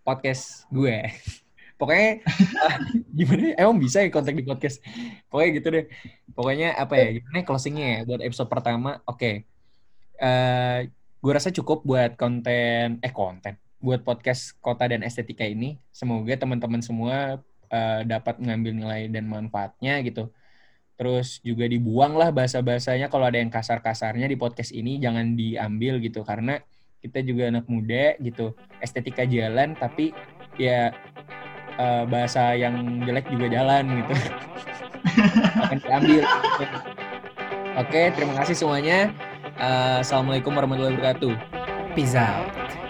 podcast 0.00 0.64
gue. 0.72 1.04
Pokoknya 1.78 2.24
eh, 2.24 2.76
gimana? 3.20 3.52
Emang 3.60 3.76
bisa 3.76 4.00
ya 4.00 4.08
kontak 4.08 4.32
di 4.32 4.44
podcast? 4.48 4.80
Pokoknya 5.28 5.50
gitu 5.60 5.68
deh. 5.68 5.84
Pokoknya 6.32 6.80
apa 6.80 6.96
ya? 6.96 7.20
Gimana 7.20 7.44
closingnya 7.44 7.86
ya 7.86 7.98
buat 8.08 8.24
episode 8.24 8.48
pertama? 8.48 9.04
Oke. 9.04 9.44
Eh, 10.16 10.78
gue 11.22 11.32
rasa 11.36 11.52
cukup 11.52 11.84
buat 11.84 12.16
konten 12.16 13.04
eh 13.04 13.12
konten 13.12 13.60
buat 13.82 14.06
podcast 14.06 14.56
Kota 14.62 14.86
dan 14.86 15.02
Estetika 15.02 15.42
ini. 15.42 15.76
Semoga 15.90 16.38
teman-teman 16.38 16.80
semua 16.80 17.42
uh, 17.68 18.00
dapat 18.06 18.38
mengambil 18.38 18.72
nilai 18.78 19.02
dan 19.10 19.26
manfaatnya 19.26 19.98
gitu. 20.06 20.30
Terus 20.94 21.42
juga 21.42 21.66
dibuang 21.66 22.14
lah 22.14 22.30
bahasa-bahasanya 22.30 23.10
kalau 23.10 23.26
ada 23.26 23.42
yang 23.42 23.50
kasar-kasarnya 23.50 24.30
di 24.30 24.38
podcast 24.38 24.70
ini 24.70 25.02
jangan 25.02 25.34
diambil 25.34 25.98
gitu 25.98 26.22
karena 26.22 26.62
kita 27.02 27.26
juga 27.26 27.50
anak 27.50 27.66
muda 27.66 28.14
gitu. 28.22 28.54
Estetika 28.78 29.26
jalan 29.26 29.74
tapi 29.74 30.14
ya 30.54 30.94
uh, 31.74 32.06
bahasa 32.06 32.54
yang 32.54 33.02
jelek 33.02 33.26
juga 33.34 33.50
jalan 33.50 34.06
gitu. 34.06 34.14
Akan 35.66 35.78
diambil. 35.82 36.22
Oke, 37.82 38.14
terima 38.14 38.38
kasih 38.38 38.54
semuanya. 38.54 39.10
Uh, 39.58 40.04
Assalamualaikum 40.04 40.54
warahmatullahi 40.54 40.94
wabarakatuh. 40.94 41.34
Peace 41.98 42.14
out. 42.14 42.81